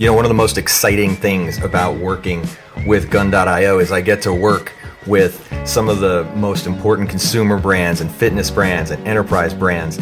You 0.00 0.06
know, 0.06 0.14
one 0.14 0.24
of 0.24 0.30
the 0.30 0.34
most 0.34 0.56
exciting 0.56 1.14
things 1.14 1.62
about 1.62 1.98
working 1.98 2.42
with 2.86 3.10
Gun.io 3.10 3.80
is 3.80 3.92
I 3.92 4.00
get 4.00 4.22
to 4.22 4.32
work 4.32 4.72
with 5.06 5.46
some 5.68 5.90
of 5.90 6.00
the 6.00 6.24
most 6.36 6.66
important 6.66 7.10
consumer 7.10 7.58
brands 7.58 8.00
and 8.00 8.10
fitness 8.10 8.50
brands 8.50 8.92
and 8.92 9.06
enterprise 9.06 9.52
brands. 9.52 9.98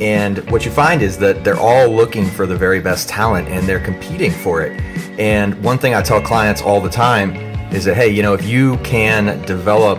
And 0.00 0.38
what 0.50 0.66
you 0.66 0.70
find 0.70 1.00
is 1.00 1.16
that 1.20 1.44
they're 1.44 1.56
all 1.56 1.88
looking 1.88 2.26
for 2.26 2.44
the 2.44 2.56
very 2.56 2.78
best 2.78 3.08
talent 3.08 3.48
and 3.48 3.66
they're 3.66 3.80
competing 3.80 4.32
for 4.32 4.60
it. 4.60 4.78
And 5.18 5.54
one 5.64 5.78
thing 5.78 5.94
I 5.94 6.02
tell 6.02 6.20
clients 6.20 6.60
all 6.60 6.82
the 6.82 6.90
time 6.90 7.34
is 7.72 7.86
that, 7.86 7.94
hey, 7.94 8.10
you 8.10 8.20
know, 8.20 8.34
if 8.34 8.44
you 8.44 8.76
can 8.84 9.40
develop 9.46 9.98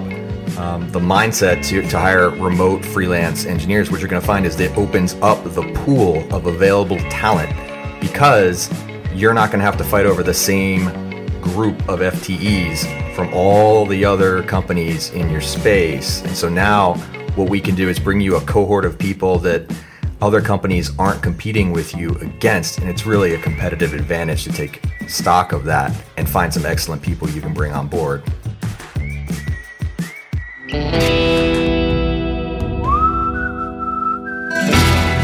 um, 0.60 0.88
the 0.92 1.00
mindset 1.00 1.66
to, 1.70 1.82
to 1.90 1.98
hire 1.98 2.30
remote 2.30 2.86
freelance 2.86 3.48
engineers, 3.48 3.90
what 3.90 4.00
you're 4.00 4.10
going 4.10 4.22
to 4.22 4.28
find 4.28 4.46
is 4.46 4.56
that 4.58 4.74
it 4.74 4.78
opens 4.78 5.16
up 5.24 5.44
the 5.44 5.64
pool 5.74 6.20
of 6.32 6.46
available 6.46 7.00
talent 7.10 7.50
because 8.00 8.70
you're 9.14 9.34
not 9.34 9.50
going 9.50 9.60
to 9.60 9.66
have 9.66 9.78
to 9.78 9.84
fight 9.84 10.06
over 10.06 10.24
the 10.24 10.34
same 10.34 10.86
group 11.42 11.78
of 11.90 12.00
FTEs 12.00 13.16
from 13.16 13.34
all 13.34 13.86
the 13.86 14.06
other 14.06 14.44
companies 14.44 15.10
in 15.12 15.30
your 15.30 15.42
space. 15.42 16.22
And 16.24 16.36
so 16.36 16.50
now 16.50 16.94
what 17.36 17.50
we 17.50 17.60
can 17.60 17.76
do 17.76 17.90
is 17.90 18.00
bring 18.00 18.22
you 18.22 18.36
a 18.38 18.42
cohort 18.42 18.86
of 18.86 18.98
people 18.98 19.40
that 19.40 19.66
other 20.22 20.42
companies 20.42 20.98
aren't 21.00 21.24
competing 21.24 21.72
with 21.72 21.96
you 21.96 22.10
against. 22.16 22.80
And 22.80 22.90
it's 22.90 23.06
really 23.06 23.34
a 23.34 23.42
competitive 23.42 23.94
advantage 23.94 24.44
to 24.44 24.52
take 24.52 24.82
stock 25.08 25.54
of 25.54 25.64
that 25.66 25.96
and 26.18 26.30
find 26.30 26.54
some 26.54 26.66
excellent 26.66 27.02
people 27.02 27.30
you 27.30 27.42
can 27.42 27.54
bring 27.54 27.72
on 27.72 27.88
board. 27.88 28.24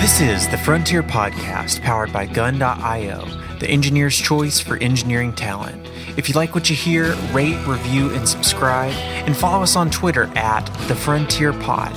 This 0.01 0.21
is 0.21 0.47
the 0.47 0.57
Frontier 0.57 1.03
Podcast 1.03 1.81
powered 1.81 2.13
by 2.13 2.25
Gun.io, 2.25 3.25
the 3.59 3.67
engineer's 3.67 4.17
choice 4.17 4.59
for 4.59 4.77
engineering 4.77 5.33
talent. 5.33 5.87
If 6.17 6.29
you 6.29 6.35
like 6.35 6.53
what 6.53 6.69
you 6.69 6.75
hear, 6.75 7.13
rate, 7.33 7.57
review, 7.65 8.13
and 8.13 8.27
subscribe, 8.27 8.93
and 8.93 9.35
follow 9.35 9.63
us 9.63 9.75
on 9.75 9.89
Twitter 9.89 10.25
at 10.35 10.65
the 10.87 10.95
Frontier 10.95 11.53
Pod. 11.53 11.93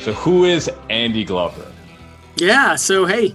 So, 0.00 0.12
who 0.12 0.44
is 0.44 0.70
Andy 0.90 1.24
Glover? 1.24 1.66
Yeah, 2.36 2.76
so 2.76 3.04
hey, 3.04 3.34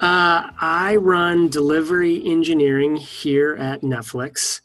uh, 0.00 0.50
I 0.60 0.96
run 0.96 1.48
delivery 1.48 2.22
engineering 2.26 2.96
here 2.96 3.56
at 3.56 3.82
Netflix. 3.82 4.60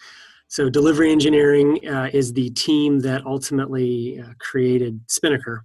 So, 0.47 0.69
delivery 0.69 1.11
engineering 1.11 1.87
uh, 1.87 2.09
is 2.11 2.33
the 2.33 2.49
team 2.51 2.99
that 3.01 3.25
ultimately 3.25 4.19
uh, 4.19 4.33
created 4.39 4.99
Spinnaker. 5.07 5.63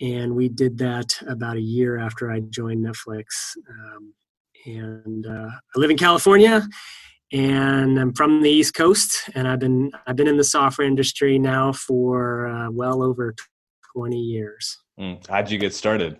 And 0.00 0.34
we 0.34 0.48
did 0.48 0.78
that 0.78 1.10
about 1.28 1.56
a 1.56 1.60
year 1.60 1.98
after 1.98 2.30
I 2.30 2.40
joined 2.40 2.84
Netflix. 2.84 3.56
Um, 3.68 4.14
and 4.66 5.26
uh, 5.26 5.48
I 5.50 5.78
live 5.78 5.90
in 5.90 5.98
California 5.98 6.66
and 7.32 7.98
I'm 7.98 8.14
from 8.14 8.42
the 8.42 8.50
East 8.50 8.74
Coast, 8.74 9.28
and 9.34 9.46
I've 9.46 9.58
been 9.58 9.90
I've 10.06 10.16
been 10.16 10.28
in 10.28 10.36
the 10.36 10.44
software 10.44 10.86
industry 10.86 11.38
now 11.38 11.72
for 11.72 12.46
uh, 12.46 12.70
well 12.70 13.02
over 13.02 13.34
20 13.94 14.16
years. 14.16 14.78
Mm. 14.98 15.26
How'd 15.26 15.50
you 15.50 15.58
get 15.58 15.74
started? 15.74 16.16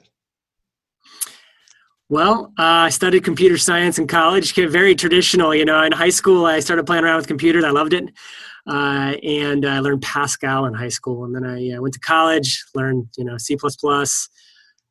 Well, 2.10 2.52
uh, 2.58 2.86
I 2.86 2.88
studied 2.90 3.24
computer 3.24 3.58
science 3.58 3.98
in 3.98 4.06
college. 4.06 4.54
Very 4.54 4.94
traditional, 4.94 5.54
you 5.54 5.64
know. 5.64 5.82
In 5.82 5.92
high 5.92 6.08
school, 6.10 6.46
I 6.46 6.60
started 6.60 6.86
playing 6.86 7.04
around 7.04 7.16
with 7.16 7.26
computers. 7.26 7.64
I 7.64 7.70
loved 7.70 7.94
it, 7.94 8.04
uh, 8.66 9.14
and 9.22 9.66
I 9.66 9.80
learned 9.80 10.02
Pascal 10.02 10.66
in 10.66 10.74
high 10.74 10.88
school. 10.88 11.24
And 11.24 11.34
then 11.34 11.44
I 11.44 11.76
uh, 11.76 11.80
went 11.80 11.94
to 11.94 12.00
college, 12.00 12.64
learned 12.74 13.08
you 13.16 13.24
know 13.24 13.38
C++. 13.38 13.56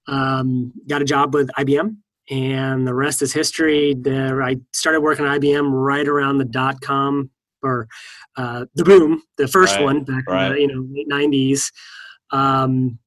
Um, 0.09 0.71
got 0.87 1.01
a 1.01 1.05
job 1.05 1.33
with 1.33 1.49
IBM, 1.59 1.97
and 2.29 2.87
the 2.87 2.93
rest 2.93 3.21
is 3.21 3.33
history. 3.33 3.93
The, 3.93 4.39
I 4.43 4.57
started 4.73 5.01
working 5.01 5.25
at 5.25 5.39
IBM 5.39 5.69
right 5.71 6.07
around 6.07 6.37
the 6.37 6.45
dot 6.45 6.81
com 6.81 7.29
or 7.63 7.87
uh, 8.35 8.65
the 8.75 8.83
boom, 8.83 9.23
the 9.37 9.47
first 9.47 9.75
right, 9.75 9.83
one 9.83 10.03
back 10.03 10.23
right. 10.27 10.47
in 10.47 10.53
the 10.53 10.61
you 10.61 10.67
know 10.67 10.87
late 10.93 11.07
nineties. 11.07 11.71
Um, 12.31 12.99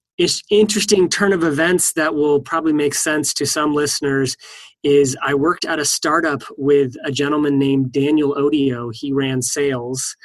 interesting 0.50 1.08
turn 1.08 1.32
of 1.32 1.44
events 1.44 1.94
that 1.94 2.14
will 2.14 2.40
probably 2.40 2.72
make 2.72 2.94
sense 2.94 3.32
to 3.34 3.46
some 3.46 3.74
listeners 3.74 4.36
is 4.82 5.16
I 5.22 5.34
worked 5.34 5.64
at 5.64 5.78
a 5.78 5.84
startup 5.84 6.42
with 6.56 6.94
a 7.04 7.12
gentleman 7.12 7.58
named 7.58 7.92
Daniel 7.92 8.34
Odio. 8.34 8.94
He 8.94 9.12
ran 9.12 9.42
sales. 9.42 10.16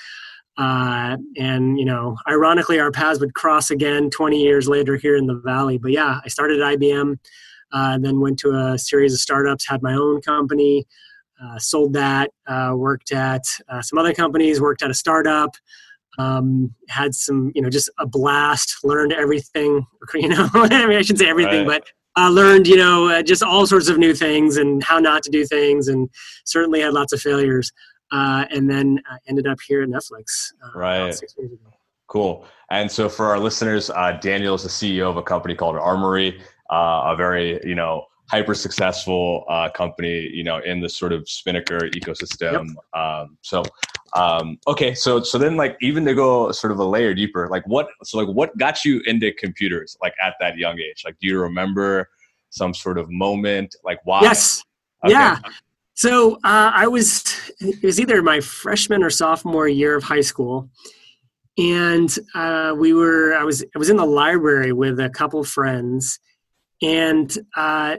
Uh, 0.58 1.18
and, 1.38 1.78
you 1.78 1.84
know, 1.84 2.16
ironically, 2.30 2.80
our 2.80 2.92
paths 2.92 3.19
would 3.19 3.34
cross 3.34 3.69
again 3.69 4.09
20 4.09 4.42
years 4.42 4.69
later 4.69 4.96
here 4.96 5.18
in 5.18 5.28
the 5.28 5.42
Valley. 5.44 5.78
But 5.78 5.92
yeah, 5.92 6.19
I 6.24 6.30
started 6.30 6.62
at 6.62 6.80
IBM, 6.80 7.18
uh, 7.75 7.97
then 8.00 8.19
went 8.22 8.40
to 8.40 8.50
a 8.52 8.78
series 8.80 9.13
of 9.13 9.19
startups, 9.19 9.68
had 9.68 9.84
my 9.84 9.94
own 9.94 10.22
company, 10.22 10.86
uh, 11.44 11.59
sold 11.59 11.94
that, 11.94 12.31
uh, 12.47 12.72
worked 12.75 13.12
at 13.12 13.44
uh, 13.69 13.81
some 13.81 14.00
other 14.00 14.13
companies, 14.13 14.62
worked 14.62 14.81
at 14.81 14.90
a 14.90 14.94
startup, 14.94 15.52
um, 16.18 16.74
had 16.88 17.13
some, 17.13 17.52
you 17.53 17.62
know, 17.62 17.69
just 17.69 17.90
a 18.00 18.08
blast, 18.08 18.78
learned 18.84 19.12
everything, 19.12 19.86
you 20.16 20.30
know, 20.30 20.47
I 20.53 20.88
mean, 20.88 20.97
I 20.97 21.02
shouldn't 21.02 21.19
say 21.19 21.30
everything, 21.30 21.68
Right. 21.68 21.81
but 22.16 22.22
uh, 22.22 22.30
learned, 22.30 22.66
you 22.66 22.78
know, 22.78 23.09
uh, 23.09 23.22
just 23.22 23.44
all 23.44 23.68
sorts 23.68 23.90
of 23.90 23.97
new 23.97 24.13
things 24.13 24.56
and 24.56 24.81
how 24.81 25.00
not 25.00 25.22
to 25.24 25.30
do 25.30 25.46
things, 25.46 25.90
and 25.90 26.09
certainly 26.46 26.80
had 26.80 26.94
lots 26.94 27.12
of 27.12 27.19
failures. 27.19 27.72
Uh, 28.12 28.46
and 28.52 28.69
then 28.69 29.02
uh, 29.12 29.18
ended 29.28 29.47
up 29.47 29.57
here 29.68 29.81
at 29.81 29.90
Netflix. 29.90 30.53
Uh, 30.63 30.80
Right. 30.80 31.13
six 31.13 31.34
years 31.38 31.52
ago. 31.52 31.72
Cool. 32.07 32.46
And 32.69 32.90
so, 32.90 33.09
for 33.09 33.25
our 33.25 33.40
listeners, 33.40 33.90
uh, 33.90 34.13
Daniel 34.22 34.56
is 34.56 34.63
the 34.63 34.69
CEO 34.69 35.09
of 35.09 35.18
a 35.18 35.24
company 35.24 35.56
called 35.56 35.75
Armory, 35.75 36.40
uh, 36.72 37.14
a 37.14 37.16
very 37.16 37.59
you 37.64 37.76
know 37.76 38.06
hyper 38.30 38.56
successful 38.56 39.46
uh, 39.50 39.70
company, 39.70 40.28
you 40.34 40.44
know, 40.44 40.58
in 40.58 40.80
the 40.80 40.90
sort 40.90 41.14
of 41.14 41.30
Spinnaker 41.30 41.90
ecosystem. 41.92 42.74
Um, 42.94 43.38
so, 43.42 43.64
um, 44.16 44.58
okay, 44.68 44.96
so 44.96 45.22
so 45.22 45.38
then 45.38 45.56
like 45.58 45.78
even 45.81 46.04
to 46.06 46.16
go 46.16 46.52
sort 46.52 46.72
of 46.72 46.80
a 46.80 46.86
layer 46.86 47.14
deeper, 47.14 47.48
like 47.50 47.66
what 47.68 47.88
so 48.04 48.18
like 48.18 48.28
what 48.36 48.58
got 48.58 48.84
you 48.84 49.02
into 49.06 49.31
computers 49.34 49.98
like 50.02 50.14
at 50.24 50.34
that 50.40 50.58
young 50.58 50.80
age? 50.80 51.04
Like, 51.06 51.18
do 51.20 51.28
you 51.28 51.40
remember 51.40 52.09
some 52.50 52.74
sort 52.74 52.98
of 52.98 53.09
moment? 53.09 53.75
Like, 53.84 54.00
why? 54.06 54.22
Yes. 54.22 54.64
Okay. 55.04 55.14
Yeah. 55.14 55.38
So 55.94 56.36
uh, 56.44 56.72
I 56.74 56.88
was, 56.88 57.24
it 57.59 57.84
was 57.84 58.00
either 58.00 58.22
my 58.22 58.42
freshman 58.42 59.02
or 59.02 59.09
sophomore 59.09 59.68
year 59.68 59.96
of 59.96 60.04
high 60.04 60.22
school. 60.22 60.70
And 61.58 62.14
uh, 62.34 62.75
we 62.78 62.94
were, 62.94 63.34
I 63.34 63.44
was, 63.44 63.64
I 63.64 63.80
was 63.80 63.90
in 63.90 63.96
the 63.96 64.06
library 64.06 64.74
with 64.74 65.00
a 65.00 65.09
couple 65.09 65.44
friends. 65.46 66.20
And 66.81 67.36
uh, 67.56 67.97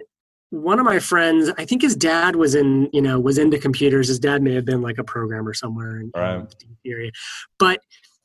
one 0.51 0.79
of 0.79 0.85
my 0.85 0.99
friends, 0.99 1.51
I 1.59 1.65
think 1.65 1.83
his 1.83 1.97
dad 1.97 2.37
was 2.37 2.55
in, 2.55 2.89
you 2.93 3.03
know, 3.03 3.19
was 3.19 3.39
into 3.39 3.59
computers. 3.59 4.09
His 4.09 4.19
dad 4.19 4.43
may 4.43 4.55
have 4.55 4.65
been 4.65 4.83
like 4.83 4.99
a 4.99 5.05
programmer 5.05 5.55
somewhere 5.55 6.01
in, 6.01 6.11
Right. 6.15 6.37
in 6.37 6.77
the 6.85 6.91
area. 6.91 7.11
But 7.59 7.81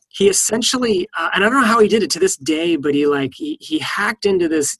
he 0.09 0.27
essentially, 0.29 1.07
uh, 1.17 1.29
and 1.33 1.43
I 1.43 1.49
don't 1.49 1.61
know 1.61 1.67
how 1.67 1.79
he 1.79 1.87
did 1.87 2.03
it 2.03 2.09
to 2.11 2.19
this 2.19 2.35
day, 2.37 2.75
but 2.75 2.93
he 2.93 3.07
like, 3.07 3.31
he, 3.35 3.57
he 3.61 3.79
hacked 3.79 4.25
into 4.25 4.47
this 4.49 4.77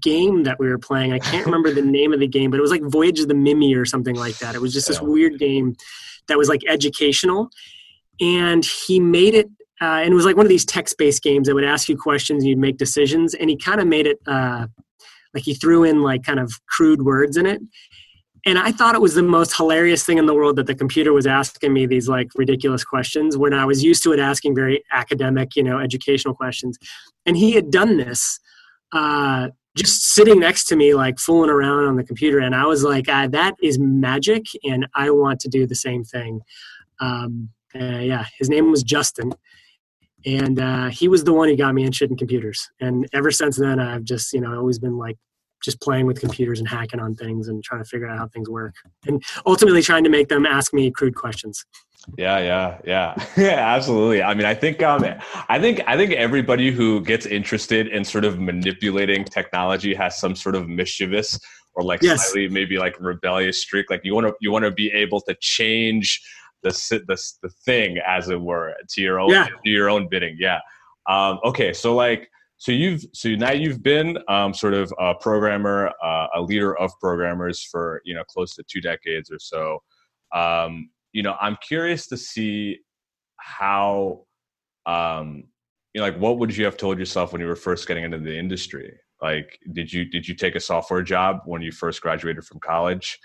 game 0.00 0.44
that 0.44 0.58
we 0.58 0.68
were 0.68 0.78
playing. 0.78 1.12
I 1.12 1.18
can't 1.18 1.44
remember 1.46 1.70
the 1.72 1.82
name 1.82 2.12
of 2.12 2.20
the 2.20 2.26
game, 2.28 2.50
but 2.50 2.58
it 2.58 2.62
was 2.62 2.70
like 2.70 2.82
Voyage 2.82 3.20
of 3.20 3.28
the 3.28 3.34
Mimi 3.34 3.74
or 3.74 3.84
something 3.84 4.16
like 4.16 4.38
that. 4.38 4.54
It 4.54 4.60
was 4.60 4.72
just 4.72 4.88
this 4.88 5.00
weird 5.00 5.38
game 5.38 5.76
that 6.28 6.38
was 6.38 6.48
like 6.48 6.62
educational. 6.68 7.50
And 8.20 8.64
he 8.64 9.00
made 9.00 9.34
it, 9.34 9.48
uh, 9.80 10.00
and 10.02 10.12
it 10.12 10.14
was 10.14 10.24
like 10.24 10.36
one 10.36 10.46
of 10.46 10.50
these 10.50 10.64
text 10.64 10.96
based 10.98 11.22
games 11.22 11.46
that 11.48 11.54
would 11.54 11.64
ask 11.64 11.88
you 11.88 11.96
questions 11.96 12.42
and 12.42 12.48
you'd 12.50 12.58
make 12.58 12.76
decisions. 12.76 13.34
And 13.34 13.48
he 13.50 13.56
kind 13.56 13.80
of 13.80 13.86
made 13.86 14.06
it 14.06 14.18
uh, 14.26 14.66
like 15.34 15.44
he 15.44 15.54
threw 15.54 15.84
in 15.84 16.02
like 16.02 16.22
kind 16.22 16.40
of 16.40 16.52
crude 16.68 17.02
words 17.02 17.36
in 17.36 17.46
it. 17.46 17.60
And 18.46 18.58
I 18.58 18.72
thought 18.72 18.94
it 18.94 19.02
was 19.02 19.14
the 19.14 19.22
most 19.22 19.54
hilarious 19.54 20.04
thing 20.04 20.16
in 20.16 20.26
the 20.26 20.34
world 20.34 20.56
that 20.56 20.66
the 20.66 20.74
computer 20.74 21.12
was 21.12 21.26
asking 21.26 21.72
me 21.74 21.86
these 21.86 22.08
like 22.08 22.28
ridiculous 22.36 22.84
questions 22.84 23.36
when 23.36 23.52
I 23.52 23.66
was 23.66 23.84
used 23.84 24.02
to 24.04 24.12
it 24.12 24.18
asking 24.18 24.54
very 24.54 24.82
academic, 24.92 25.56
you 25.56 25.62
know, 25.62 25.78
educational 25.78 26.34
questions. 26.34 26.78
And 27.26 27.36
he 27.36 27.52
had 27.52 27.70
done 27.70 27.98
this. 27.98 28.40
Uh, 28.92 29.48
just 29.76 30.02
sitting 30.02 30.40
next 30.40 30.64
to 30.64 30.76
me, 30.76 30.94
like 30.94 31.18
fooling 31.18 31.50
around 31.50 31.84
on 31.84 31.96
the 31.96 32.02
computer. 32.02 32.40
And 32.40 32.54
I 32.54 32.66
was 32.66 32.82
like, 32.82 33.06
ah, 33.08 33.28
that 33.28 33.54
is 33.62 33.78
magic. 33.78 34.46
And 34.64 34.86
I 34.94 35.10
want 35.10 35.40
to 35.40 35.48
do 35.48 35.66
the 35.66 35.74
same 35.74 36.02
thing. 36.02 36.40
Um, 36.98 37.50
uh, 37.74 37.98
yeah, 37.98 38.24
his 38.38 38.48
name 38.48 38.70
was 38.70 38.82
Justin. 38.82 39.32
And 40.26 40.60
uh, 40.60 40.88
he 40.88 41.08
was 41.08 41.24
the 41.24 41.32
one 41.32 41.48
who 41.48 41.56
got 41.56 41.74
me 41.74 41.82
interested 41.82 42.10
in 42.10 42.16
computers. 42.16 42.68
And 42.80 43.08
ever 43.12 43.30
since 43.30 43.56
then, 43.56 43.80
I've 43.80 44.04
just, 44.04 44.32
you 44.32 44.40
know, 44.40 44.56
always 44.56 44.78
been 44.78 44.96
like, 44.98 45.16
just 45.62 45.80
playing 45.80 46.06
with 46.06 46.20
computers 46.20 46.58
and 46.58 46.68
hacking 46.68 47.00
on 47.00 47.14
things 47.14 47.48
and 47.48 47.62
trying 47.62 47.82
to 47.82 47.88
figure 47.88 48.08
out 48.08 48.18
how 48.18 48.26
things 48.28 48.48
work 48.48 48.74
and 49.06 49.22
ultimately 49.46 49.82
trying 49.82 50.02
to 50.02 50.10
make 50.10 50.28
them 50.28 50.46
ask 50.46 50.72
me 50.72 50.90
crude 50.90 51.14
questions 51.14 51.66
Yeah, 52.16 52.38
yeah, 52.38 52.78
yeah, 52.86 53.26
yeah, 53.36 53.74
absolutely. 53.74 54.22
I 54.22 54.32
mean, 54.32 54.46
I 54.46 54.54
think, 54.54 54.82
um, 54.82 55.04
I 55.50 55.60
think, 55.60 55.82
I 55.86 55.98
think 55.98 56.12
everybody 56.12 56.70
who 56.70 57.02
gets 57.02 57.26
interested 57.26 57.88
in 57.88 58.04
sort 58.04 58.24
of 58.24 58.40
manipulating 58.40 59.22
technology 59.22 59.92
has 59.94 60.18
some 60.18 60.34
sort 60.34 60.54
of 60.54 60.66
mischievous 60.66 61.38
or 61.74 61.84
like 61.84 62.02
Yes. 62.02 62.30
slightly 62.30 62.48
maybe 62.48 62.78
like 62.78 62.98
rebellious 62.98 63.60
streak. 63.60 63.90
Like 63.90 64.00
you 64.02 64.14
want 64.14 64.26
to, 64.28 64.34
you 64.40 64.50
want 64.50 64.64
to 64.64 64.70
be 64.70 64.90
able 64.92 65.20
to 65.22 65.36
change 65.40 66.22
the 66.62 66.70
the 67.06 67.16
the 67.42 67.48
thing, 67.64 67.98
as 68.06 68.28
it 68.28 68.40
were, 68.40 68.74
to 68.90 69.00
your 69.00 69.20
own 69.20 69.30
Yeah. 69.30 69.46
to 69.46 69.70
your 69.70 69.88
own 69.90 70.08
bidding. 70.10 70.36
Yeah. 70.38 70.60
Um, 71.08 71.38
okay, 71.44 71.72
so 71.72 71.94
like, 71.94 72.28
so 72.58 72.72
you've 72.72 73.04
so 73.14 73.30
now 73.30 73.52
you've 73.52 73.82
been 73.82 74.18
um, 74.28 74.52
sort 74.54 74.74
of 74.74 74.92
a 74.98 75.14
programmer, 75.14 75.90
uh, 76.04 76.26
a 76.34 76.40
leader 76.42 76.76
of 76.78 76.90
programmers 77.00 77.62
for 77.62 78.02
you 78.04 78.14
know 78.14 78.24
close 78.24 78.54
to 78.56 78.62
two 78.70 78.80
decades 78.80 79.30
or 79.30 79.38
so. 79.38 79.82
Um, 80.34 80.90
you 81.12 81.22
know, 81.22 81.36
I'm 81.40 81.56
curious 81.66 82.06
to 82.08 82.16
see 82.16 82.78
how, 83.38 84.26
um, 84.86 85.44
you 85.94 86.00
know, 86.00 86.06
like 86.06 86.18
what 86.18 86.38
would 86.38 86.56
you 86.56 86.64
have 86.66 86.76
told 86.76 86.98
yourself 86.98 87.32
when 87.32 87.40
you 87.40 87.48
were 87.48 87.56
first 87.56 87.88
getting 87.88 88.04
into 88.04 88.18
the 88.18 88.36
industry? 88.38 88.92
Like, 89.20 89.58
did 89.72 89.92
you 89.92 90.04
did 90.04 90.28
you 90.28 90.34
take 90.34 90.54
a 90.54 90.60
software 90.60 91.02
job 91.02 91.40
when 91.46 91.62
you 91.62 91.72
first 91.72 92.00
graduated 92.00 92.44
from 92.44 92.60
college? 92.60 93.18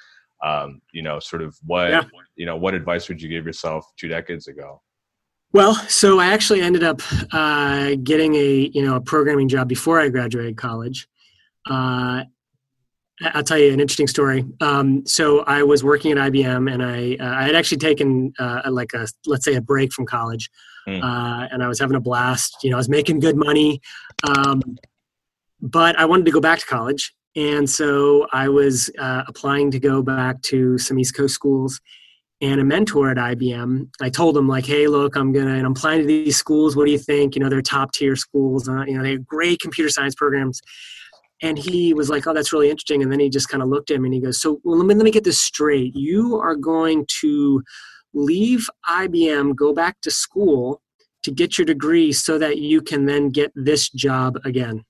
Um, 0.43 0.81
you 0.91 1.01
know, 1.01 1.19
sort 1.19 1.41
of 1.41 1.55
what 1.65 1.89
Yeah. 1.89 2.03
you 2.35 2.45
know, 2.45 2.57
what 2.57 2.73
advice 2.73 3.07
would 3.09 3.21
you 3.21 3.29
give 3.29 3.45
yourself 3.45 3.85
two 3.97 4.07
decades 4.07 4.47
ago? 4.47 4.81
Well, 5.53 5.73
so 5.87 6.19
I 6.19 6.27
actually 6.27 6.61
ended 6.61 6.83
up 6.83 7.01
uh, 7.31 7.95
getting 8.03 8.35
a 8.35 8.69
you 8.73 8.83
know 8.85 8.95
a 8.95 9.01
programming 9.01 9.47
job 9.47 9.67
before 9.69 9.99
I 9.99 10.09
graduated 10.09 10.57
college. 10.57 11.07
Uh, 11.69 12.23
I'll 13.33 13.43
tell 13.43 13.57
you 13.57 13.71
an 13.71 13.79
interesting 13.79 14.07
story. 14.07 14.43
Um, 14.59 15.05
so 15.05 15.39
I 15.45 15.63
was 15.63 15.81
working 15.85 16.11
at 16.11 16.17
IBM, 16.17 16.69
and 16.71 16.83
I 16.83 17.15
uh, 17.23 17.33
I 17.33 17.43
had 17.43 17.55
actually 17.55 17.77
taken 17.77 18.33
uh, 18.37 18.63
like 18.69 18.93
a 18.93 19.07
let's 19.25 19.45
say 19.45 19.55
a 19.55 19.61
break 19.61 19.93
from 19.93 20.05
college, 20.05 20.49
Hmm. 20.85 21.01
uh, 21.01 21.47
and 21.51 21.63
I 21.63 21.67
was 21.69 21.79
having 21.79 21.95
a 21.95 22.01
blast. 22.01 22.57
You 22.61 22.71
know, 22.71 22.75
I 22.75 22.79
was 22.79 22.89
making 22.89 23.21
good 23.21 23.37
money, 23.37 23.79
um, 24.27 24.61
but 25.61 25.97
I 25.97 26.03
wanted 26.05 26.25
to 26.25 26.31
go 26.31 26.41
back 26.41 26.59
to 26.59 26.65
college, 26.65 27.15
and 27.35 27.69
so 27.69 28.27
I 28.31 28.47
was 28.47 28.89
uh, 28.97 29.23
applying 29.27 29.71
to 29.71 29.79
go 29.79 30.01
back 30.01 30.41
to 30.43 30.77
some 30.77 30.97
East 30.97 31.15
Coast 31.15 31.33
schools 31.33 31.81
and 32.41 32.61
a 32.61 32.63
mentor 32.63 33.09
at 33.09 33.17
IBM. 33.17 33.89
I 34.01 34.09
told 34.09 34.37
him 34.37 34.47
like, 34.47 34.65
"Hey, 34.65 34.87
look, 34.87 35.15
I'm 35.15 35.31
gonna 35.33 35.55
and 35.55 35.65
I'm 35.65 35.73
applying 35.73 36.01
to 36.01 36.07
these 36.07 36.37
schools. 36.37 36.75
What 36.75 36.85
do 36.85 36.91
you 36.91 36.97
think? 36.97 37.35
You 37.35 37.41
know, 37.41 37.49
they're 37.49 37.61
top 37.61 37.91
tier 37.91 38.15
schools. 38.15 38.69
Uh, 38.69 38.83
you 38.85 38.95
know, 38.95 39.03
they 39.03 39.11
have 39.11 39.25
great 39.25 39.59
computer 39.59 39.89
science 39.89 40.15
programs." 40.15 40.61
And 41.41 41.57
he 41.57 41.93
was 41.93 42.09
like, 42.09 42.25
"Oh, 42.27 42.33
that's 42.33 42.53
really 42.53 42.69
interesting." 42.69 43.03
And 43.03 43.11
then 43.11 43.19
he 43.19 43.29
just 43.29 43.49
kind 43.49 43.61
of 43.61 43.69
looked 43.69 43.91
at 43.91 43.99
me 43.99 44.07
and 44.07 44.13
he 44.13 44.21
goes, 44.21 44.41
"So 44.41 44.59
well, 44.63 44.77
let 44.77 44.85
me 44.85 44.95
let 44.95 45.03
me 45.03 45.11
get 45.11 45.25
this 45.25 45.41
straight. 45.41 45.93
You 45.95 46.39
are 46.39 46.55
going 46.55 47.05
to 47.21 47.61
leave 48.13 48.69
IBM, 48.89 49.55
go 49.55 49.73
back 49.73 49.99
to 50.01 50.11
school 50.11 50.81
to 51.23 51.31
get 51.31 51.57
your 51.57 51.65
degree, 51.65 52.13
so 52.13 52.37
that 52.37 52.59
you 52.59 52.81
can 52.81 53.05
then 53.05 53.29
get 53.29 53.51
this 53.55 53.89
job 53.89 54.37
again." 54.45 54.83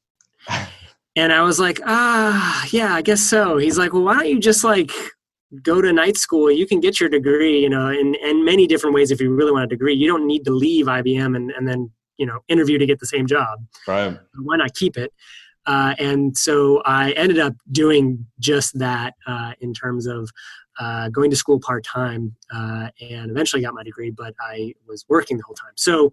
And 1.15 1.31
I 1.31 1.41
was 1.43 1.59
like, 1.59 1.79
ah, 1.85 2.67
yeah, 2.71 2.93
I 2.93 3.01
guess 3.01 3.21
so. 3.21 3.57
He's 3.57 3.77
like, 3.77 3.93
well, 3.93 4.03
why 4.03 4.15
don't 4.15 4.27
you 4.27 4.39
just 4.39 4.63
like 4.63 4.91
go 5.63 5.81
to 5.81 5.93
night 5.93 6.17
school? 6.17 6.51
You 6.51 6.67
can 6.67 6.79
get 6.79 6.99
your 6.99 7.09
degree, 7.09 7.59
you 7.59 7.69
know, 7.69 7.89
in, 7.89 8.15
in 8.15 8.43
many 8.43 8.67
different 8.67 8.95
ways 8.95 9.11
if 9.11 9.21
you 9.21 9.33
really 9.33 9.51
want 9.51 9.63
a 9.63 9.67
degree. 9.67 9.93
You 9.93 10.07
don't 10.07 10.27
need 10.27 10.43
to 10.45 10.51
leave 10.51 10.87
IBM 10.87 11.35
and, 11.35 11.51
and 11.51 11.67
then, 11.67 11.91
you 12.17 12.25
know, 12.25 12.39
interview 12.49 12.77
to 12.77 12.85
get 12.85 12.99
the 12.99 13.07
same 13.07 13.27
job. 13.27 13.59
Right. 13.87 14.17
Why 14.35 14.57
not 14.57 14.73
keep 14.73 14.97
it? 14.97 15.13
Uh, 15.65 15.95
and 15.97 16.37
so 16.37 16.81
I 16.85 17.11
ended 17.11 17.39
up 17.39 17.55
doing 17.71 18.25
just 18.39 18.77
that 18.79 19.15
uh, 19.25 19.53
in 19.61 19.73
terms 19.73 20.05
of 20.05 20.29
uh, 20.79 21.09
going 21.09 21.29
to 21.29 21.35
school 21.35 21.59
part 21.59 21.83
time 21.83 22.35
uh, 22.53 22.89
and 23.01 23.31
eventually 23.31 23.61
got 23.61 23.73
my 23.73 23.83
degree, 23.83 24.11
but 24.11 24.35
I 24.39 24.73
was 24.87 25.05
working 25.07 25.37
the 25.37 25.43
whole 25.43 25.55
time. 25.55 25.71
So 25.75 26.11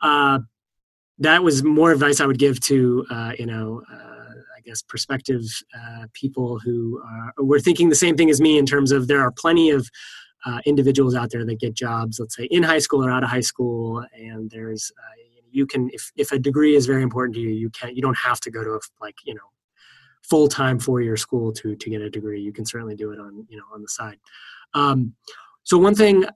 uh, 0.00 0.40
that 1.18 1.42
was 1.42 1.62
more 1.62 1.92
advice 1.92 2.20
I 2.20 2.26
would 2.26 2.38
give 2.38 2.60
to, 2.60 3.06
uh, 3.10 3.32
you 3.38 3.46
know, 3.46 3.82
uh, 3.90 4.19
I 4.60 4.68
guess 4.68 4.82
prospective 4.82 5.42
uh, 5.74 6.06
people 6.12 6.58
who 6.58 7.02
uh, 7.02 7.42
were 7.42 7.60
thinking 7.60 7.88
the 7.88 7.94
same 7.94 8.16
thing 8.16 8.28
as 8.28 8.40
me 8.40 8.58
in 8.58 8.66
terms 8.66 8.92
of 8.92 9.08
there 9.08 9.22
are 9.22 9.30
plenty 9.30 9.70
of 9.70 9.88
uh, 10.44 10.60
individuals 10.66 11.14
out 11.14 11.30
there 11.30 11.44
that 11.44 11.60
get 11.60 11.74
jobs, 11.74 12.18
let's 12.18 12.36
say 12.36 12.44
in 12.44 12.62
high 12.62 12.78
school 12.78 13.04
or 13.04 13.10
out 13.10 13.24
of 13.24 13.30
high 13.30 13.40
school, 13.40 14.04
and 14.14 14.50
there's 14.50 14.92
uh, 14.98 15.14
you 15.50 15.66
can 15.66 15.88
if 15.92 16.12
if 16.16 16.32
a 16.32 16.38
degree 16.38 16.76
is 16.76 16.86
very 16.86 17.02
important 17.02 17.34
to 17.34 17.40
you, 17.40 17.50
you 17.50 17.70
can't 17.70 17.96
you 17.96 18.02
don't 18.02 18.18
have 18.18 18.40
to 18.40 18.50
go 18.50 18.62
to 18.62 18.72
a 18.72 18.80
like 19.00 19.16
you 19.24 19.34
know 19.34 19.40
full 20.22 20.48
time 20.48 20.78
four 20.78 21.00
year 21.00 21.16
school 21.16 21.52
to 21.52 21.74
to 21.74 21.90
get 21.90 22.02
a 22.02 22.10
degree. 22.10 22.40
You 22.40 22.52
can 22.52 22.66
certainly 22.66 22.96
do 22.96 23.12
it 23.12 23.18
on 23.18 23.46
you 23.48 23.56
know 23.56 23.64
on 23.72 23.82
the 23.82 23.88
side. 23.88 24.18
Um, 24.74 25.14
so 25.62 25.78
one 25.78 25.94
thing 25.94 26.26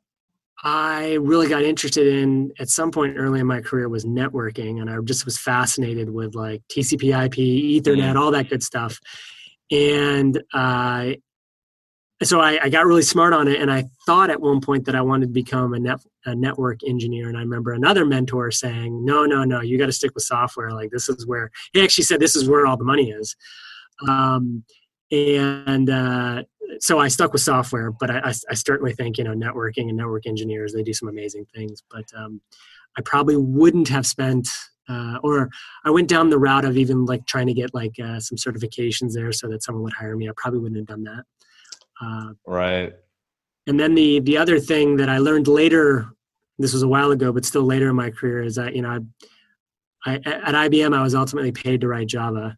I 0.63 1.15
really 1.15 1.49
got 1.49 1.63
interested 1.63 2.07
in 2.07 2.53
at 2.59 2.69
some 2.69 2.91
point 2.91 3.17
early 3.17 3.41
in 3.41 3.47
my 3.47 3.61
career 3.61 3.89
was 3.89 4.05
networking, 4.05 4.81
and 4.81 4.89
I 4.89 4.97
just 5.05 5.25
was 5.25 5.37
fascinated 5.37 6.09
with 6.11 6.35
like 6.35 6.63
TCP/IP, 6.69 7.83
Ethernet, 7.83 8.17
all 8.17 8.31
that 8.31 8.49
good 8.49 8.63
stuff. 8.63 8.99
And 9.71 10.41
uh, 10.53 11.13
so 12.23 12.41
I, 12.41 12.59
I 12.63 12.69
got 12.69 12.87
really 12.87 13.03
smart 13.03 13.35
on 13.35 13.49
it, 13.49 13.61
and 13.61 13.71
I 13.71 13.85
thought 14.07 14.31
at 14.31 14.41
one 14.41 14.61
point 14.61 14.85
that 14.87 14.95
I 14.95 15.01
wanted 15.01 15.27
to 15.27 15.33
become 15.33 15.75
a, 15.75 15.79
net, 15.79 16.01
a 16.25 16.35
network 16.35 16.81
engineer. 16.87 17.29
And 17.29 17.37
I 17.37 17.41
remember 17.41 17.73
another 17.73 18.07
mentor 18.07 18.51
saying, 18.51 19.05
"No, 19.05 19.27
no, 19.27 19.45
no, 19.45 19.61
you 19.61 19.77
got 19.77 19.87
to 19.87 19.93
stick 19.93 20.13
with 20.15 20.25
software. 20.25 20.71
Like 20.71 20.91
this 20.91 21.09
is 21.09 21.27
where." 21.27 21.51
He 21.73 21.83
actually 21.83 22.05
said, 22.05 22.21
"This 22.21 22.37
is 22.37 22.49
where 22.49 22.67
all 22.67 22.77
the 22.77 22.85
money 22.85 23.11
is." 23.11 23.37
Um, 24.09 24.65
and 25.11 25.91
uh, 25.91 26.45
so 26.81 26.99
I 26.99 27.09
stuck 27.09 27.33
with 27.33 27.43
software, 27.43 27.91
but 27.91 28.11
I, 28.11 28.19
I, 28.19 28.33
I 28.51 28.55
certainly 28.55 28.93
think 28.93 29.19
you 29.19 29.25
know 29.25 29.35
networking 29.35 29.89
and 29.89 29.97
network 29.97 30.27
engineers 30.27 30.73
they 30.73 30.83
do 30.83 30.93
some 30.93 31.09
amazing 31.09 31.47
things. 31.55 31.83
But 31.91 32.05
um, 32.17 32.41
I 32.97 33.03
probably 33.03 33.37
wouldn't 33.37 33.89
have 33.89 34.07
spent, 34.07 34.49
uh, 34.89 35.19
or 35.23 35.51
I 35.85 35.91
went 35.91 36.09
down 36.09 36.31
the 36.31 36.39
route 36.39 36.65
of 36.65 36.77
even 36.77 37.05
like 37.05 37.27
trying 37.27 37.47
to 37.47 37.55
get 37.55 37.75
like 37.75 37.95
uh, 38.03 38.21
some 38.21 38.37
certifications 38.37 39.13
there 39.13 39.33
so 39.33 39.49
that 39.49 39.63
someone 39.63 39.85
would 39.85 39.93
hire 39.95 40.17
me. 40.17 40.29
I 40.29 40.33
probably 40.37 40.61
wouldn't 40.61 40.79
have 40.79 40.87
done 40.87 41.05
that. 41.05 41.25
Uh, 42.03 42.33
Right. 42.47 42.93
and 43.67 43.79
then 43.79 43.95
the 43.95 44.21
the 44.21 44.37
other 44.37 44.59
thing 44.59 44.97
that 44.97 45.09
I 45.09 45.19
learned 45.19 45.49
later, 45.49 46.07
this 46.59 46.73
was 46.73 46.83
a 46.83 46.89
while 46.89 47.11
ago, 47.13 47.33
but 47.33 47.45
still 47.45 47.65
later 47.65 47.89
in 47.91 47.97
my 47.97 48.11
career, 48.11 48.43
is 48.43 48.57
that 48.57 48.75
you 48.75 48.83
know, 48.83 49.05
I, 50.07 50.13
I 50.13 50.15
at 50.17 50.55
IBM 50.71 50.95
I 50.97 51.03
was 51.03 51.15
ultimately 51.15 51.53
paid 51.53 51.81
to 51.83 51.89
write 51.89 52.09
Java, 52.09 52.57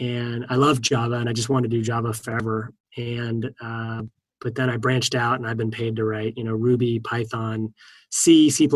and 0.00 0.46
I 0.50 0.56
love 0.56 0.80
Java, 0.80 1.14
and 1.16 1.28
I 1.28 1.32
just 1.32 1.48
wanted 1.48 1.70
to 1.70 1.76
do 1.76 1.82
Java 1.82 2.12
forever. 2.12 2.72
And 2.96 3.50
uh, 3.60 4.02
but 4.40 4.54
then 4.54 4.70
I 4.70 4.76
branched 4.76 5.14
out, 5.14 5.38
and 5.38 5.46
I've 5.46 5.56
been 5.56 5.70
paid 5.70 5.96
to 5.96 6.04
write 6.04 6.34
you 6.36 6.44
know 6.44 6.54
Ruby, 6.54 7.00
Python, 7.00 7.72
C, 8.10 8.50
C++, 8.50 8.68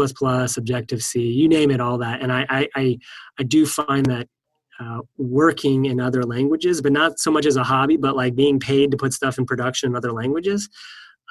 Objective 0.56 1.02
C, 1.02 1.20
you 1.20 1.48
name 1.48 1.70
it, 1.70 1.80
all 1.80 1.98
that. 1.98 2.22
And 2.22 2.32
I 2.32 2.46
I 2.48 2.68
I, 2.74 2.98
I 3.38 3.42
do 3.42 3.66
find 3.66 4.06
that 4.06 4.28
uh, 4.80 5.00
working 5.18 5.84
in 5.86 6.00
other 6.00 6.22
languages, 6.24 6.80
but 6.80 6.92
not 6.92 7.18
so 7.18 7.30
much 7.30 7.46
as 7.46 7.56
a 7.56 7.62
hobby, 7.62 7.96
but 7.96 8.16
like 8.16 8.34
being 8.34 8.58
paid 8.58 8.90
to 8.90 8.96
put 8.96 9.12
stuff 9.12 9.38
in 9.38 9.44
production 9.44 9.90
in 9.90 9.96
other 9.96 10.12
languages, 10.12 10.68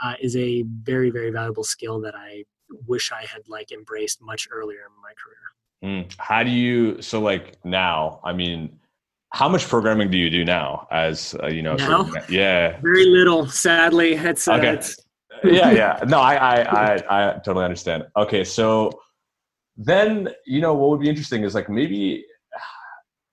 uh, 0.04 0.14
is 0.22 0.36
a 0.36 0.64
very 0.84 1.10
very 1.10 1.32
valuable 1.32 1.64
skill 1.64 2.00
that 2.02 2.16
I 2.16 2.44
wish 2.88 3.12
I 3.12 3.26
had 3.26 3.42
like 3.48 3.72
embraced 3.72 4.22
much 4.22 4.48
earlier 4.52 4.82
in 4.82 5.02
my 5.02 5.14
career. 5.22 5.40
Mm. 5.84 6.14
How 6.18 6.44
do 6.44 6.50
you? 6.50 7.02
So 7.02 7.20
like 7.20 7.64
now, 7.64 8.20
I 8.24 8.34
mean, 8.34 8.79
how 9.32 9.48
much 9.48 9.68
programming 9.68 10.10
do 10.10 10.18
you 10.18 10.30
do 10.30 10.44
now? 10.44 10.88
As 10.92 11.36
uh, 11.44 11.48
you 11.48 11.62
know, 11.62 11.76
Now? 11.76 12.10
yeah, 12.30 12.80
Very 12.82 13.06
little, 13.06 13.48
sadly. 13.48 14.14
It's, 14.14 14.48
uh, 14.48 14.54
Okay. 14.54 14.74
it's 14.74 14.98
yeah, 15.44 15.72
yeah. 15.72 16.00
No, 16.08 16.20
I, 16.20 16.36
I, 16.36 16.62
I, 16.62 17.30
I 17.30 17.34
totally 17.46 17.64
understand. 17.64 18.06
Okay, 18.18 18.44
so 18.44 18.92
then 19.78 20.30
you 20.46 20.60
know 20.62 20.74
what 20.74 20.90
would 20.90 21.00
be 21.00 21.10
interesting 21.10 21.44
is 21.44 21.56
like 21.56 21.70
maybe 21.70 22.26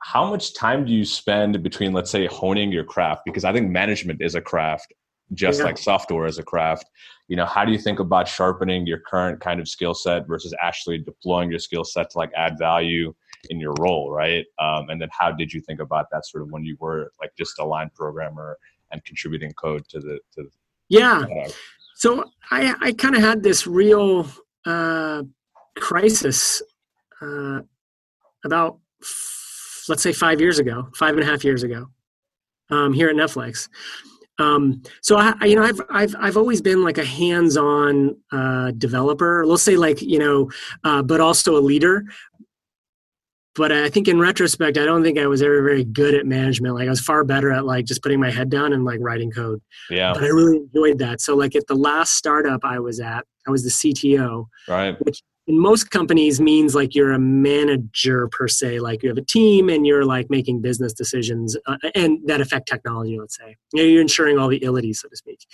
how 0.02 0.28
much 0.30 0.54
time 0.54 0.84
do 0.84 0.92
you 0.92 1.04
spend 1.04 1.60
between, 1.64 1.92
let's 1.92 2.10
say, 2.12 2.26
honing 2.26 2.70
your 2.70 2.84
craft? 2.84 3.22
Because 3.24 3.44
I 3.44 3.52
think 3.52 3.68
management 3.70 4.22
is 4.22 4.36
a 4.36 4.40
craft, 4.40 4.94
just 5.34 5.58
Yeah. 5.58 5.64
like 5.64 5.78
software 5.78 6.26
is 6.26 6.38
a 6.38 6.44
craft. 6.44 6.84
You 7.26 7.34
know, 7.36 7.44
how 7.46 7.64
do 7.64 7.72
you 7.72 7.78
think 7.78 7.98
about 7.98 8.28
sharpening 8.28 8.86
your 8.86 9.00
current 9.00 9.40
kind 9.40 9.58
of 9.58 9.66
skill 9.66 9.94
set 9.94 10.28
versus 10.28 10.54
actually 10.62 10.98
deploying 10.98 11.50
your 11.50 11.58
skill 11.58 11.82
set 11.82 12.10
to 12.10 12.18
like 12.18 12.30
add 12.36 12.56
value 12.56 13.12
in 13.50 13.60
your 13.60 13.74
role, 13.78 14.10
right? 14.10 14.44
Um, 14.58 14.88
and 14.90 15.00
then 15.00 15.08
how 15.12 15.30
did 15.32 15.52
you 15.52 15.60
think 15.60 15.80
about 15.80 16.06
that 16.12 16.26
sort 16.26 16.42
of 16.42 16.50
when 16.50 16.64
you 16.64 16.76
were 16.80 17.12
like 17.20 17.32
just 17.36 17.58
a 17.58 17.64
line 17.64 17.90
programmer 17.94 18.58
and 18.92 19.04
contributing 19.04 19.52
code 19.54 19.86
to 19.88 20.00
the 20.00 20.18
to 20.34 20.42
the 20.42 20.50
yeah. 20.88 21.24
product? 21.24 21.56
So 21.96 22.24
I, 22.50 22.74
I 22.80 22.92
kind 22.92 23.16
of 23.16 23.22
had 23.22 23.42
this 23.42 23.66
real 23.66 24.26
uh, 24.66 25.22
crisis 25.78 26.60
uh, 27.22 27.60
about, 28.44 28.78
f- 29.02 29.84
let's 29.88 30.02
say, 30.02 30.12
five 30.12 30.40
years 30.40 30.58
ago, 30.58 30.88
five 30.94 31.14
and 31.14 31.22
a 31.22 31.26
half 31.26 31.42
years 31.42 31.62
ago, 31.62 31.86
um, 32.70 32.92
here 32.92 33.08
at 33.08 33.16
Netflix. 33.16 33.68
Um, 34.38 34.82
so 35.00 35.16
I, 35.16 35.32
I- 35.40 35.46
you 35.46 35.56
know, 35.56 35.62
I've 35.62 35.80
I've 35.88 36.14
I've 36.18 36.36
always 36.36 36.60
been 36.60 36.84
like 36.84 36.98
a 36.98 37.04
hands-on 37.04 38.16
uh, 38.30 38.72
developer. 38.72 39.46
Let's 39.46 39.62
say, 39.62 39.76
like 39.76 40.02
you 40.02 40.18
know, 40.18 40.50
uh, 40.84 41.02
but 41.02 41.22
also 41.22 41.56
a 41.56 41.60
leader. 41.60 42.04
But 43.56 43.72
I 43.72 43.88
think 43.88 44.06
in 44.08 44.18
retrospect, 44.18 44.76
I 44.76 44.84
don't 44.84 45.02
think 45.02 45.18
I 45.18 45.26
was 45.26 45.42
ever 45.42 45.62
very 45.62 45.84
good 45.84 46.14
at 46.14 46.26
management. 46.26 46.74
Like 46.74 46.86
I 46.86 46.90
was 46.90 47.00
far 47.00 47.24
better 47.24 47.50
at 47.50 47.64
like 47.64 47.86
just 47.86 48.02
putting 48.02 48.20
my 48.20 48.30
head 48.30 48.50
down 48.50 48.72
and 48.72 48.84
like 48.84 48.98
writing 49.00 49.30
code 49.30 49.60
Yeah, 49.90 50.12
but 50.12 50.22
I 50.22 50.28
really 50.28 50.58
enjoyed 50.58 50.98
that. 50.98 51.20
So, 51.20 51.34
like 51.34 51.56
at 51.56 51.66
the 51.66 51.74
last 51.74 52.14
startup 52.14 52.60
I 52.64 52.78
was 52.78 53.00
at, 53.00 53.24
I 53.46 53.50
was 53.50 53.62
the 53.62 53.70
CTO, 53.70 54.46
right. 54.68 54.96
which 55.04 55.22
in 55.46 55.58
most 55.58 55.90
companies 55.90 56.40
means 56.40 56.74
like 56.74 56.94
you're 56.94 57.12
a 57.12 57.18
manager 57.18 58.28
per 58.28 58.48
se. 58.48 58.80
Like 58.80 59.02
you 59.02 59.08
have 59.08 59.18
a 59.18 59.24
team 59.24 59.68
and 59.68 59.86
you're 59.86 60.04
like 60.04 60.28
making 60.28 60.60
business 60.60 60.92
decisions 60.92 61.56
uh, 61.66 61.76
and 61.94 62.18
that 62.26 62.40
affect 62.40 62.68
technology. 62.68 63.18
Let's 63.18 63.36
say 63.36 63.56
you 63.72 63.82
know, 63.82 63.88
you're 63.88 64.02
ensuring 64.02 64.38
all 64.38 64.48
the 64.48 64.62
illities, 64.62 65.00
so 65.00 65.08
to 65.08 65.16
speak. 65.16 65.46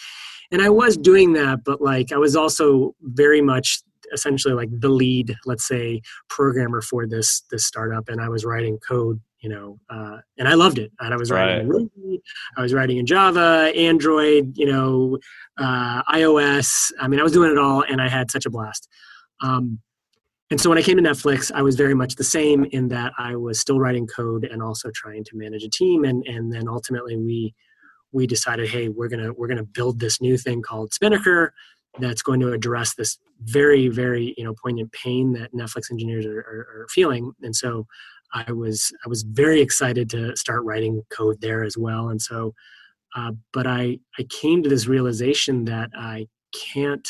And 0.50 0.60
I 0.60 0.68
was 0.68 0.96
doing 0.96 1.34
that, 1.34 1.64
but 1.64 1.80
like 1.80 2.12
I 2.12 2.18
was 2.18 2.36
also 2.36 2.94
very 3.02 3.40
much 3.40 3.82
essentially 4.12 4.54
like 4.54 4.68
the 4.70 4.88
lead, 4.88 5.34
let's 5.44 5.66
say, 5.66 6.02
programmer 6.28 6.80
for 6.80 7.06
this 7.06 7.42
this 7.50 7.66
startup, 7.66 8.08
and 8.08 8.20
I 8.20 8.28
was 8.28 8.44
writing 8.44 8.78
code, 8.86 9.20
you 9.40 9.48
know, 9.48 9.78
uh, 9.90 10.18
and 10.38 10.48
I 10.48 10.54
loved 10.54 10.78
it. 10.78 10.92
And 11.00 11.12
I 11.12 11.16
was 11.16 11.30
writing 11.30 11.54
right. 11.54 11.62
in 11.62 11.68
Ruby, 11.68 12.22
I 12.56 12.62
was 12.62 12.74
writing 12.74 12.98
in 12.98 13.06
Java, 13.06 13.72
Android, 13.76 14.56
you 14.56 14.66
know, 14.66 15.18
uh, 15.58 16.02
iOS. 16.04 16.92
I 17.00 17.08
mean, 17.08 17.20
I 17.20 17.22
was 17.22 17.32
doing 17.32 17.50
it 17.50 17.58
all, 17.58 17.82
and 17.82 18.00
I 18.00 18.08
had 18.08 18.30
such 18.30 18.46
a 18.46 18.50
blast. 18.50 18.88
Um, 19.40 19.80
and 20.50 20.60
so 20.60 20.68
when 20.68 20.76
I 20.76 20.82
came 20.82 20.98
to 20.98 21.02
Netflix, 21.02 21.50
I 21.54 21.62
was 21.62 21.76
very 21.76 21.94
much 21.94 22.16
the 22.16 22.24
same 22.24 22.64
in 22.72 22.88
that 22.88 23.14
I 23.16 23.36
was 23.36 23.58
still 23.58 23.80
writing 23.80 24.06
code 24.06 24.44
and 24.44 24.62
also 24.62 24.90
trying 24.94 25.24
to 25.24 25.30
manage 25.34 25.64
a 25.64 25.70
team. 25.70 26.04
And 26.04 26.22
and 26.26 26.52
then 26.52 26.68
ultimately 26.68 27.16
we 27.16 27.54
we 28.12 28.26
decided, 28.26 28.68
hey, 28.68 28.88
we're 28.90 29.08
gonna 29.08 29.32
we're 29.32 29.48
gonna 29.48 29.64
build 29.64 29.98
this 29.98 30.20
new 30.20 30.36
thing 30.36 30.60
called 30.60 30.92
Spinnaker 30.92 31.54
that's 31.98 32.22
going 32.22 32.40
to 32.40 32.52
address 32.52 32.94
this 32.94 33.18
very 33.40 33.88
very 33.88 34.34
you 34.36 34.44
know 34.44 34.54
poignant 34.62 34.92
pain 34.92 35.32
that 35.32 35.52
Netflix 35.52 35.90
engineers 35.90 36.24
are, 36.26 36.38
are, 36.40 36.82
are 36.82 36.86
feeling. 36.90 37.32
And 37.42 37.54
so 37.54 37.86
I 38.32 38.50
was 38.52 38.92
I 39.04 39.08
was 39.08 39.22
very 39.22 39.60
excited 39.60 40.08
to 40.10 40.36
start 40.36 40.64
writing 40.64 41.02
code 41.10 41.40
there 41.40 41.62
as 41.62 41.76
well. 41.76 42.08
And 42.08 42.20
so, 42.20 42.54
uh, 43.14 43.32
but 43.52 43.66
I 43.66 43.98
I 44.18 44.24
came 44.24 44.62
to 44.62 44.68
this 44.68 44.86
realization 44.86 45.64
that 45.66 45.90
I 45.96 46.28
can't 46.74 47.08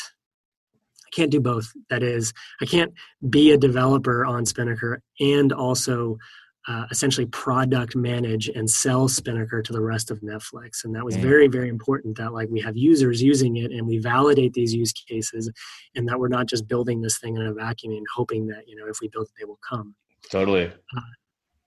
I 1.05 1.09
can't 1.15 1.31
do 1.31 1.39
both. 1.39 1.71
That 1.89 2.03
is, 2.03 2.33
I 2.61 2.65
can't 2.65 2.93
be 3.29 3.51
a 3.51 3.57
developer 3.57 4.25
on 4.25 4.45
Spinnaker 4.45 5.01
and 5.19 5.53
also 5.53 6.17
uh, 6.67 6.85
essentially 6.91 7.25
product 7.27 7.95
manage 7.95 8.47
and 8.49 8.69
sell 8.69 9.07
Spinnaker 9.07 9.61
to 9.61 9.73
the 9.73 9.81
rest 9.81 10.11
of 10.11 10.21
Netflix. 10.21 10.85
And 10.85 10.95
that 10.95 11.03
was 11.03 11.15
very, 11.15 11.47
very 11.47 11.67
important 11.67 12.17
that 12.17 12.33
like 12.33 12.49
we 12.49 12.61
have 12.61 12.77
users 12.77 13.21
using 13.21 13.57
it 13.57 13.71
and 13.71 13.85
we 13.85 13.97
validate 13.97 14.53
these 14.53 14.73
use 14.73 14.93
cases 14.93 15.51
and 15.95 16.07
that 16.07 16.19
we're 16.19 16.29
not 16.29 16.47
just 16.47 16.67
building 16.67 17.01
this 17.01 17.19
thing 17.19 17.35
in 17.35 17.41
a 17.41 17.53
vacuum 17.53 17.93
and 17.93 18.05
hoping 18.15 18.47
that, 18.47 18.67
you 18.67 18.75
know, 18.75 18.87
if 18.87 18.97
we 19.01 19.09
build 19.09 19.27
it, 19.27 19.33
they 19.37 19.45
will 19.45 19.59
come. 19.67 19.93
Totally. 20.29 20.67
Uh, 20.67 21.01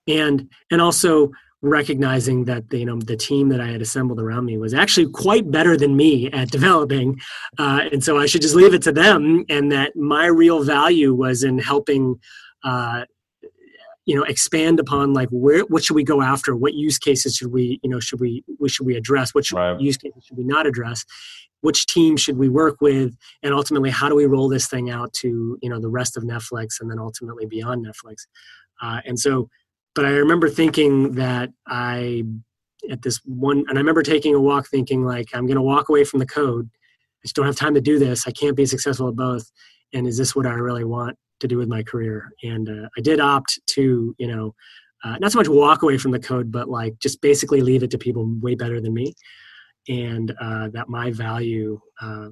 and 0.07 0.49
and 0.71 0.81
also 0.81 1.31
recognizing 1.61 2.45
that 2.45 2.69
the, 2.69 2.79
you 2.79 2.85
know 2.85 2.99
the 2.99 3.17
team 3.17 3.49
that 3.49 3.61
I 3.61 3.67
had 3.67 3.81
assembled 3.81 4.19
around 4.19 4.45
me 4.45 4.57
was 4.57 4.73
actually 4.73 5.09
quite 5.11 5.49
better 5.49 5.75
than 5.75 5.95
me 5.95 6.31
at 6.31 6.49
developing, 6.49 7.19
uh, 7.57 7.81
and 7.91 8.03
so 8.03 8.17
I 8.17 8.25
should 8.25 8.41
just 8.41 8.55
leave 8.55 8.73
it 8.73 8.81
to 8.83 8.91
them, 8.91 9.45
and 9.49 9.71
that 9.71 9.95
my 9.95 10.27
real 10.27 10.63
value 10.63 11.13
was 11.13 11.43
in 11.43 11.59
helping. 11.59 12.19
Uh, 12.63 13.05
you 14.07 14.15
know 14.15 14.23
expand 14.23 14.79
upon 14.79 15.13
like 15.13 15.29
where 15.29 15.61
what 15.65 15.83
should 15.83 15.95
we 15.95 16.03
go 16.03 16.21
after 16.23 16.55
what 16.55 16.73
use 16.73 16.97
cases 16.97 17.35
should 17.35 17.51
we 17.51 17.79
you 17.83 17.89
know 17.89 17.99
should 17.99 18.19
we, 18.19 18.43
we 18.59 18.67
should 18.67 18.87
we 18.87 18.95
address 18.95 19.35
which 19.35 19.51
right. 19.51 19.79
use 19.79 19.97
cases 19.97 20.23
should 20.25 20.37
we 20.37 20.43
not 20.43 20.65
address 20.65 21.05
which 21.61 21.85
team 21.85 22.17
should 22.17 22.37
we 22.37 22.49
work 22.49 22.81
with 22.81 23.15
and 23.43 23.53
ultimately 23.53 23.89
how 23.91 24.09
do 24.09 24.15
we 24.15 24.25
roll 24.25 24.49
this 24.49 24.67
thing 24.67 24.89
out 24.89 25.13
to 25.13 25.59
you 25.61 25.69
know 25.69 25.79
the 25.79 25.89
rest 25.89 26.17
of 26.17 26.23
netflix 26.23 26.79
and 26.81 26.89
then 26.89 26.97
ultimately 26.97 27.45
beyond 27.45 27.85
netflix 27.85 28.25
uh, 28.81 29.01
and 29.05 29.19
so 29.19 29.47
but 29.97 30.05
I 30.05 30.09
remember 30.09 30.47
thinking 30.47 31.13
that 31.13 31.49
I 31.67 32.23
at 32.91 33.01
this 33.01 33.19
one 33.25 33.65
and 33.67 33.79
I 33.79 33.81
remember 33.81 34.03
taking 34.03 34.35
a 34.35 34.39
walk 34.39 34.67
thinking 34.67 35.03
like 35.03 35.25
I'm 35.33 35.47
going 35.47 35.55
to 35.55 35.61
walk 35.63 35.89
away 35.89 36.03
from 36.03 36.19
the 36.19 36.27
code. 36.27 36.69
I 36.69 37.23
just 37.23 37.35
don't 37.35 37.47
have 37.47 37.55
time 37.55 37.73
to 37.73 37.81
do 37.81 37.97
this. 37.97 38.27
I 38.27 38.31
can't 38.31 38.55
be 38.55 38.67
successful 38.67 39.09
at 39.09 39.15
both. 39.15 39.51
And 39.95 40.05
is 40.05 40.15
this 40.15 40.35
what 40.35 40.45
I 40.45 40.51
really 40.51 40.83
want 40.83 41.17
to 41.39 41.47
do 41.47 41.57
with 41.57 41.67
my 41.67 41.83
career? 41.83 42.31
And 42.43 42.69
uh, 42.69 42.89
I 42.97 43.01
did 43.01 43.19
opt 43.19 43.59
to, 43.75 44.15
you 44.17 44.27
know, 44.27 44.53
uh, 45.03 45.17
not 45.19 45.31
so 45.31 45.39
much 45.39 45.47
walk 45.47 45.83
away 45.83 45.97
from 45.97 46.11
the 46.11 46.19
code, 46.19 46.51
but 46.51 46.69
like 46.69 46.97
just 46.99 47.21
basically 47.21 47.61
leave 47.61 47.83
it 47.83 47.91
to 47.91 47.97
people 47.97 48.31
way 48.41 48.55
better 48.55 48.81
than 48.81 48.93
me. 48.93 49.13
And 49.87 50.33
uh, 50.41 50.69
that 50.73 50.89
my 50.89 51.11
value 51.11 51.79
uh, 52.01 52.29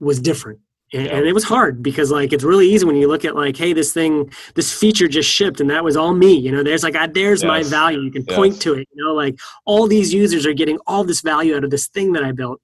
was 0.00 0.20
different 0.20 0.60
and, 0.92 1.06
and, 1.06 1.26
it 1.26 1.32
was 1.32 1.44
hard 1.44 1.82
because 1.82 2.10
like 2.10 2.32
it's 2.32 2.44
really 2.44 2.68
easy 2.68 2.84
when 2.84 2.96
you 2.96 3.08
look 3.08 3.24
at 3.24 3.36
like 3.36 3.56
hey 3.56 3.72
this 3.72 3.92
thing 3.92 4.30
this 4.54 4.76
feature 4.76 5.08
just 5.08 5.28
shipped 5.28 5.60
and 5.60 5.70
that 5.70 5.84
was 5.84 5.96
all 5.96 6.14
me 6.14 6.34
you 6.34 6.50
know 6.50 6.62
there's 6.62 6.82
like 6.82 6.96
I, 6.96 7.06
there's 7.06 7.42
yes. 7.42 7.48
my 7.48 7.62
value 7.62 8.00
you 8.00 8.10
can 8.10 8.24
point 8.24 8.60
to 8.62 8.74
it 8.74 8.88
you 8.92 9.04
know 9.04 9.14
like 9.14 9.38
all 9.64 9.86
these 9.86 10.12
users 10.12 10.46
are 10.46 10.52
getting 10.52 10.78
all 10.86 11.04
this 11.04 11.20
value 11.20 11.56
out 11.56 11.64
of 11.64 11.70
this 11.70 11.88
thing 11.88 12.12
that 12.12 12.24
i 12.24 12.32
built 12.32 12.60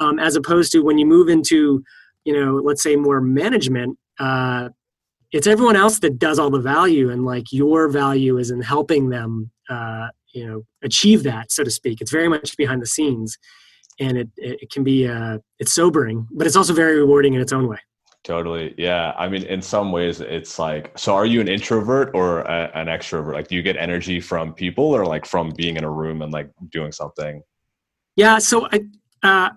um, 0.00 0.18
as 0.18 0.36
opposed 0.36 0.72
to 0.72 0.80
when 0.80 0.98
you 0.98 1.06
move 1.06 1.28
into 1.28 1.82
you 2.24 2.32
know 2.32 2.56
let's 2.56 2.82
say 2.82 2.96
more 2.96 3.20
management 3.20 3.98
uh, 4.18 4.68
it's 5.32 5.48
everyone 5.48 5.76
else 5.76 5.98
that 5.98 6.18
does 6.18 6.38
all 6.38 6.48
the 6.48 6.60
value 6.60 7.10
and 7.10 7.24
like 7.24 7.52
your 7.52 7.88
value 7.88 8.38
is 8.38 8.50
in 8.50 8.62
helping 8.62 9.10
them 9.10 9.50
uh, 9.68 10.08
you 10.32 10.46
know 10.46 10.62
achieve 10.82 11.22
that 11.24 11.50
so 11.50 11.64
to 11.64 11.70
speak. 11.70 12.00
It's 12.00 12.12
very 12.12 12.28
much 12.28 12.56
behind 12.56 12.80
the 12.80 12.86
scenes 12.86 13.36
and 14.00 14.16
it, 14.16 14.28
it 14.36 14.70
can 14.70 14.84
be 14.84 15.06
uh, 15.06 15.38
it's 15.58 15.72
sobering 15.72 16.26
but 16.32 16.46
it's 16.46 16.56
also 16.56 16.72
very 16.72 16.96
rewarding 16.98 17.34
in 17.34 17.40
its 17.40 17.52
own 17.52 17.68
way. 17.68 17.78
Totally. 18.22 18.74
Yeah. 18.78 19.12
I 19.18 19.28
mean 19.28 19.42
in 19.42 19.60
some 19.60 19.90
ways 19.92 20.20
it's 20.20 20.58
like 20.58 20.96
so 20.96 21.14
are 21.14 21.26
you 21.26 21.40
an 21.40 21.48
introvert 21.48 22.12
or 22.14 22.40
a, 22.42 22.70
an 22.74 22.86
extrovert? 22.86 23.34
Like 23.34 23.48
do 23.48 23.56
you 23.56 23.62
get 23.62 23.76
energy 23.76 24.20
from 24.20 24.54
people 24.54 24.84
or 24.84 25.04
like 25.04 25.26
from 25.26 25.50
being 25.56 25.76
in 25.76 25.84
a 25.84 25.90
room 25.90 26.22
and 26.22 26.32
like 26.32 26.48
doing 26.70 26.92
something? 26.92 27.42
Yeah 28.16 28.38
so 28.38 28.68
i 28.70 28.80
uh, 29.24 29.50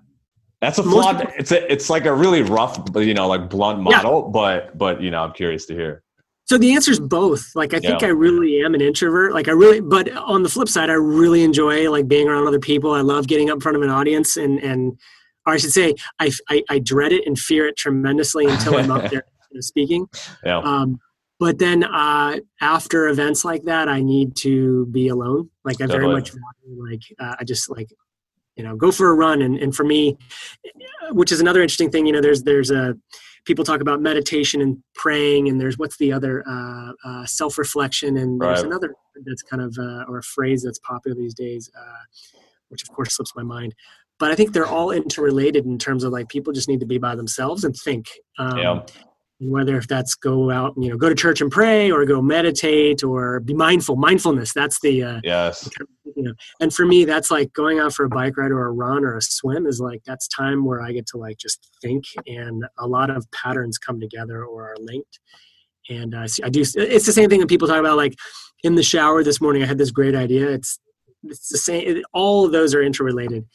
that's 0.62 0.80
a 0.80 0.84
flawed 0.84 1.20
people, 1.20 1.34
it's 1.38 1.52
a, 1.52 1.72
it's 1.72 1.90
like 1.90 2.06
a 2.06 2.14
really 2.14 2.42
rough 2.42 2.80
you 2.96 3.14
know 3.14 3.28
like 3.28 3.50
blunt 3.50 3.82
model 3.82 4.24
yeah. 4.26 4.32
but 4.32 4.78
but 4.78 5.02
you 5.02 5.12
know 5.12 5.24
i'm 5.24 5.34
curious 5.34 5.66
to 5.66 5.74
hear 5.74 6.04
so 6.48 6.58
the 6.58 6.74
answer 6.74 6.92
is 6.92 7.00
both. 7.00 7.46
Like 7.56 7.74
I 7.74 7.80
think 7.80 8.02
yeah. 8.02 8.08
I 8.08 8.12
really 8.12 8.64
am 8.64 8.74
an 8.74 8.80
introvert. 8.80 9.34
Like 9.34 9.50
I 9.50 9.52
really, 9.52 9.82
but 9.82 10.10
on 10.16 10.44
the 10.44 10.50
flip 10.50 10.70
side, 10.70 10.90
I 10.90 10.94
really 10.94 11.44
enjoy 11.44 11.92
like 11.92 12.08
being 12.08 12.30
around 12.30 12.48
other 12.48 12.60
people. 12.60 12.94
I 12.94 13.02
love 13.02 13.28
getting 13.28 13.50
up 13.50 13.56
in 13.56 13.60
front 13.60 13.76
of 13.76 13.84
an 13.84 13.90
audience, 13.90 14.38
and 14.38 14.58
and 14.60 14.98
or 15.46 15.54
I 15.54 15.58
should 15.58 15.74
say, 15.74 15.94
I 16.20 16.32
I, 16.48 16.64
I 16.70 16.80
dread 16.80 17.12
it 17.12 17.28
and 17.28 17.38
fear 17.38 17.68
it 17.68 17.76
tremendously 17.76 18.46
until 18.46 18.78
I'm 18.78 18.90
up 18.90 19.12
there 19.12 19.24
speaking. 19.60 20.08
Yeah. 20.46 20.60
Um, 20.60 21.00
but 21.38 21.60
then 21.60 21.84
uh, 21.84 22.38
after 22.62 23.10
events 23.10 23.44
like 23.44 23.64
that, 23.64 23.90
I 23.90 24.02
need 24.02 24.38
to 24.38 24.86
be 24.88 25.10
alone. 25.10 25.50
Like 25.66 25.82
I 25.82 25.86
very 25.86 26.08
much 26.08 26.32
like 26.66 27.02
uh, 27.20 27.36
I 27.40 27.44
just 27.44 27.70
like 27.70 27.90
you 28.58 28.64
know 28.64 28.76
go 28.76 28.92
for 28.92 29.10
a 29.10 29.14
run, 29.16 29.42
and 29.42 29.58
and 29.58 29.76
for 29.76 29.84
me, 29.84 30.18
which 31.12 31.32
is 31.32 31.40
another 31.40 31.62
interesting 31.62 31.92
thing. 31.92 32.06
You 32.06 32.14
know, 32.14 32.22
there's 32.22 32.44
there's 32.44 32.72
a 32.72 32.96
people 33.48 33.64
talk 33.64 33.80
about 33.80 34.02
meditation 34.02 34.62
and 34.62 34.78
praying 34.94 35.48
and 35.48 35.60
there's 35.60 35.78
what's 35.78 35.98
the 35.98 36.12
other 36.12 36.44
uh, 36.48 36.92
uh, 37.06 37.26
self-reflection 37.26 38.18
and 38.18 38.42
there's 38.42 38.60
right. 38.60 38.66
another 38.66 38.94
that's 39.26 39.42
kind 39.42 39.64
of 39.64 39.74
uh, 39.80 40.04
or 40.10 40.18
a 40.18 40.24
phrase 40.24 40.62
that's 40.64 40.80
popular 40.80 41.16
these 41.16 41.34
days 41.34 41.72
uh, 41.80 42.04
which 42.68 42.84
of 42.84 42.90
course 42.94 43.16
slips 43.16 43.32
my 43.38 43.44
mind 43.44 43.74
but 44.20 44.32
i 44.32 44.36
think 44.36 44.52
they're 44.52 44.68
all 44.68 44.92
interrelated 44.92 45.66
in 45.66 45.78
terms 45.78 46.04
of 46.04 46.12
like 46.12 46.28
people 46.28 46.52
just 46.52 46.68
need 46.68 46.82
to 46.82 46.86
be 46.86 46.98
by 46.98 47.16
themselves 47.16 47.64
and 47.64 47.74
think 47.78 48.08
um, 48.38 48.58
yeah 48.58 48.82
whether 49.40 49.78
if 49.78 49.88
that's 49.88 50.16
go 50.16 50.50
out 50.50 50.76
and 50.76 50.84
you 50.84 50.90
know 50.90 50.98
go 50.98 51.10
to 51.10 51.16
church 51.16 51.42
and 51.42 51.52
pray 51.52 51.92
or 51.92 52.06
go 52.06 52.22
meditate 52.22 53.04
or 53.04 53.40
be 53.42 53.54
mindful 53.54 53.96
mindfulness 53.96 54.52
that's 54.52 54.80
the 54.82 55.04
uh, 55.04 55.20
yes. 55.24 55.70
you 56.16 56.24
know. 56.24 56.34
And 56.60 56.74
for 56.74 56.86
me 56.86 57.06
that's 57.06 57.30
like 57.30 57.54
going 57.54 57.80
out 57.80 57.94
for 57.94 58.06
a 58.06 58.10
bike 58.10 58.36
ride 58.38 58.52
or 58.52 58.66
a 58.66 58.72
run 58.72 59.06
or 59.06 59.16
a 59.16 59.22
swim 59.22 59.68
is 59.68 59.80
like 59.80 60.02
that's 60.06 60.28
time 60.28 60.66
where 60.66 60.82
i 60.82 60.92
get 60.92 61.06
to 61.08 61.18
like 61.18 61.38
just 61.38 61.70
think 61.82 62.06
and 62.26 62.66
a 62.80 62.88
lot 62.88 63.10
of 63.10 63.30
patterns 63.32 63.78
come 63.78 64.00
together 64.00 64.44
or 64.44 64.72
are 64.72 64.78
linked. 64.80 65.20
And 65.90 66.16
uh, 66.16 66.28
i 66.44 66.50
do 66.50 66.62
it's 66.62 67.06
the 67.06 67.14
same 67.14 67.30
thing 67.30 67.40
that 67.40 67.50
people 67.50 67.68
talk 67.68 67.80
about 67.80 67.98
like 67.98 68.16
in 68.64 68.74
the 68.74 68.84
shower 68.84 69.24
this 69.24 69.40
morning 69.40 69.62
i 69.62 69.68
had 69.68 69.78
this 69.78 69.92
great 69.92 70.16
idea. 70.16 70.50
It's 70.50 70.80
it's 71.24 71.50
the 71.50 71.58
same 71.58 71.98
it, 71.98 72.06
all 72.12 72.46
of 72.46 72.52
those 72.52 72.74
are 72.74 72.82
interrelated 72.82 73.46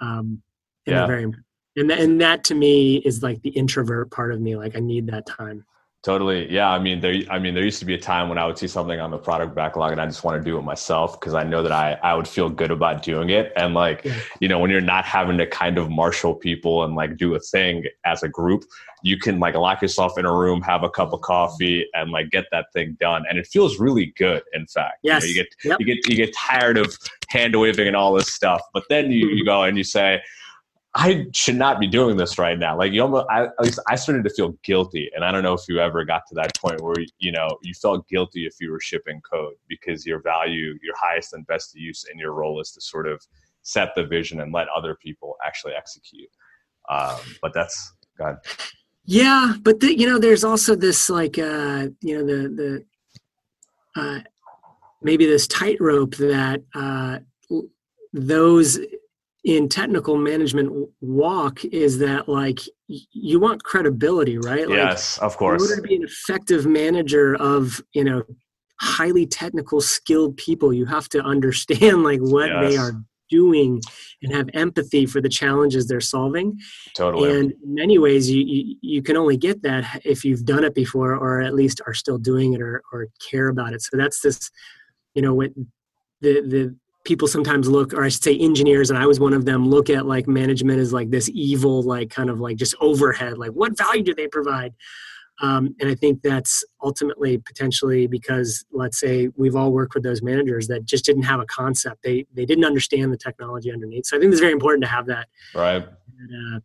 um 0.00 0.42
yeah. 0.86 1.06
very 1.06 1.22
important 1.22 1.46
and 1.76 1.90
and 1.90 2.20
that 2.20 2.44
to 2.44 2.54
me 2.54 2.96
is 2.98 3.22
like 3.22 3.40
the 3.42 3.50
introvert 3.50 4.10
part 4.10 4.32
of 4.32 4.40
me 4.40 4.56
like 4.56 4.76
i 4.76 4.80
need 4.80 5.06
that 5.06 5.26
time 5.26 5.64
totally 6.02 6.50
yeah 6.50 6.70
i 6.70 6.78
mean 6.78 6.98
there 7.00 7.14
i 7.30 7.38
mean 7.38 7.54
there 7.54 7.64
used 7.64 7.78
to 7.78 7.84
be 7.84 7.94
a 7.94 7.98
time 7.98 8.28
when 8.28 8.38
i 8.38 8.46
would 8.46 8.56
see 8.56 8.66
something 8.66 8.98
on 9.00 9.10
the 9.10 9.18
product 9.18 9.54
backlog 9.54 9.92
and 9.92 10.00
i 10.00 10.06
just 10.06 10.24
want 10.24 10.42
to 10.42 10.50
do 10.50 10.56
it 10.56 10.62
myself 10.62 11.20
because 11.20 11.34
i 11.34 11.42
know 11.42 11.62
that 11.62 11.72
i 11.72 11.92
i 12.02 12.14
would 12.14 12.26
feel 12.26 12.48
good 12.48 12.70
about 12.70 13.02
doing 13.02 13.30
it 13.30 13.52
and 13.56 13.74
like 13.74 14.04
yeah. 14.04 14.18
you 14.40 14.48
know 14.48 14.58
when 14.58 14.70
you're 14.70 14.80
not 14.80 15.04
having 15.04 15.36
to 15.36 15.46
kind 15.46 15.78
of 15.78 15.90
marshal 15.90 16.34
people 16.34 16.84
and 16.84 16.94
like 16.94 17.16
do 17.16 17.34
a 17.34 17.40
thing 17.40 17.84
as 18.04 18.22
a 18.22 18.28
group 18.28 18.64
you 19.02 19.18
can 19.18 19.38
like 19.38 19.54
lock 19.54 19.82
yourself 19.82 20.18
in 20.18 20.24
a 20.24 20.32
room 20.32 20.62
have 20.62 20.82
a 20.82 20.90
cup 20.90 21.12
of 21.12 21.20
coffee 21.20 21.86
and 21.94 22.10
like 22.10 22.30
get 22.30 22.46
that 22.50 22.66
thing 22.72 22.96
done 22.98 23.24
and 23.28 23.38
it 23.38 23.46
feels 23.46 23.78
really 23.78 24.06
good 24.16 24.42
in 24.54 24.66
fact 24.66 24.98
yes. 25.02 25.26
you, 25.26 25.28
know, 25.28 25.32
you 25.32 25.44
get 25.44 25.54
yep. 25.64 25.80
you 25.80 25.86
get 25.86 26.08
you 26.08 26.16
get 26.16 26.34
tired 26.34 26.78
of 26.78 26.96
hand 27.28 27.54
waving 27.58 27.86
and 27.86 27.96
all 27.96 28.14
this 28.14 28.32
stuff 28.32 28.62
but 28.72 28.84
then 28.88 29.10
you, 29.10 29.28
you 29.28 29.36
mm-hmm. 29.36 29.46
go 29.46 29.62
and 29.64 29.76
you 29.76 29.84
say 29.84 30.20
I 30.94 31.26
should 31.32 31.54
not 31.54 31.78
be 31.78 31.86
doing 31.86 32.16
this 32.16 32.36
right 32.36 32.58
now. 32.58 32.76
Like 32.76 32.92
you 32.92 33.02
almost, 33.02 33.26
I, 33.30 33.44
at 33.44 33.60
least 33.60 33.78
I 33.88 33.94
started 33.94 34.24
to 34.24 34.30
feel 34.30 34.56
guilty. 34.64 35.08
And 35.14 35.24
I 35.24 35.30
don't 35.30 35.44
know 35.44 35.54
if 35.54 35.62
you 35.68 35.78
ever 35.78 36.04
got 36.04 36.22
to 36.28 36.34
that 36.34 36.56
point 36.58 36.80
where, 36.80 36.96
you 37.18 37.30
know, 37.30 37.48
you 37.62 37.74
felt 37.74 38.08
guilty 38.08 38.44
if 38.44 38.54
you 38.60 38.72
were 38.72 38.80
shipping 38.80 39.20
code 39.20 39.54
because 39.68 40.04
your 40.04 40.20
value, 40.20 40.76
your 40.82 40.94
highest 41.00 41.32
and 41.32 41.46
best 41.46 41.76
use 41.76 42.04
in 42.12 42.18
your 42.18 42.32
role 42.32 42.60
is 42.60 42.72
to 42.72 42.80
sort 42.80 43.06
of 43.06 43.22
set 43.62 43.90
the 43.94 44.04
vision 44.04 44.40
and 44.40 44.52
let 44.52 44.66
other 44.76 44.96
people 44.96 45.36
actually 45.46 45.74
execute. 45.74 46.28
Um, 46.88 47.20
but 47.40 47.54
that's 47.54 47.92
God. 48.18 48.38
Yeah. 49.04 49.54
But 49.62 49.78
the, 49.78 49.96
you 49.96 50.08
know, 50.08 50.18
there's 50.18 50.42
also 50.42 50.74
this 50.74 51.08
like, 51.08 51.38
uh, 51.38 51.88
you 52.00 52.18
know, 52.18 52.26
the, 52.26 52.84
the, 53.94 54.00
uh, 54.00 54.20
maybe 55.02 55.24
this 55.24 55.46
tightrope 55.46 56.16
that, 56.16 56.64
uh, 56.74 57.20
those 58.12 58.80
in 59.44 59.68
technical 59.68 60.16
management 60.16 60.88
walk 61.00 61.64
is 61.64 61.98
that 61.98 62.28
like 62.28 62.60
you 62.86 63.40
want 63.40 63.62
credibility 63.62 64.38
right? 64.38 64.68
Like, 64.68 64.76
yes 64.76 65.18
of 65.18 65.36
course 65.36 65.62
in 65.62 65.68
order 65.68 65.82
to 65.82 65.88
be 65.88 65.96
an 65.96 66.04
effective 66.04 66.66
manager 66.66 67.36
of 67.36 67.80
you 67.94 68.04
know 68.04 68.22
highly 68.80 69.26
technical 69.26 69.80
skilled 69.80 70.36
people 70.36 70.72
you 70.72 70.86
have 70.86 71.08
to 71.10 71.22
understand 71.22 72.02
like 72.02 72.20
what 72.20 72.48
yes. 72.48 72.70
they 72.70 72.76
are 72.76 72.92
doing 73.30 73.80
and 74.22 74.34
have 74.34 74.48
empathy 74.54 75.06
for 75.06 75.20
the 75.20 75.28
challenges 75.28 75.86
they're 75.86 76.00
solving. 76.00 76.58
Totally. 76.94 77.30
And 77.30 77.52
in 77.52 77.74
many 77.74 77.96
ways 77.96 78.28
you, 78.28 78.44
you, 78.44 78.76
you 78.82 79.02
can 79.02 79.16
only 79.16 79.36
get 79.36 79.62
that 79.62 80.02
if 80.04 80.24
you've 80.24 80.44
done 80.44 80.64
it 80.64 80.74
before 80.74 81.14
or 81.14 81.40
at 81.40 81.54
least 81.54 81.80
are 81.86 81.94
still 81.94 82.18
doing 82.18 82.54
it 82.54 82.60
or, 82.60 82.82
or 82.92 83.06
care 83.30 83.48
about 83.48 83.72
it. 83.72 83.82
So 83.82 83.96
that's 83.96 84.20
this 84.20 84.50
you 85.14 85.22
know 85.22 85.34
what 85.34 85.50
the 86.20 86.40
the 86.42 86.76
people 87.04 87.26
sometimes 87.26 87.68
look 87.68 87.94
or 87.94 88.04
i 88.04 88.08
should 88.08 88.22
say 88.22 88.36
engineers 88.38 88.90
and 88.90 88.98
i 88.98 89.06
was 89.06 89.18
one 89.18 89.32
of 89.32 89.44
them 89.44 89.68
look 89.68 89.88
at 89.88 90.06
like 90.06 90.28
management 90.28 90.78
as 90.78 90.92
like 90.92 91.10
this 91.10 91.30
evil 91.32 91.82
like 91.82 92.10
kind 92.10 92.28
of 92.28 92.40
like 92.40 92.56
just 92.56 92.74
overhead 92.80 93.38
like 93.38 93.50
what 93.50 93.76
value 93.76 94.02
do 94.02 94.14
they 94.14 94.28
provide? 94.28 94.74
Um, 95.42 95.74
and 95.80 95.88
i 95.88 95.94
think 95.94 96.20
that's 96.22 96.62
ultimately 96.82 97.38
potentially 97.38 98.06
because 98.06 98.62
let's 98.72 99.00
say 99.00 99.30
we've 99.36 99.56
all 99.56 99.72
worked 99.72 99.94
with 99.94 100.02
those 100.02 100.22
managers 100.22 100.68
that 100.68 100.84
just 100.84 101.06
didn't 101.06 101.22
have 101.22 101.40
a 101.40 101.46
concept. 101.46 102.02
They 102.02 102.26
they 102.34 102.44
didn't 102.44 102.66
understand 102.66 103.10
the 103.10 103.16
technology 103.16 103.72
underneath. 103.72 104.04
So 104.04 104.18
i 104.18 104.20
think 104.20 104.32
it's 104.32 104.40
very 104.40 104.52
important 104.52 104.84
to 104.84 104.90
have 104.90 105.06
that 105.06 105.28
right. 105.54 105.86
that, 105.88 106.56
uh, 106.56 106.60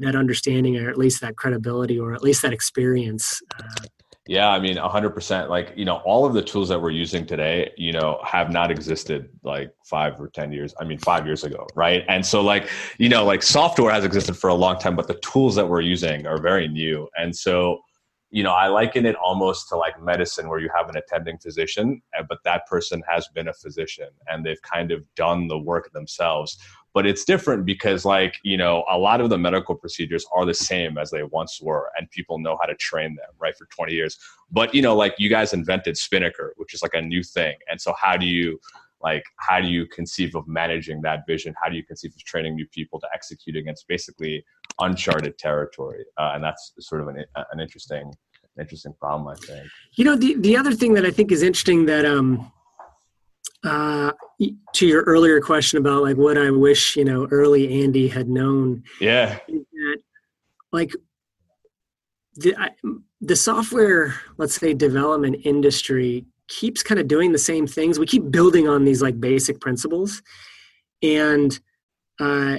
that 0.00 0.14
understanding 0.14 0.76
or 0.76 0.90
at 0.90 0.98
least 0.98 1.22
that 1.22 1.36
credibility 1.36 1.98
or 1.98 2.12
at 2.12 2.22
least 2.22 2.42
that 2.42 2.52
experience 2.52 3.40
uh, 3.58 3.86
yeah, 4.26 4.48
I 4.48 4.58
mean, 4.58 4.76
100%. 4.76 5.48
Like, 5.48 5.72
you 5.76 5.84
know, 5.84 5.96
all 6.04 6.26
of 6.26 6.34
the 6.34 6.42
tools 6.42 6.68
that 6.68 6.80
we're 6.80 6.90
using 6.90 7.26
today, 7.26 7.70
you 7.76 7.92
know, 7.92 8.18
have 8.24 8.50
not 8.50 8.70
existed 8.70 9.28
like 9.44 9.72
five 9.84 10.20
or 10.20 10.28
10 10.28 10.52
years. 10.52 10.74
I 10.80 10.84
mean, 10.84 10.98
five 10.98 11.26
years 11.26 11.44
ago, 11.44 11.66
right? 11.76 12.04
And 12.08 12.26
so, 12.26 12.40
like, 12.40 12.68
you 12.98 13.08
know, 13.08 13.24
like 13.24 13.42
software 13.42 13.92
has 13.92 14.04
existed 14.04 14.36
for 14.36 14.50
a 14.50 14.54
long 14.54 14.78
time, 14.78 14.96
but 14.96 15.06
the 15.06 15.18
tools 15.20 15.54
that 15.54 15.68
we're 15.68 15.80
using 15.80 16.26
are 16.26 16.40
very 16.40 16.66
new. 16.66 17.08
And 17.16 17.34
so, 17.34 17.80
you 18.30 18.42
know, 18.42 18.52
I 18.52 18.66
liken 18.66 19.06
it 19.06 19.14
almost 19.16 19.68
to 19.68 19.76
like 19.76 20.02
medicine 20.02 20.48
where 20.48 20.58
you 20.58 20.68
have 20.74 20.88
an 20.88 20.96
attending 20.96 21.38
physician, 21.38 22.02
eh, 22.18 22.22
but 22.28 22.38
that 22.44 22.66
person 22.66 23.02
has 23.08 23.28
been 23.28 23.48
a 23.48 23.54
physician 23.54 24.08
and 24.26 24.44
they've 24.44 24.60
kind 24.62 24.90
of 24.90 25.06
done 25.14 25.46
the 25.46 25.58
work 25.58 25.92
themselves 25.92 26.58
but 26.96 27.04
it's 27.04 27.26
different 27.26 27.66
because 27.66 28.06
like 28.06 28.36
you 28.42 28.56
know 28.56 28.82
a 28.90 28.96
lot 28.96 29.20
of 29.20 29.28
the 29.28 29.36
medical 29.36 29.74
procedures 29.74 30.24
are 30.34 30.46
the 30.46 30.54
same 30.54 30.96
as 30.96 31.10
they 31.10 31.22
once 31.24 31.60
were 31.60 31.90
and 31.98 32.10
people 32.10 32.38
know 32.38 32.56
how 32.58 32.64
to 32.64 32.74
train 32.76 33.14
them 33.16 33.32
right 33.38 33.54
for 33.54 33.66
20 33.66 33.92
years. 33.92 34.16
But 34.50 34.74
you 34.74 34.80
know 34.80 34.96
like 34.96 35.14
you 35.18 35.28
guys 35.28 35.52
invented 35.52 35.98
spinnaker 35.98 36.54
which 36.56 36.72
is 36.72 36.80
like 36.80 36.94
a 36.94 37.02
new 37.02 37.22
thing. 37.22 37.54
And 37.68 37.78
so 37.78 37.92
how 38.00 38.16
do 38.16 38.24
you 38.24 38.58
like 39.02 39.24
how 39.36 39.60
do 39.60 39.68
you 39.68 39.86
conceive 39.86 40.34
of 40.34 40.48
managing 40.48 41.02
that 41.02 41.26
vision? 41.26 41.54
How 41.62 41.68
do 41.68 41.76
you 41.76 41.84
conceive 41.84 42.12
of 42.16 42.24
training 42.24 42.54
new 42.54 42.66
people 42.68 42.98
to 43.00 43.08
execute 43.12 43.56
against 43.56 43.86
basically 43.86 44.42
uncharted 44.80 45.36
territory? 45.36 46.02
Uh, 46.16 46.30
and 46.34 46.42
that's 46.42 46.72
sort 46.80 47.02
of 47.02 47.08
an, 47.08 47.22
an 47.52 47.60
interesting 47.60 48.10
interesting 48.58 48.94
problem 48.98 49.28
i 49.28 49.34
think. 49.46 49.68
You 49.98 50.06
know 50.06 50.16
the, 50.16 50.34
the 50.36 50.56
other 50.56 50.72
thing 50.72 50.94
that 50.94 51.04
i 51.04 51.10
think 51.10 51.30
is 51.30 51.42
interesting 51.42 51.84
that 51.92 52.06
um 52.06 52.50
uh, 53.64 54.12
to 54.38 54.86
your 54.86 55.02
earlier 55.02 55.40
question 55.40 55.78
about 55.78 56.02
like 56.02 56.16
what 56.16 56.36
I 56.36 56.50
wish 56.50 56.96
you 56.96 57.04
know 57.04 57.26
early 57.30 57.82
Andy 57.82 58.08
had 58.08 58.28
known. 58.28 58.82
Yeah. 59.00 59.38
That, 59.48 59.98
like 60.72 60.92
the 62.34 62.54
I, 62.56 62.70
the 63.20 63.36
software, 63.36 64.14
let's 64.36 64.54
say 64.54 64.74
development 64.74 65.36
industry 65.44 66.26
keeps 66.48 66.82
kind 66.82 67.00
of 67.00 67.08
doing 67.08 67.32
the 67.32 67.38
same 67.38 67.66
things. 67.66 67.98
We 67.98 68.06
keep 68.06 68.30
building 68.30 68.68
on 68.68 68.84
these 68.84 69.02
like 69.02 69.20
basic 69.20 69.60
principles, 69.60 70.22
and 71.02 71.58
uh, 72.20 72.58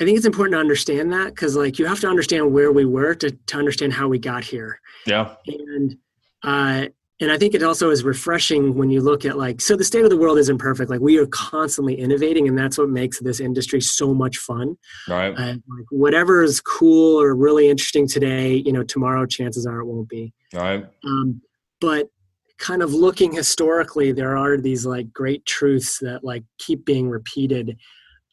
I 0.00 0.04
think 0.04 0.16
it's 0.16 0.26
important 0.26 0.54
to 0.54 0.60
understand 0.60 1.12
that 1.12 1.28
because 1.28 1.56
like 1.56 1.78
you 1.78 1.86
have 1.86 2.00
to 2.00 2.08
understand 2.08 2.52
where 2.52 2.72
we 2.72 2.84
were 2.84 3.14
to 3.16 3.30
to 3.30 3.56
understand 3.56 3.92
how 3.92 4.08
we 4.08 4.18
got 4.18 4.44
here. 4.44 4.80
Yeah. 5.06 5.34
And 5.46 5.98
uh, 6.42 6.86
and 7.20 7.32
I 7.32 7.38
think 7.38 7.54
it 7.54 7.62
also 7.62 7.90
is 7.90 8.04
refreshing 8.04 8.74
when 8.74 8.90
you 8.90 9.00
look 9.00 9.24
at 9.24 9.38
like 9.38 9.62
so 9.62 9.74
the 9.74 9.84
state 9.84 10.04
of 10.04 10.10
the 10.10 10.18
world 10.18 10.38
isn't 10.38 10.58
perfect. 10.58 10.90
Like 10.90 11.00
we 11.00 11.18
are 11.18 11.26
constantly 11.26 11.94
innovating, 11.94 12.46
and 12.46 12.58
that's 12.58 12.76
what 12.76 12.90
makes 12.90 13.20
this 13.20 13.40
industry 13.40 13.80
so 13.80 14.12
much 14.12 14.36
fun. 14.36 14.76
Right. 15.08 15.34
Uh, 15.34 15.54
like 15.54 15.86
whatever 15.90 16.42
is 16.42 16.60
cool 16.60 17.20
or 17.20 17.34
really 17.34 17.70
interesting 17.70 18.06
today, 18.06 18.56
you 18.56 18.72
know, 18.72 18.82
tomorrow 18.82 19.24
chances 19.24 19.66
are 19.66 19.80
it 19.80 19.86
won't 19.86 20.10
be. 20.10 20.34
Right. 20.52 20.86
Um, 21.04 21.40
but 21.80 22.10
kind 22.58 22.82
of 22.82 22.92
looking 22.92 23.32
historically, 23.32 24.12
there 24.12 24.36
are 24.36 24.58
these 24.58 24.84
like 24.84 25.10
great 25.12 25.46
truths 25.46 25.98
that 26.00 26.22
like 26.22 26.44
keep 26.58 26.84
being 26.84 27.08
repeated, 27.08 27.78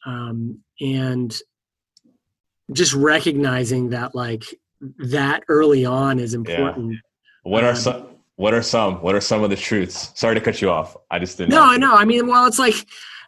um, 0.04 0.58
and 0.82 1.34
just 2.74 2.92
recognizing 2.92 3.90
that 3.90 4.14
like 4.14 4.44
that 4.98 5.42
early 5.48 5.86
on 5.86 6.18
is 6.18 6.34
important. 6.34 6.92
Yeah. 6.92 6.98
What 7.44 7.64
are 7.64 7.70
um, 7.70 7.76
some 7.76 8.13
what 8.36 8.54
are 8.54 8.62
some? 8.62 8.96
What 8.96 9.14
are 9.14 9.20
some 9.20 9.44
of 9.44 9.50
the 9.50 9.56
truths? 9.56 10.10
Sorry 10.14 10.34
to 10.34 10.40
cut 10.40 10.60
you 10.60 10.70
off. 10.70 10.96
I 11.10 11.18
just 11.18 11.38
didn't. 11.38 11.50
No, 11.50 11.58
no. 11.58 11.72
I 11.72 11.76
know. 11.76 11.94
I 11.94 12.04
mean, 12.04 12.26
well, 12.26 12.46
it's 12.46 12.58
like, 12.58 12.74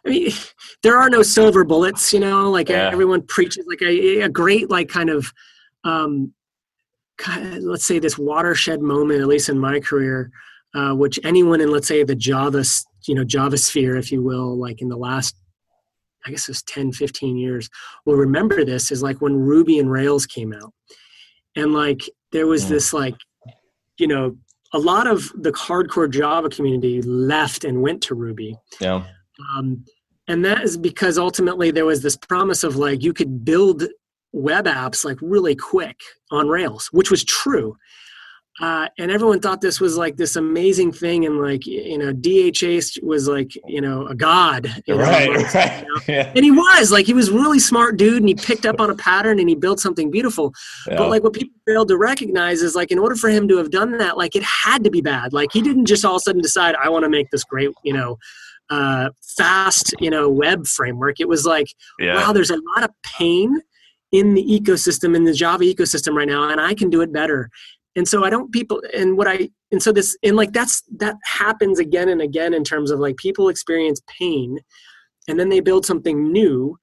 I 0.05 0.09
mean, 0.09 0.31
there 0.83 0.97
are 0.97 1.09
no 1.09 1.23
silver 1.23 1.63
bullets. 1.63 2.11
You 2.11 2.19
know, 2.19 2.49
like 2.49 2.69
yeah. 2.69 2.89
everyone 2.91 3.21
preaches 3.23 3.65
like 3.67 3.81
a, 3.81 4.21
a 4.21 4.29
great 4.29 4.69
like 4.69 4.89
kind 4.89 5.09
of, 5.09 5.31
um, 5.83 6.33
let's 7.59 7.85
say 7.85 7.99
this 7.99 8.17
watershed 8.17 8.81
moment, 8.81 9.21
at 9.21 9.27
least 9.27 9.49
in 9.49 9.57
my 9.57 9.79
career, 9.79 10.29
uh, 10.75 10.93
which 10.93 11.19
anyone 11.23 11.61
in 11.61 11.71
let's 11.71 11.87
say 11.87 12.03
the 12.03 12.15
Java, 12.15 12.63
you 13.07 13.15
know, 13.15 13.23
Java 13.23 13.57
sphere, 13.57 13.95
if 13.95 14.11
you 14.11 14.21
will, 14.21 14.57
like 14.57 14.81
in 14.81 14.89
the 14.89 14.97
last 14.97 15.35
I 16.25 16.29
guess 16.29 16.49
it 16.49 16.51
was 16.51 16.63
10, 16.63 16.91
15 16.91 17.37
years, 17.37 17.69
will 18.05 18.15
remember 18.15 18.65
this 18.65 18.91
is 18.91 19.01
like 19.01 19.21
when 19.21 19.35
Ruby 19.35 19.79
and 19.79 19.89
Rails 19.89 20.25
came 20.25 20.51
out. 20.53 20.73
And 21.55 21.73
like 21.73 22.01
there 22.33 22.47
was 22.47 22.65
mm. 22.65 22.69
this 22.69 22.93
like, 22.93 23.15
you 23.97 24.07
know, 24.07 24.35
a 24.77 24.79
lot 24.79 25.07
of 25.07 25.31
the 25.35 25.51
hardcore 25.53 26.09
Java 26.09 26.49
community 26.49 27.01
left 27.01 27.63
and 27.63 27.81
went 27.81 28.03
to 28.03 28.13
Ruby. 28.13 28.55
Yeah. 28.79 29.05
Um, 29.55 29.83
and 30.27 30.45
that 30.45 30.61
is 30.61 30.77
because 30.77 31.17
ultimately 31.17 31.71
there 31.71 31.85
was 31.85 32.03
this 32.03 32.15
promise 32.15 32.63
of 32.63 32.75
like 32.75 33.01
you 33.01 33.11
could 33.11 33.43
build 33.43 33.83
web 34.33 34.65
apps 34.65 35.03
like 35.03 35.17
really 35.19 35.55
quick 35.55 35.99
on 36.29 36.47
Rails, 36.47 36.89
which 36.91 37.09
was 37.09 37.23
true. 37.23 37.75
Uh, 38.59 38.87
and 38.97 39.11
everyone 39.11 39.39
thought 39.39 39.61
this 39.61 39.79
was 39.79 39.97
like 39.97 40.17
this 40.17 40.35
amazing 40.35 40.91
thing, 40.91 41.25
and 41.25 41.39
like 41.39 41.65
you 41.67 41.97
know, 41.97 42.11
DHH 42.11 43.03
was 43.03 43.27
like 43.27 43.51
you 43.67 43.79
know 43.79 44.07
a 44.07 44.15
god, 44.15 44.65
right? 44.87 45.29
Right. 45.29 45.81
You 45.81 45.87
know? 45.87 46.01
yeah. 46.07 46.31
And 46.35 46.43
he 46.43 46.49
was 46.49 46.91
like 46.91 47.05
he 47.05 47.13
was 47.13 47.29
really 47.29 47.59
smart 47.59 47.97
dude, 47.97 48.17
and 48.17 48.27
he 48.27 48.33
picked 48.33 48.65
up 48.65 48.81
on 48.81 48.89
a 48.89 48.95
pattern 48.95 49.39
and 49.39 49.47
he 49.47 49.53
built 49.53 49.79
something 49.79 50.09
beautiful. 50.09 50.53
Yeah. 50.87 50.97
But 50.97 51.09
like 51.09 51.23
what 51.23 51.33
people 51.33 51.53
failed 51.67 51.89
to 51.89 51.97
recognize 51.97 52.63
is 52.63 52.75
like 52.75 52.91
in 52.91 52.97
order 52.97 53.15
for 53.15 53.29
him 53.29 53.47
to 53.47 53.57
have 53.57 53.69
done 53.69 53.97
that, 53.99 54.17
like 54.17 54.35
it 54.35 54.43
had 54.43 54.83
to 54.85 54.89
be 54.89 55.01
bad. 55.01 55.33
Like 55.33 55.49
he 55.53 55.61
didn't 55.61 55.85
just 55.85 56.03
all 56.03 56.15
of 56.15 56.21
a 56.21 56.21
sudden 56.21 56.41
decide 56.41 56.75
I 56.75 56.89
want 56.89 57.03
to 57.03 57.09
make 57.09 57.29
this 57.29 57.43
great, 57.43 57.69
you 57.83 57.93
know, 57.93 58.17
uh, 58.71 59.09
fast, 59.37 59.93
you 59.99 60.09
know, 60.09 60.29
web 60.29 60.65
framework. 60.65 61.19
It 61.19 61.27
was 61.27 61.45
like 61.45 61.67
yeah. 61.99 62.15
wow, 62.15 62.33
there's 62.33 62.51
a 62.51 62.59
lot 62.75 62.83
of 62.83 62.89
pain 63.03 63.61
in 64.11 64.33
the 64.33 64.43
ecosystem 64.43 65.15
in 65.15 65.25
the 65.25 65.33
java 65.33 65.63
ecosystem 65.63 66.13
right 66.15 66.29
now 66.29 66.49
and 66.49 66.61
i 66.61 66.73
can 66.73 66.89
do 66.89 67.01
it 67.01 67.11
better 67.11 67.49
and 67.97 68.07
so 68.07 68.23
i 68.23 68.29
don't 68.29 68.53
people 68.53 68.81
and 68.95 69.17
what 69.17 69.27
i 69.27 69.49
and 69.71 69.83
so 69.83 69.91
this 69.91 70.15
and 70.23 70.37
like 70.37 70.53
that's 70.53 70.83
that 70.95 71.15
happens 71.25 71.79
again 71.79 72.07
and 72.07 72.21
again 72.21 72.53
in 72.53 72.63
terms 72.63 72.91
of 72.91 72.99
like 72.99 73.17
people 73.17 73.49
experience 73.49 74.01
pain 74.17 74.57
and 75.27 75.39
then 75.39 75.49
they 75.49 75.59
build 75.59 75.85
something 75.85 76.31
new. 76.31 76.77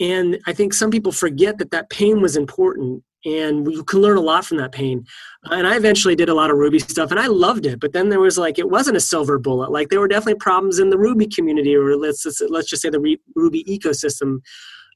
And 0.00 0.38
i 0.46 0.52
think 0.52 0.72
some 0.72 0.90
people 0.90 1.12
forget 1.12 1.58
that 1.58 1.70
that 1.70 1.90
pain 1.90 2.20
was 2.20 2.36
important 2.36 3.02
and 3.26 3.66
we 3.66 3.82
can 3.84 4.00
learn 4.00 4.18
a 4.18 4.20
lot 4.20 4.44
from 4.44 4.58
that 4.58 4.72
pain. 4.72 5.04
And 5.44 5.66
i 5.66 5.76
eventually 5.76 6.16
did 6.16 6.28
a 6.28 6.34
lot 6.34 6.50
of 6.50 6.56
ruby 6.56 6.78
stuff 6.78 7.10
and 7.10 7.20
i 7.20 7.26
loved 7.26 7.66
it 7.66 7.80
but 7.80 7.92
then 7.92 8.08
there 8.08 8.20
was 8.20 8.36
like 8.36 8.58
it 8.58 8.70
wasn't 8.70 8.96
a 8.96 9.00
silver 9.00 9.38
bullet. 9.38 9.70
Like 9.70 9.88
there 9.88 10.00
were 10.00 10.08
definitely 10.08 10.40
problems 10.40 10.78
in 10.78 10.90
the 10.90 10.98
ruby 10.98 11.26
community 11.26 11.74
or 11.76 11.96
let's 11.96 12.26
let's 12.48 12.68
just 12.68 12.82
say 12.82 12.90
the 12.90 13.18
ruby 13.34 13.64
ecosystem. 13.64 14.38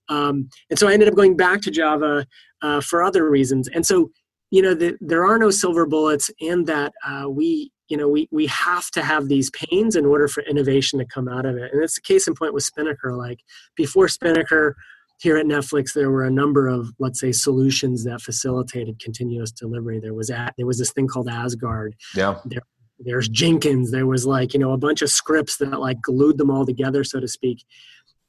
Um, 0.08 0.48
and 0.70 0.78
so 0.78 0.88
i 0.88 0.92
ended 0.92 1.08
up 1.08 1.14
going 1.14 1.36
back 1.36 1.60
to 1.62 1.70
java 1.70 2.26
uh, 2.62 2.80
for 2.80 3.04
other 3.04 3.30
reasons. 3.30 3.68
And 3.68 3.86
so 3.86 4.10
you 4.50 4.62
know 4.62 4.74
that 4.74 4.96
there 5.00 5.26
are 5.26 5.38
no 5.38 5.50
silver 5.50 5.86
bullets 5.86 6.30
and 6.40 6.66
that 6.66 6.92
uh, 7.06 7.28
we 7.28 7.70
you 7.88 7.96
know 7.96 8.08
we 8.08 8.28
we 8.30 8.46
have 8.46 8.90
to 8.92 9.02
have 9.02 9.28
these 9.28 9.50
pains 9.50 9.96
in 9.96 10.06
order 10.06 10.28
for 10.28 10.42
innovation 10.44 10.98
to 10.98 11.04
come 11.04 11.28
out 11.28 11.46
of 11.46 11.56
it. 11.56 11.72
And 11.72 11.82
it's 11.82 11.96
the 11.96 12.00
case 12.00 12.26
in 12.26 12.34
point 12.34 12.54
with 12.54 12.62
spinnaker. 12.62 13.14
Like 13.14 13.40
before 13.76 14.08
spinnaker 14.08 14.76
here 15.20 15.36
at 15.36 15.46
netflix 15.46 15.94
there 15.94 16.12
were 16.12 16.24
a 16.24 16.30
number 16.30 16.68
of 16.68 16.92
let's 17.00 17.18
say 17.18 17.32
solutions 17.32 18.04
that 18.04 18.20
facilitated 18.20 19.00
continuous 19.00 19.50
delivery. 19.50 20.00
There 20.00 20.14
was 20.14 20.30
at 20.30 20.54
there 20.56 20.66
was 20.66 20.78
this 20.78 20.92
thing 20.92 21.08
called 21.08 21.28
asgard. 21.28 21.94
Yeah. 22.14 22.38
There, 22.44 22.62
there's 23.00 23.28
jenkins. 23.28 23.90
There 23.90 24.06
was 24.06 24.26
like 24.26 24.54
you 24.54 24.60
know 24.60 24.72
a 24.72 24.78
bunch 24.78 25.02
of 25.02 25.10
scripts 25.10 25.58
that 25.58 25.80
like 25.80 26.00
glued 26.00 26.38
them 26.38 26.50
all 26.50 26.66
together 26.66 27.04
so 27.04 27.20
to 27.20 27.28
speak. 27.28 27.64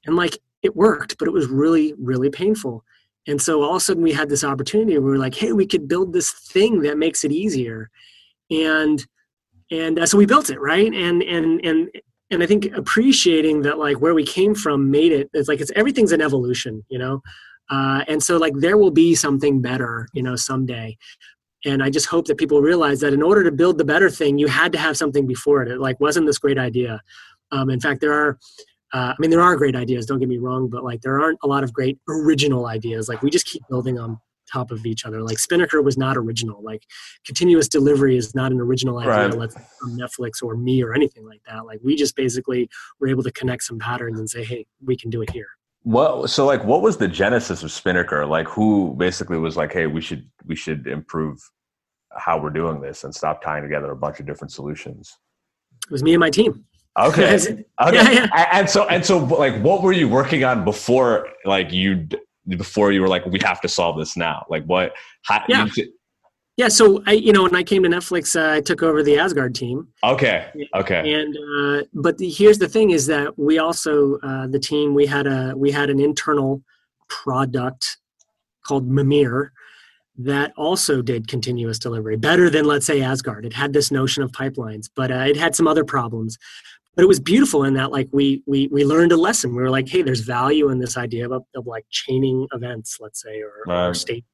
And 0.06 0.16
like 0.16 0.38
it 0.62 0.76
worked 0.76 1.18
but 1.18 1.28
it 1.28 1.32
was 1.32 1.48
really 1.48 1.94
really 1.98 2.30
painful 2.30 2.84
and 3.30 3.40
so 3.40 3.62
all 3.62 3.76
of 3.76 3.78
a 3.78 3.80
sudden 3.80 4.02
we 4.02 4.12
had 4.12 4.28
this 4.28 4.44
opportunity 4.44 4.98
where 4.98 5.12
we 5.12 5.18
are 5.18 5.20
like, 5.20 5.36
hey, 5.36 5.52
we 5.52 5.68
could 5.68 5.88
build 5.88 6.14
this 6.14 6.32
thing 6.32 6.82
that 6.82 6.98
makes 6.98 7.24
it 7.24 7.32
easier. 7.32 7.90
And 8.50 9.06
and 9.72 10.00
uh, 10.00 10.06
so 10.08 10.18
we 10.18 10.26
built 10.26 10.50
it, 10.50 10.60
right? 10.60 10.92
And 10.92 11.22
and 11.22 11.64
and 11.64 11.90
and 12.32 12.42
I 12.44 12.48
think 12.48 12.66
appreciating 12.76 13.62
that 13.62 13.78
like 13.78 13.98
where 13.98 14.16
we 14.16 14.26
came 14.26 14.56
from 14.56 14.90
made 14.90 15.12
it 15.12 15.30
it's 15.34 15.48
like 15.48 15.62
it's 15.62 15.72
everything's 15.76 16.12
an 16.12 16.22
evolution, 16.22 16.84
you 16.90 16.98
know? 16.98 17.22
Uh, 17.70 18.04
and 18.08 18.22
so 18.22 18.38
like 18.38 18.54
there 18.58 18.78
will 18.78 18.90
be 18.90 19.14
something 19.14 19.62
better, 19.62 20.08
you 20.14 20.24
know, 20.24 20.36
someday. 20.36 20.98
and 21.66 21.84
i 21.84 21.90
just 21.90 22.08
hope 22.08 22.26
that 22.28 22.38
people 22.38 22.62
realize 22.62 23.00
that 23.02 23.14
in 23.14 23.22
order 23.22 23.44
to 23.44 23.52
build 23.52 23.78
the 23.78 23.90
better 23.94 24.10
thing 24.10 24.38
you 24.38 24.48
had 24.48 24.72
to 24.72 24.80
have 24.80 24.96
something 24.96 25.28
before 25.28 25.62
it 25.62 25.68
it 25.74 25.80
like 25.88 26.00
wasn't 26.00 26.26
this 26.26 26.40
great 26.40 26.58
idea 26.58 27.02
um, 27.52 27.70
in 27.70 27.82
fact 27.86 28.00
there 28.00 28.14
are 28.14 28.40
uh, 28.94 29.14
i 29.14 29.16
mean 29.20 29.30
there 29.30 29.42
are 29.42 29.56
great 29.56 29.76
ideas 29.76 30.06
don't 30.06 30.20
get 30.20 30.30
me 30.30 30.38
wrong 30.38 30.70
but 30.70 30.84
like 30.84 31.02
there 31.02 31.20
aren't 31.20 31.40
a 31.44 31.48
lot 31.48 31.64
of 31.64 31.72
great 31.74 31.98
original 32.08 32.68
ideas 32.68 33.08
like 33.10 33.22
we 33.22 33.30
just 33.30 33.46
keep 33.46 33.62
building 33.70 33.98
on 34.00 34.18
top 34.52 34.72
of 34.72 34.84
each 34.86 35.06
other 35.06 35.22
like 35.22 35.38
spinnaker 35.38 35.80
was 35.82 35.96
not 35.98 36.18
original 36.18 36.60
like 36.64 36.84
continuous 37.24 37.68
delivery 37.68 38.18
is 38.18 38.34
not 38.34 38.52
an 38.52 38.60
original 38.60 38.98
idea 38.98 39.28
Right. 39.28 39.38
let's 39.38 39.56
from 39.80 39.96
netflix 39.96 40.42
or 40.42 40.56
me 40.58 40.82
or 40.84 40.94
anything 40.96 41.24
like 41.26 41.42
that 41.48 41.66
like 41.68 41.80
we 41.84 41.96
just 41.96 42.16
basically 42.16 42.68
were 43.00 43.08
able 43.08 43.22
to 43.24 43.32
connect 43.32 43.64
some 43.64 43.78
patterns 43.78 44.18
and 44.20 44.28
say 44.28 44.44
hey 44.44 44.66
we 44.84 44.98
can 44.98 45.12
do 45.12 45.22
it 45.22 45.30
here 45.30 45.46
What 45.84 46.30
so 46.32 46.46
like 46.48 46.64
what 46.66 46.82
was 46.82 46.98
the 46.98 47.08
genesis 47.08 47.62
of 47.64 47.72
Spinnaker? 47.72 48.26
Like 48.26 48.48
who 48.48 48.96
basically 48.98 49.38
was 49.38 49.56
like, 49.56 49.72
hey, 49.72 49.88
we 49.88 50.02
should 50.02 50.24
we 50.46 50.56
should 50.56 50.88
improve 50.88 51.38
how 52.26 52.36
we're 52.42 52.50
doing 52.50 52.82
this 52.82 53.04
and 53.06 53.14
stop 53.16 53.42
tying 53.42 53.64
together 53.64 53.92
a 53.92 53.96
bunch 53.96 54.20
of 54.20 54.26
different 54.26 54.52
solutions. 54.52 55.16
it 55.88 55.92
was 55.92 56.04
me 56.04 56.14
and 56.16 56.20
my 56.20 56.30
team 56.32 56.66
Okay. 56.98 57.36
Okay. 57.36 57.66
Yeah, 57.94 58.12
yeah. 58.12 58.50
And 58.52 58.70
so 58.70 58.88
and 58.88 59.06
so 59.06 59.20
like 59.20 59.62
what 59.62 59.82
were 59.82 59.94
you 59.94 60.10
working 60.10 60.44
on 60.44 60.66
before 60.66 61.28
like 61.46 61.72
you 61.72 62.08
before 62.48 62.92
you 62.92 63.02
were 63.02 63.08
like 63.08 63.26
we 63.26 63.40
have 63.44 63.62
to 63.62 63.68
solve 63.70 63.98
this 63.98 64.18
now? 64.18 64.46
Like 64.50 64.66
what 64.66 64.94
how, 65.24 65.44
Yeah. 65.48 65.68
you- 65.76 65.94
yeah 66.58 66.68
so 66.68 67.02
i 67.08 67.14
you 67.14 67.32
know 67.32 67.44
when 67.44 67.56
i 67.56 67.64
came 67.64 67.84
to 67.84 67.90
netflix 67.90 68.36
uh, 68.36 68.56
i 68.56 68.60
took 68.60 68.84
over 68.84 69.02
the 69.02 69.18
asgard 69.18 69.56
team 69.56 69.88
okay. 70.04 70.52
Okay. 70.76 71.14
and 71.14 71.34
uh, 71.38 71.84
but 71.94 72.18
the, 72.18 72.30
here's 72.30 72.58
the 72.58 72.68
thing 72.68 72.90
is 72.92 73.06
that 73.08 73.40
we 73.40 73.60
also 73.60 74.18
uh, 74.24 74.46
the 74.48 74.60
team 74.60 74.94
we 74.94 75.06
had 75.06 75.26
a 75.26 75.54
we 75.56 75.72
had 75.72 75.90
an 75.90 76.02
internal 76.02 76.62
product 77.08 77.98
called 78.68 78.86
mimir 78.90 79.54
that 80.18 80.52
also 80.58 81.02
did 81.02 81.30
continuous 81.30 81.80
delivery 81.80 82.18
better 82.18 82.50
than 82.50 82.66
let's 82.66 82.86
say 82.86 83.02
asgard 83.02 83.46
it 83.46 83.54
had 83.54 83.72
this 83.72 83.90
notion 83.90 84.22
of 84.22 84.30
pipelines 84.34 84.90
but 84.94 85.12
uh, 85.12 85.24
it 85.32 85.38
had 85.38 85.56
some 85.56 85.66
other 85.68 85.86
problems 85.86 86.38
but 87.00 87.04
it 87.06 87.08
was 87.08 87.22
beautiful 87.22 87.64
in 87.64 87.76
that 87.76 87.94
like 87.94 88.10
we 88.12 88.44
we 88.46 88.68
we 88.74 88.84
learned 88.84 89.14
a 89.14 89.16
lesson. 89.16 89.56
We 89.56 89.62
were 89.62 89.70
like 89.70 89.88
hey 89.88 90.02
there's 90.02 90.20
value 90.20 90.68
in 90.68 90.80
this 90.80 90.98
idea 90.98 91.30
of, 91.30 91.46
of 91.56 91.66
like 91.66 91.86
chaining 91.90 92.46
events 92.52 92.98
let's 93.00 93.22
say 93.22 93.42
or, 93.42 93.64
or 93.74 93.94
state 93.94 94.26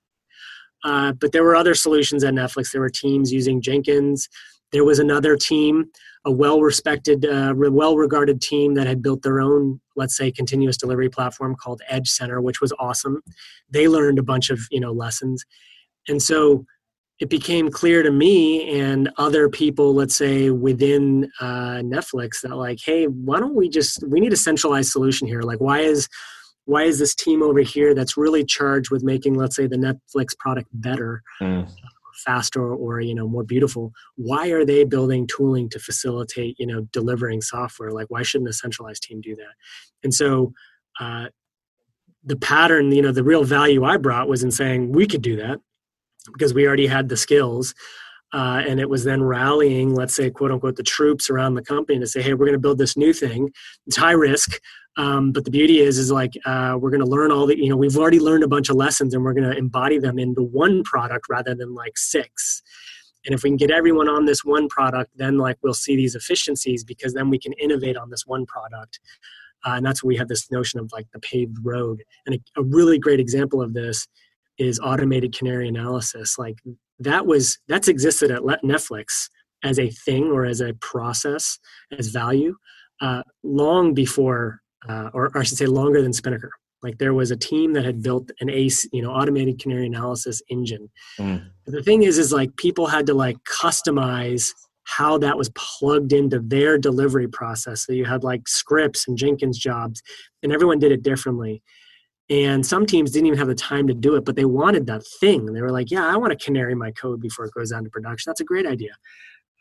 uh, 0.83 1.11
but 1.11 1.31
there 1.31 1.43
were 1.43 1.55
other 1.55 1.75
solutions 1.75 2.23
at 2.23 2.33
netflix. 2.33 2.71
There 2.71 2.81
were 2.81 2.89
teams 2.89 3.31
using 3.31 3.61
jenkins. 3.61 4.27
There 4.71 4.83
was 4.83 4.97
another 4.97 5.37
team 5.37 5.85
a 6.25 6.31
well-respected, 6.31 7.23
uh, 7.23 7.53
well-regarded 7.55 8.41
team 8.41 8.73
that 8.73 8.87
had 8.87 9.03
built 9.03 9.21
their 9.21 9.39
own, 9.39 9.79
let's 9.95 10.17
say, 10.17 10.31
continuous 10.31 10.75
delivery 10.75 11.07
platform 11.07 11.55
called 11.55 11.83
Edge 11.87 12.09
Center, 12.09 12.41
which 12.41 12.61
was 12.61 12.73
awesome. 12.79 13.21
They 13.69 13.87
learned 13.87 14.17
a 14.17 14.23
bunch 14.23 14.49
of 14.49 14.59
you 14.71 14.79
know 14.79 14.91
lessons, 14.91 15.45
and 16.07 16.21
so 16.21 16.65
it 17.19 17.29
became 17.29 17.69
clear 17.69 18.03
to 18.03 18.11
me 18.11 18.79
and 18.79 19.09
other 19.17 19.47
people, 19.47 19.93
let's 19.93 20.17
say 20.17 20.49
within 20.49 21.31
uh, 21.39 21.79
Netflix, 21.81 22.41
that 22.41 22.55
like, 22.55 22.79
hey, 22.83 23.05
why 23.05 23.39
don't 23.39 23.55
we 23.55 23.69
just 23.69 24.03
we 24.07 24.19
need 24.19 24.33
a 24.33 24.37
centralized 24.37 24.91
solution 24.91 25.27
here? 25.27 25.41
Like, 25.41 25.61
why 25.61 25.79
is 25.79 26.09
why 26.65 26.83
is 26.83 26.99
this 26.99 27.15
team 27.15 27.41
over 27.41 27.59
here 27.59 27.93
that's 27.93 28.17
really 28.17 28.43
charged 28.43 28.91
with 28.91 29.03
making, 29.03 29.35
let's 29.35 29.55
say, 29.55 29.67
the 29.67 29.77
Netflix 29.77 30.37
product 30.37 30.69
better? 30.73 31.21
Mm. 31.41 31.69
faster 32.23 32.73
or 32.73 33.01
you 33.01 33.13
know 33.13 33.27
more 33.27 33.43
beautiful 33.43 33.91
why 34.15 34.47
are 34.47 34.63
they 34.63 34.85
building 34.85 35.27
tooling 35.27 35.67
to 35.67 35.77
facilitate 35.77 36.55
you 36.57 36.65
know 36.65 36.87
delivering 36.93 37.41
software 37.41 37.91
like 37.91 38.07
why 38.07 38.23
shouldn't 38.23 38.49
a 38.49 38.53
centralized 38.53 39.03
team 39.03 39.19
do 39.19 39.35
that 39.35 39.53
and 40.01 40.13
so 40.13 40.53
uh, 41.01 41.25
the 42.23 42.37
pattern 42.37 42.89
you 42.93 43.01
know 43.01 43.11
the 43.11 43.21
real 43.21 43.43
value 43.43 43.83
i 43.83 43.97
brought 43.97 44.29
was 44.29 44.45
in 44.45 44.49
saying 44.49 44.93
we 44.93 45.05
could 45.05 45.21
do 45.21 45.35
that 45.35 45.59
because 46.31 46.53
we 46.53 46.67
already 46.67 46.87
had 46.87 47.09
the 47.09 47.17
skills 47.17 47.73
uh, 48.33 48.61
and 48.67 48.79
it 48.79 48.89
was 48.89 49.03
then 49.03 49.23
rallying 49.23 49.93
let's 49.93 50.15
say 50.15 50.29
quote 50.29 50.51
unquote 50.51 50.75
the 50.75 50.83
troops 50.83 51.29
around 51.29 51.53
the 51.53 51.61
company 51.61 51.99
to 51.99 52.07
say 52.07 52.21
hey 52.21 52.33
we're 52.33 52.45
going 52.45 52.53
to 52.53 52.59
build 52.59 52.77
this 52.77 52.97
new 52.97 53.13
thing. 53.13 53.51
It's 53.87 53.97
high 53.97 54.11
risk 54.11 54.59
um, 54.97 55.31
but 55.31 55.43
the 55.43 55.51
beauty 55.51 55.79
is 55.79 55.97
is 55.97 56.11
like 56.11 56.33
uh, 56.45 56.77
we're 56.79 56.89
going 56.89 57.03
to 57.03 57.09
learn 57.09 57.31
all 57.31 57.45
the 57.45 57.57
you 57.57 57.69
know 57.69 57.77
we've 57.77 57.97
already 57.97 58.19
learned 58.19 58.43
a 58.43 58.47
bunch 58.47 58.69
of 58.69 58.75
lessons 58.75 59.13
and 59.13 59.23
we're 59.23 59.33
going 59.33 59.49
to 59.49 59.57
embody 59.57 59.99
them 59.99 60.17
into 60.17 60.41
one 60.41 60.83
product 60.83 61.25
rather 61.29 61.53
than 61.53 61.73
like 61.73 61.97
six. 61.97 62.61
And 63.25 63.33
if 63.33 63.41
we 63.41 63.49
can 63.49 63.57
get 63.57 63.71
everyone 63.71 64.07
on 64.07 64.25
this 64.25 64.45
one 64.45 64.67
product 64.69 65.11
then 65.15 65.37
like 65.37 65.57
we'll 65.61 65.73
see 65.73 65.95
these 65.95 66.15
efficiencies 66.15 66.83
because 66.83 67.13
then 67.13 67.29
we 67.29 67.39
can 67.39 67.53
innovate 67.53 67.97
on 67.97 68.09
this 68.09 68.25
one 68.25 68.45
product. 68.45 68.99
Uh, 69.65 69.73
and 69.77 69.85
that's 69.85 70.03
where 70.03 70.09
we 70.09 70.17
have 70.17 70.27
this 70.27 70.51
notion 70.51 70.79
of 70.79 70.91
like 70.93 71.07
the 71.11 71.19
paved 71.19 71.57
road. 71.63 72.03
And 72.25 72.35
a, 72.35 72.61
a 72.61 72.63
really 72.63 72.99
great 72.99 73.19
example 73.19 73.61
of 73.61 73.73
this 73.73 74.07
is 74.57 74.79
automated 74.79 75.35
canary 75.37 75.67
analysis 75.67 76.37
like 76.37 76.57
that 76.99 77.25
was 77.25 77.57
that's 77.67 77.87
existed 77.87 78.31
at 78.31 78.41
netflix 78.63 79.29
as 79.63 79.79
a 79.79 79.89
thing 79.89 80.25
or 80.25 80.45
as 80.45 80.61
a 80.61 80.73
process 80.75 81.59
as 81.97 82.09
value 82.09 82.55
uh, 83.01 83.23
long 83.43 83.93
before 83.93 84.61
uh, 84.87 85.09
or, 85.13 85.25
or 85.33 85.39
I 85.39 85.43
should 85.43 85.57
say 85.57 85.65
longer 85.65 86.01
than 86.01 86.13
Spinnaker. 86.13 86.51
Like 86.83 86.97
there 86.99 87.13
was 87.13 87.31
a 87.31 87.37
team 87.37 87.73
that 87.73 87.85
had 87.85 88.03
built 88.03 88.29
an 88.41 88.49
ACE, 88.49 88.87
you 88.91 89.01
know, 89.01 89.11
automated 89.11 89.59
canary 89.59 89.87
analysis 89.87 90.41
engine. 90.49 90.89
Mm. 91.19 91.49
The 91.65 91.81
thing 91.81 92.03
is, 92.03 92.17
is 92.17 92.31
like 92.31 92.55
people 92.57 92.85
had 92.85 93.07
to 93.07 93.13
like 93.13 93.37
customize 93.43 94.51
how 94.83 95.17
that 95.17 95.35
was 95.35 95.49
plugged 95.55 96.13
into 96.13 96.39
their 96.39 96.77
delivery 96.77 97.27
process. 97.27 97.85
So 97.85 97.93
you 97.93 98.05
had 98.05 98.23
like 98.23 98.47
scripts 98.47 99.07
and 99.07 99.17
Jenkins 99.17 99.57
jobs, 99.57 100.03
and 100.43 100.53
everyone 100.53 100.77
did 100.77 100.91
it 100.91 101.01
differently. 101.01 101.63
And 102.29 102.65
some 102.65 102.85
teams 102.87 103.11
didn't 103.11 103.27
even 103.27 103.37
have 103.37 103.47
the 103.47 103.55
time 103.55 103.87
to 103.87 103.93
do 103.93 104.15
it, 104.15 104.25
but 104.25 104.35
they 104.35 104.45
wanted 104.45 104.87
that 104.87 105.05
thing. 105.19 105.45
They 105.53 105.61
were 105.61 105.71
like, 105.71 105.91
"Yeah, 105.91 106.07
I 106.07 106.17
want 106.17 106.37
to 106.37 106.43
canary 106.43 106.73
my 106.73 106.91
code 106.91 107.21
before 107.21 107.45
it 107.45 107.53
goes 107.53 107.69
down 107.69 107.83
to 107.83 107.89
production. 107.89 108.29
That's 108.29 108.41
a 108.41 108.45
great 108.45 108.65
idea." 108.65 108.93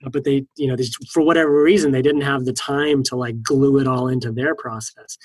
Uh, 0.04 0.10
But 0.10 0.24
they, 0.24 0.46
you 0.56 0.66
know, 0.66 0.76
they 0.76 0.86
for 1.12 1.22
whatever 1.22 1.62
reason, 1.62 1.92
they 1.92 2.02
didn't 2.02 2.22
have 2.22 2.44
the 2.44 2.54
time 2.54 3.02
to 3.04 3.16
like 3.16 3.42
glue 3.42 3.78
it 3.80 3.86
all 3.86 4.08
into 4.08 4.32
their 4.32 4.54
process. 4.54 5.18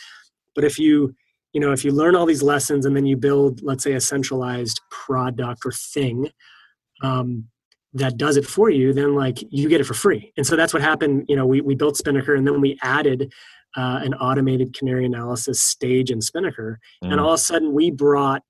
But 0.53 0.65
if 0.65 0.77
you, 0.77 1.15
you 1.53 1.61
know, 1.61 1.71
if 1.71 1.85
you 1.85 1.91
learn 1.91 2.15
all 2.15 2.25
these 2.25 2.43
lessons 2.43 2.85
and 2.85 2.95
then 2.95 3.05
you 3.05 3.15
build, 3.15 3.61
let's 3.63 3.83
say, 3.83 3.93
a 3.93 4.01
centralized 4.01 4.81
product 4.91 5.61
or 5.65 5.71
thing, 5.71 6.29
um, 7.01 7.45
that 7.93 8.17
does 8.17 8.37
it 8.37 8.45
for 8.45 8.69
you, 8.69 8.93
then 8.93 9.15
like 9.15 9.37
you 9.49 9.69
get 9.69 9.81
it 9.81 9.85
for 9.85 9.93
free. 9.93 10.31
And 10.37 10.45
so 10.45 10.55
that's 10.55 10.73
what 10.73 10.81
happened. 10.81 11.25
You 11.27 11.35
know, 11.35 11.45
we, 11.45 11.61
we 11.61 11.75
built 11.75 11.97
Spinnaker 11.97 12.35
and 12.35 12.45
then 12.45 12.61
we 12.61 12.77
added 12.83 13.33
uh, 13.77 13.99
an 14.03 14.13
automated 14.15 14.73
canary 14.77 15.05
analysis 15.05 15.61
stage 15.61 16.11
in 16.11 16.21
Spinnaker. 16.21 16.79
And 17.01 17.13
Mm. 17.13 17.21
all 17.21 17.29
of 17.29 17.35
a 17.35 17.37
sudden 17.37 17.73
we 17.73 17.91
brought, 17.91 18.41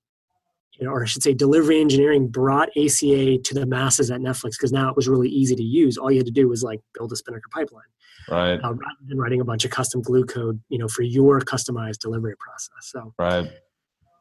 you 0.78 0.86
know, 0.86 0.92
or 0.92 1.02
I 1.02 1.06
should 1.06 1.22
say 1.22 1.34
delivery 1.34 1.80
engineering 1.80 2.28
brought 2.28 2.70
ACA 2.76 3.38
to 3.38 3.54
the 3.54 3.66
masses 3.66 4.10
at 4.10 4.20
Netflix 4.20 4.52
because 4.52 4.72
now 4.72 4.88
it 4.88 4.96
was 4.96 5.08
really 5.08 5.28
easy 5.28 5.54
to 5.54 5.62
use. 5.62 5.98
All 5.98 6.10
you 6.10 6.18
had 6.18 6.26
to 6.26 6.32
do 6.32 6.48
was 6.48 6.62
like 6.62 6.80
build 6.94 7.12
a 7.12 7.16
Spinnaker 7.16 7.48
pipeline 7.52 7.84
Right. 8.30 8.54
uh, 8.64 8.72
rather 8.72 8.96
than 9.06 9.18
writing 9.18 9.40
a 9.40 9.44
bunch 9.44 9.64
of 9.66 9.70
custom 9.70 10.00
glue 10.00 10.24
code, 10.24 10.58
you 10.70 10.78
know, 10.78 10.88
for 10.88 11.02
your 11.02 11.40
customized 11.40 11.98
delivery 11.98 12.34
process. 12.38 12.70
So, 12.90 13.12
Right. 13.18 13.50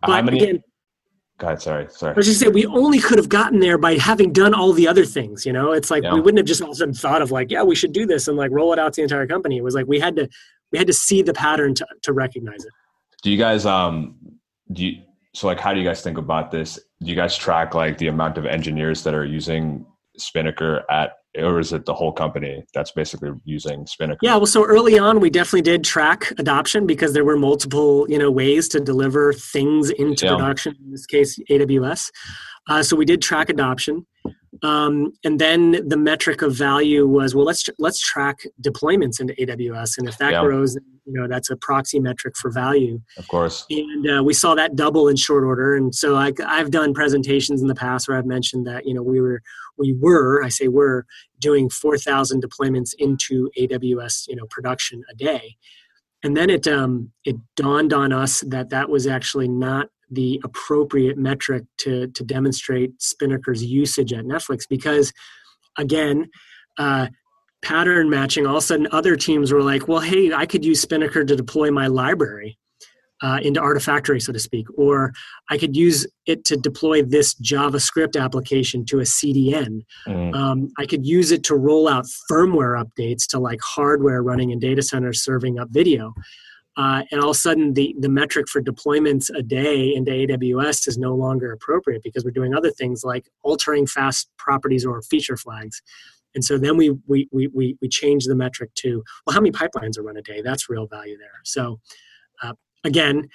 but 0.06 0.26
many? 0.26 0.38
again, 0.44 0.64
God. 1.38 1.62
Sorry. 1.62 1.88
Sorry. 1.90 2.12
I 2.14 2.18
was 2.18 2.26
just 2.26 2.42
saying 2.42 2.52
we 2.52 2.66
only 2.66 3.00
could 3.00 3.18
have 3.18 3.30
gotten 3.30 3.60
there 3.62 3.78
by 3.78 3.94
having 3.98 4.34
done 4.34 4.54
all 4.54 4.74
the 4.74 4.90
other 4.90 5.06
things. 5.06 5.46
You 5.46 5.54
know, 5.54 5.72
it's 5.72 5.90
like 5.90 6.04
Yeah. 6.04 6.14
we 6.14 6.20
wouldn't 6.20 6.38
have 6.40 6.46
just 6.46 6.62
all 6.62 6.68
of 6.68 6.74
a 6.74 6.76
sudden 6.76 6.94
thought 6.94 7.22
of 7.22 7.32
like, 7.32 7.50
yeah, 7.50 7.64
we 7.64 7.76
should 7.76 7.94
do 7.94 8.06
this 8.06 8.28
and 8.28 8.36
like 8.38 8.52
roll 8.52 8.74
it 8.74 8.80
out 8.80 8.92
to 8.94 8.98
the 8.98 9.04
entire 9.04 9.26
company. 9.26 9.56
It 9.58 9.64
was 9.64 9.74
like 9.74 9.86
we 9.88 10.00
had 10.02 10.18
to 10.18 10.28
we 10.72 10.78
had 10.78 10.88
to 10.88 10.94
see 10.94 11.22
the 11.22 11.34
pattern 11.34 11.74
to, 11.76 11.86
to 12.04 12.14
recognize 12.14 12.64
it. 12.64 12.72
Do 13.24 13.32
you 13.32 13.38
guys 13.38 13.66
um 13.66 14.16
do 14.72 14.86
you 14.86 15.02
so 15.34 15.48
like 15.48 15.60
how 15.60 15.74
do 15.74 15.80
you 15.80 15.86
guys 15.86 16.02
think 16.02 16.18
about 16.18 16.52
this? 16.52 16.76
Do 17.02 17.10
you 17.10 17.16
guys 17.16 17.38
track 17.38 17.74
like 17.74 17.98
the 17.98 18.08
amount 18.08 18.38
of 18.38 18.46
engineers 18.46 19.04
that 19.04 19.14
are 19.14 19.26
using 19.26 19.86
Spinnaker 20.18 20.84
at 20.90 21.14
or 21.38 21.60
is 21.60 21.72
it 21.74 21.86
the 21.86 21.94
whole 21.94 22.12
company 22.12 22.64
that's 22.74 22.92
basically 22.92 23.30
using 23.46 23.86
Spinnaker? 23.86 24.18
Yeah, 24.24 24.36
well, 24.38 24.48
so 24.48 24.66
early 24.66 24.98
on, 24.98 25.20
we 25.20 25.30
definitely 25.30 25.62
did 25.62 25.84
track 25.84 26.32
adoption 26.40 26.88
because 26.88 27.14
there 27.14 27.24
were 27.24 27.38
multiple, 27.38 28.08
you 28.10 28.18
know, 28.18 28.32
ways 28.32 28.68
to 28.70 28.80
deliver 28.80 29.32
things 29.34 29.92
into 29.92 30.26
Yeah. 30.26 30.36
production. 30.36 30.76
In 30.84 30.92
this 30.92 31.06
case, 31.06 31.38
AWS. 31.50 32.10
Uh, 32.68 32.82
so 32.82 32.96
we 32.96 33.06
did 33.06 33.22
track 33.22 33.50
adoption, 33.50 34.08
um, 34.64 35.14
and 35.24 35.40
then 35.40 35.88
the 35.88 35.98
metric 35.98 36.42
of 36.42 36.54
value 36.56 37.08
was 37.08 37.36
well, 37.36 37.46
let's 37.46 37.68
let's 37.80 38.00
track 38.02 38.40
deployments 38.62 39.20
into 39.20 39.34
AWS, 39.36 39.98
and 39.98 40.08
if 40.08 40.18
that 40.18 40.34
Yeah. 40.34 40.42
grows, 40.42 40.76
you 41.06 41.14
know, 41.14 41.28
that's 41.28 41.50
a 41.50 41.56
proxy 41.56 42.00
metric 42.00 42.36
for 42.38 42.52
value. 42.52 43.02
Of 43.18 43.28
course. 43.28 43.66
And 43.70 44.20
uh, 44.20 44.24
we 44.24 44.34
saw 44.34 44.56
that 44.56 44.76
double 44.76 45.08
in 45.08 45.16
short 45.16 45.44
order. 45.44 45.76
And 45.76 45.94
so 45.94 46.16
I, 46.16 46.32
I've 46.46 46.72
done 46.72 46.94
presentations 46.94 47.62
in 47.62 47.68
the 47.68 47.76
past 47.76 48.08
where 48.08 48.18
I've 48.18 48.26
mentioned 48.26 48.68
that 48.68 48.86
you 48.86 48.94
know 48.94 49.02
we 49.04 49.20
were 49.22 49.42
we 49.78 49.94
were 49.94 50.44
I 50.44 50.50
say 50.50 50.68
were 50.68 51.06
doing 51.40 51.70
4,000 51.70 52.44
deployments 52.44 52.94
into 52.98 53.50
AWS, 53.58 54.28
you 54.28 54.36
know, 54.36 54.46
production 54.50 55.04
a 55.10 55.16
day. 55.16 55.56
And 56.22 56.36
then 56.36 56.50
it 56.50 56.68
um, 56.68 57.12
it 57.24 57.38
dawned 57.56 57.94
on 57.94 58.12
us 58.12 58.42
that 58.42 58.70
that 58.70 58.90
was 58.90 59.08
actually 59.08 59.48
not 59.48 59.88
the 60.12 60.42
appropriate 60.44 61.18
metric 61.18 61.64
to 61.80 62.08
to 62.08 62.24
demonstrate 62.24 63.00
Spinnaker's 63.02 63.64
usage 63.64 64.14
at 64.14 64.26
Netflix 64.26 64.64
because, 64.70 65.14
again, 65.78 66.30
uh, 66.78 67.08
pattern 67.62 68.10
matching. 68.10 68.46
All 68.46 68.58
of 68.58 68.64
a 68.64 68.66
sudden, 68.66 68.88
other 68.92 69.16
teams 69.16 69.52
were 69.52 69.64
like, 69.64 69.88
"Well, 69.88 70.02
hey, 70.02 70.34
I 70.34 70.46
could 70.46 70.66
use 70.66 70.82
Spinnaker 70.82 71.24
to 71.24 71.36
deploy 71.36 71.72
my 71.72 71.88
library." 71.88 72.58
uh, 73.22 73.40
into 73.42 73.60
Artifactory, 73.60 74.22
so 74.22 74.32
to 74.32 74.40
speak, 74.40 74.68
or 74.78 75.14
I 75.50 75.58
could 75.58 75.76
use 75.76 76.08
it 76.26 76.46
to 76.46 76.58
deploy 76.58 77.04
this 77.04 77.36
JavaScript 77.36 78.20
application 78.20 78.86
to 78.86 79.00
a 79.00 79.04
CDN. 79.04 79.82
Mm. 80.08 80.36
Um, 80.36 80.70
I 80.78 80.86
could 80.86 81.06
use 81.06 81.32
it 81.32 81.44
to 81.46 81.56
roll 81.56 81.88
out 81.88 82.06
firmware 82.32 82.82
updates 82.82 83.28
to 83.30 83.40
like 83.40 83.60
hardware 83.62 84.24
running 84.24 84.52
in 84.52 84.60
data 84.60 84.82
centers 84.82 85.22
serving 85.24 85.60
up 85.60 85.70
video. 85.72 86.14
Uh, 86.80 87.04
and 87.12 87.20
all 87.20 87.32
of 87.32 87.36
a 87.36 87.40
sudden, 87.40 87.74
the, 87.74 87.94
the 88.00 88.08
metric 88.08 88.48
for 88.48 88.62
deployments 88.62 89.30
a 89.36 89.44
day 89.44 89.94
into 89.94 90.12
AWS 90.12 90.88
is 90.88 90.98
no 90.98 91.14
longer 91.14 91.52
appropriate 91.52 92.02
because 92.04 92.24
we're 92.24 92.32
doing 92.32 92.56
other 92.56 92.72
things 92.72 93.04
like 93.04 93.28
altering 93.44 93.86
fast 93.86 94.30
properties 94.38 94.86
or 94.86 95.02
feature 95.02 95.36
flags. 95.36 95.82
And 96.36 96.42
so 96.42 96.58
then 96.58 96.78
we, 96.78 96.92
we, 97.06 97.28
we, 97.34 97.48
we, 97.48 97.78
we 97.82 97.90
change 97.90 98.26
the 98.26 98.36
metric 98.36 98.74
to, 98.76 99.04
well, 99.28 99.34
how 99.34 99.42
many 99.42 99.52
pipelines 99.52 99.98
are 99.98 100.04
run 100.04 100.16
a 100.16 100.22
day? 100.22 100.42
That's 100.42 100.70
real 100.70 100.88
value 100.88 101.18
there. 101.18 101.42
So 101.44 101.82
uh, 102.42 102.54
again, 102.86 103.28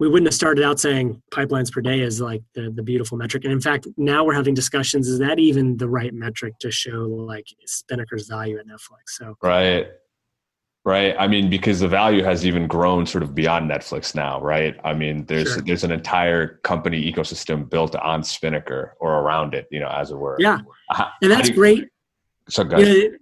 we 0.00 0.08
wouldn't 0.08 0.26
have 0.26 0.34
started 0.34 0.64
out 0.64 0.80
saying 0.80 1.22
pipelines 1.32 1.70
per 1.70 1.82
day 1.82 2.00
is 2.00 2.20
like 2.20 2.42
the, 2.54 2.72
the 2.74 2.82
beautiful 2.82 3.16
metric. 3.16 3.44
And 3.44 3.52
in 3.52 3.60
fact, 3.60 3.86
now 3.98 4.24
we're 4.24 4.34
having 4.34 4.54
discussions, 4.54 5.06
is 5.06 5.20
that 5.20 5.38
even 5.38 5.76
the 5.76 5.88
right 5.88 6.12
metric 6.12 6.54
to 6.58 6.72
show 6.72 7.06
like 7.06 7.46
Spinnaker's 7.68 8.26
value 8.26 8.58
at 8.58 8.66
Netflix? 8.66 9.10
So 9.10 9.36
Right. 9.40 9.86
Right. 10.82 11.14
I 11.18 11.28
mean, 11.28 11.50
because 11.50 11.80
the 11.80 11.88
value 11.88 12.24
has 12.24 12.46
even 12.46 12.66
grown 12.66 13.04
sort 13.04 13.22
of 13.22 13.34
beyond 13.34 13.70
Netflix 13.70 14.14
now, 14.14 14.40
right? 14.40 14.80
I 14.82 14.94
mean, 14.94 15.26
there's 15.26 15.52
sure. 15.52 15.62
there's 15.62 15.84
an 15.84 15.90
entire 15.90 16.58
company 16.62 17.12
ecosystem 17.12 17.68
built 17.68 17.94
on 17.96 18.24
Spinnaker 18.24 18.96
or 18.98 19.18
around 19.18 19.52
it, 19.52 19.66
you 19.70 19.78
know, 19.78 19.88
as 19.88 20.10
it 20.10 20.16
were. 20.16 20.36
Yeah. 20.38 20.60
and 21.22 21.30
that's 21.30 21.50
great 21.50 21.88
so 22.50 22.64
good. 22.64 22.86
You 22.86 23.10
know, 23.10 23.16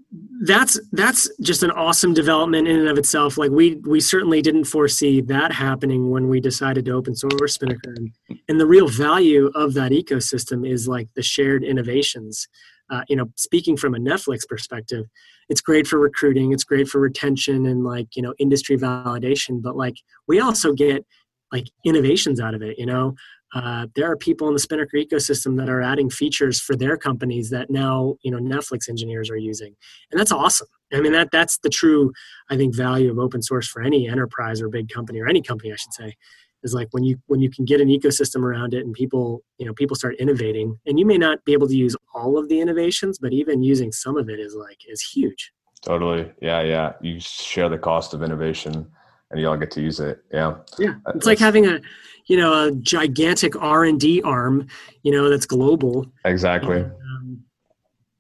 that's 0.44 0.80
that's 0.92 1.30
just 1.40 1.62
an 1.62 1.70
awesome 1.72 2.14
development 2.14 2.66
in 2.68 2.80
and 2.80 2.88
of 2.88 2.98
itself. 2.98 3.36
Like 3.36 3.50
we 3.50 3.76
we 3.86 4.00
certainly 4.00 4.42
didn't 4.42 4.64
foresee 4.64 5.20
that 5.22 5.52
happening 5.52 6.10
when 6.10 6.28
we 6.28 6.40
decided 6.40 6.84
to 6.86 6.92
open 6.92 7.14
source 7.14 7.54
Spinnaker, 7.54 7.94
and, 7.96 8.10
and 8.48 8.60
the 8.60 8.66
real 8.66 8.88
value 8.88 9.50
of 9.54 9.74
that 9.74 9.92
ecosystem 9.92 10.68
is 10.68 10.88
like 10.88 11.08
the 11.14 11.22
shared 11.22 11.64
innovations. 11.64 12.48
Uh, 12.90 13.02
you 13.08 13.16
know, 13.16 13.26
speaking 13.36 13.76
from 13.76 13.94
a 13.94 13.98
Netflix 13.98 14.46
perspective, 14.48 15.06
it's 15.48 15.60
great 15.60 15.86
for 15.86 15.98
recruiting, 15.98 16.52
it's 16.52 16.64
great 16.64 16.88
for 16.88 17.00
retention 17.00 17.66
and 17.66 17.84
like 17.84 18.16
you 18.16 18.22
know 18.22 18.34
industry 18.38 18.76
validation. 18.76 19.62
But 19.62 19.76
like 19.76 19.96
we 20.26 20.40
also 20.40 20.72
get 20.72 21.04
like 21.52 21.66
innovations 21.84 22.40
out 22.40 22.54
of 22.54 22.62
it. 22.62 22.78
You 22.78 22.86
know, 22.86 23.14
uh, 23.54 23.86
there 23.94 24.10
are 24.10 24.16
people 24.16 24.48
in 24.48 24.54
the 24.54 24.60
Spinnaker 24.60 24.96
ecosystem 24.96 25.56
that 25.56 25.68
are 25.68 25.80
adding 25.80 26.10
features 26.10 26.60
for 26.60 26.76
their 26.76 26.96
companies 26.96 27.50
that 27.50 27.70
now 27.70 28.16
you 28.22 28.30
know 28.30 28.38
Netflix 28.38 28.88
engineers 28.88 29.30
are 29.30 29.36
using, 29.36 29.74
and 30.10 30.20
that's 30.20 30.32
awesome. 30.32 30.68
I 30.92 31.00
mean 31.00 31.12
that 31.12 31.28
that's 31.32 31.58
the 31.58 31.70
true 31.70 32.12
I 32.50 32.56
think 32.56 32.74
value 32.74 33.10
of 33.10 33.18
open 33.18 33.42
source 33.42 33.68
for 33.68 33.82
any 33.82 34.08
enterprise 34.08 34.60
or 34.60 34.68
big 34.68 34.88
company 34.88 35.20
or 35.20 35.28
any 35.28 35.42
company 35.42 35.72
I 35.72 35.76
should 35.76 35.92
say 35.92 36.14
is 36.62 36.74
like 36.74 36.88
when 36.92 37.04
you 37.04 37.16
when 37.26 37.40
you 37.40 37.50
can 37.50 37.64
get 37.64 37.80
an 37.80 37.88
ecosystem 37.88 38.42
around 38.42 38.74
it 38.74 38.84
and 38.84 38.94
people 38.94 39.42
you 39.58 39.66
know 39.66 39.72
people 39.74 39.96
start 39.96 40.16
innovating 40.18 40.78
and 40.86 40.98
you 40.98 41.06
may 41.06 41.18
not 41.18 41.44
be 41.44 41.52
able 41.52 41.68
to 41.68 41.76
use 41.76 41.96
all 42.14 42.38
of 42.38 42.48
the 42.48 42.60
innovations 42.60 43.18
but 43.18 43.32
even 43.32 43.62
using 43.62 43.92
some 43.92 44.16
of 44.16 44.28
it 44.28 44.40
is 44.40 44.54
like 44.54 44.78
is 44.88 45.00
huge. 45.02 45.52
Totally. 45.82 46.30
Yeah 46.40 46.62
yeah. 46.62 46.92
You 47.00 47.20
share 47.20 47.68
the 47.68 47.78
cost 47.78 48.14
of 48.14 48.22
innovation 48.22 48.90
and 49.30 49.40
you 49.40 49.48
all 49.48 49.56
get 49.56 49.70
to 49.72 49.80
use 49.80 50.00
it. 50.00 50.22
Yeah. 50.32 50.56
Yeah. 50.78 50.94
It's 50.94 51.14
that's, 51.14 51.26
like 51.26 51.38
having 51.38 51.66
a 51.66 51.80
you 52.26 52.36
know 52.36 52.66
a 52.66 52.72
gigantic 52.72 53.60
r&d 53.60 54.22
arm 54.22 54.66
you 55.02 55.12
know 55.12 55.28
that's 55.28 55.46
global. 55.46 56.06
Exactly. 56.24 56.78
And, 56.78 56.92
um, 56.92 57.44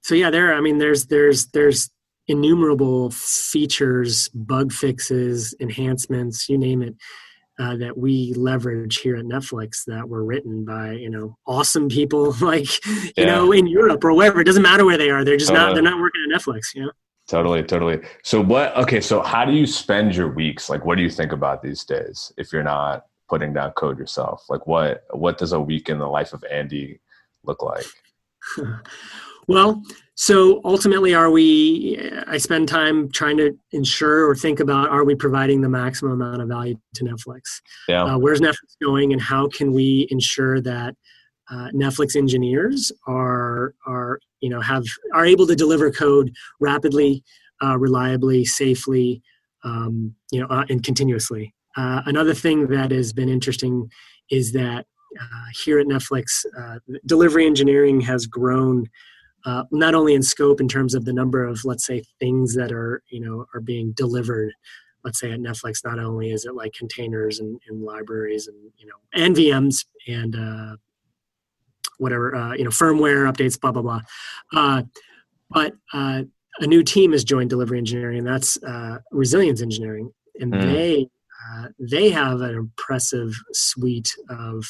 so 0.02 0.14
yeah 0.14 0.30
there 0.30 0.54
i 0.54 0.60
mean 0.60 0.78
there's 0.78 1.06
there's 1.06 1.46
there's 1.48 1.90
innumerable 2.28 3.10
features 3.10 4.28
bug 4.28 4.72
fixes 4.72 5.54
enhancements 5.60 6.48
you 6.48 6.56
name 6.56 6.82
it 6.82 6.94
uh, 7.58 7.76
that 7.76 7.96
we 7.96 8.32
leverage 8.34 8.98
here 8.98 9.16
at 9.16 9.24
Netflix 9.24 9.84
that 9.86 10.08
were 10.08 10.24
written 10.24 10.64
by 10.64 10.92
you 10.92 11.10
know 11.10 11.36
awesome 11.46 11.88
people 11.88 12.32
like 12.40 12.84
you 12.86 13.12
yeah. 13.16 13.24
know 13.26 13.52
in 13.52 13.66
Europe 13.66 14.04
or 14.04 14.12
wherever. 14.14 14.40
It 14.40 14.44
doesn't 14.44 14.62
matter 14.62 14.84
where 14.84 14.98
they 14.98 15.10
are. 15.10 15.24
They're 15.24 15.36
just 15.36 15.52
not 15.52 15.74
they're 15.74 15.82
not 15.82 16.00
working 16.00 16.22
at 16.30 16.40
Netflix. 16.40 16.74
You 16.74 16.86
know. 16.86 16.92
Totally, 17.28 17.62
totally. 17.62 18.00
So 18.22 18.40
what? 18.40 18.74
Okay, 18.76 19.02
so 19.02 19.20
how 19.20 19.44
do 19.44 19.52
you 19.52 19.66
spend 19.66 20.16
your 20.16 20.28
weeks? 20.28 20.70
Like, 20.70 20.86
what 20.86 20.96
do 20.96 21.02
you 21.02 21.10
think 21.10 21.32
about 21.32 21.62
these 21.62 21.84
days 21.84 22.32
if 22.38 22.52
you're 22.52 22.62
not 22.62 23.04
putting 23.28 23.52
down 23.52 23.72
code 23.72 23.98
yourself? 23.98 24.46
Like, 24.48 24.66
what 24.66 25.04
what 25.10 25.36
does 25.36 25.52
a 25.52 25.60
week 25.60 25.90
in 25.90 25.98
the 25.98 26.08
life 26.08 26.32
of 26.32 26.42
Andy 26.50 27.00
look 27.44 27.62
like? 27.62 27.84
well, 29.46 29.82
so 30.20 30.60
ultimately, 30.64 31.14
are 31.14 31.30
we? 31.30 31.96
I 32.26 32.38
spend 32.38 32.68
time 32.68 33.08
trying 33.12 33.36
to 33.36 33.56
ensure 33.70 34.28
or 34.28 34.34
think 34.34 34.58
about: 34.58 34.90
Are 34.90 35.04
we 35.04 35.14
providing 35.14 35.60
the 35.60 35.68
maximum 35.68 36.20
amount 36.20 36.42
of 36.42 36.48
value 36.48 36.74
to 36.94 37.04
Netflix? 37.04 37.60
Yeah. 37.86 38.02
Uh, 38.02 38.18
where's 38.18 38.40
Netflix 38.40 38.74
going, 38.82 39.12
and 39.12 39.22
how 39.22 39.46
can 39.46 39.72
we 39.72 40.08
ensure 40.10 40.60
that 40.62 40.96
uh, 41.52 41.68
Netflix 41.72 42.16
engineers 42.16 42.90
are 43.06 43.76
are 43.86 44.18
you 44.40 44.50
know 44.50 44.60
have 44.60 44.82
are 45.14 45.24
able 45.24 45.46
to 45.46 45.54
deliver 45.54 45.88
code 45.92 46.32
rapidly, 46.58 47.22
uh, 47.62 47.78
reliably, 47.78 48.44
safely, 48.44 49.22
um, 49.62 50.16
you 50.32 50.40
know, 50.40 50.48
uh, 50.48 50.64
and 50.68 50.82
continuously. 50.82 51.54
Uh, 51.76 52.02
another 52.06 52.34
thing 52.34 52.66
that 52.66 52.90
has 52.90 53.12
been 53.12 53.28
interesting 53.28 53.88
is 54.32 54.50
that 54.50 54.84
uh, 55.20 55.44
here 55.62 55.78
at 55.78 55.86
Netflix, 55.86 56.44
uh, 56.58 56.80
delivery 57.06 57.46
engineering 57.46 58.00
has 58.00 58.26
grown. 58.26 58.88
Not 59.70 59.94
only 59.94 60.14
in 60.14 60.22
scope 60.22 60.60
in 60.60 60.68
terms 60.68 60.94
of 60.94 61.04
the 61.04 61.12
number 61.12 61.44
of 61.44 61.64
let's 61.64 61.86
say 61.86 62.02
things 62.20 62.54
that 62.54 62.72
are 62.72 63.02
you 63.10 63.20
know 63.20 63.46
are 63.54 63.60
being 63.60 63.92
delivered 63.92 64.52
let's 65.04 65.20
say 65.20 65.32
at 65.32 65.40
Netflix, 65.40 65.84
not 65.84 65.98
only 65.98 66.32
is 66.32 66.44
it 66.44 66.54
like 66.54 66.72
containers 66.72 67.40
and, 67.40 67.60
and 67.68 67.82
libraries 67.82 68.48
and 68.48 68.56
you 68.76 68.86
know 68.86 68.94
and 69.14 69.34
VMs 69.34 69.86
and 70.06 70.36
uh, 70.36 70.76
whatever 71.98 72.34
uh, 72.34 72.52
you 72.54 72.64
know 72.64 72.70
firmware 72.70 73.30
updates 73.30 73.60
blah 73.60 73.72
blah 73.72 73.82
blah. 73.82 74.00
Uh, 74.54 74.82
but 75.50 75.74
uh, 75.92 76.22
a 76.60 76.66
new 76.66 76.82
team 76.82 77.12
has 77.12 77.24
joined 77.24 77.50
delivery 77.50 77.78
engineering 77.78 78.18
and 78.18 78.26
that's 78.26 78.62
uh, 78.64 78.98
resilience 79.10 79.62
engineering. 79.62 80.12
And 80.40 80.52
mm. 80.52 80.62
they 80.62 81.08
uh, 81.50 81.68
they 81.78 82.10
have 82.10 82.40
an 82.40 82.54
impressive 82.54 83.34
suite 83.52 84.14
of 84.28 84.64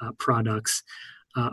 uh, 0.00 0.12
products 0.18 0.82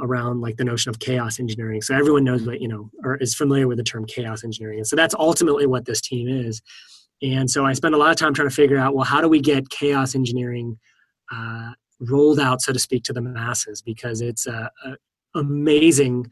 around 0.02 0.42
like 0.42 0.58
the 0.58 0.64
notion 0.64 0.90
of 0.90 1.00
chaos 1.00 1.40
engineering 1.40 1.82
so 1.82 1.94
everyone 1.94 2.24
knows 2.24 2.46
what 2.46 2.60
you 2.60 2.68
know 2.68 2.90
or 3.04 3.18
is 3.18 3.36
familiar 3.36 3.68
with 3.68 3.78
the 3.78 3.84
term 3.84 4.06
chaos 4.06 4.44
engineering 4.44 4.80
and 4.80 4.88
so 4.88 4.96
that's 4.96 5.14
ultimately 5.16 5.68
what 5.68 5.86
this 5.86 6.02
team 6.02 6.28
is 6.28 6.62
and 7.22 7.50
so 7.50 7.66
i 7.66 7.74
spend 7.74 7.94
a 7.94 7.98
lot 7.98 8.10
of 8.10 8.18
time 8.18 8.34
trying 8.34 8.50
to 8.50 8.56
figure 8.56 8.78
out 8.78 8.96
well 8.96 9.06
how 9.06 9.22
do 9.22 9.28
we 9.28 9.40
get 9.40 9.70
chaos 9.70 10.16
engineering 10.16 10.78
rolled 12.00 12.40
out, 12.40 12.62
so 12.62 12.74
to 12.74 12.80
speak, 12.80 13.04
to 13.04 13.14
the 13.14 13.22
masses 13.22 13.82
because 13.82 14.22
it's 14.22 14.48
a, 14.48 14.70
a, 14.86 14.96
amazing 15.40 16.26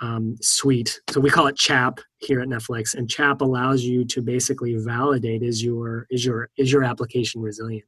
um, 0.00 0.36
suite. 0.40 1.00
So 1.10 1.20
we 1.20 1.30
call 1.30 1.46
it 1.46 1.56
CHAP 1.56 2.00
here 2.18 2.40
at 2.40 2.48
Netflix, 2.48 2.94
and 2.94 3.08
CHAP 3.08 3.40
allows 3.40 3.82
you 3.82 4.04
to 4.06 4.22
basically 4.22 4.74
validate 4.76 5.42
is 5.42 5.64
your 5.64 6.06
is 6.10 6.24
your 6.24 6.50
is 6.58 6.70
your 6.70 6.84
application 6.84 7.40
resilient, 7.40 7.86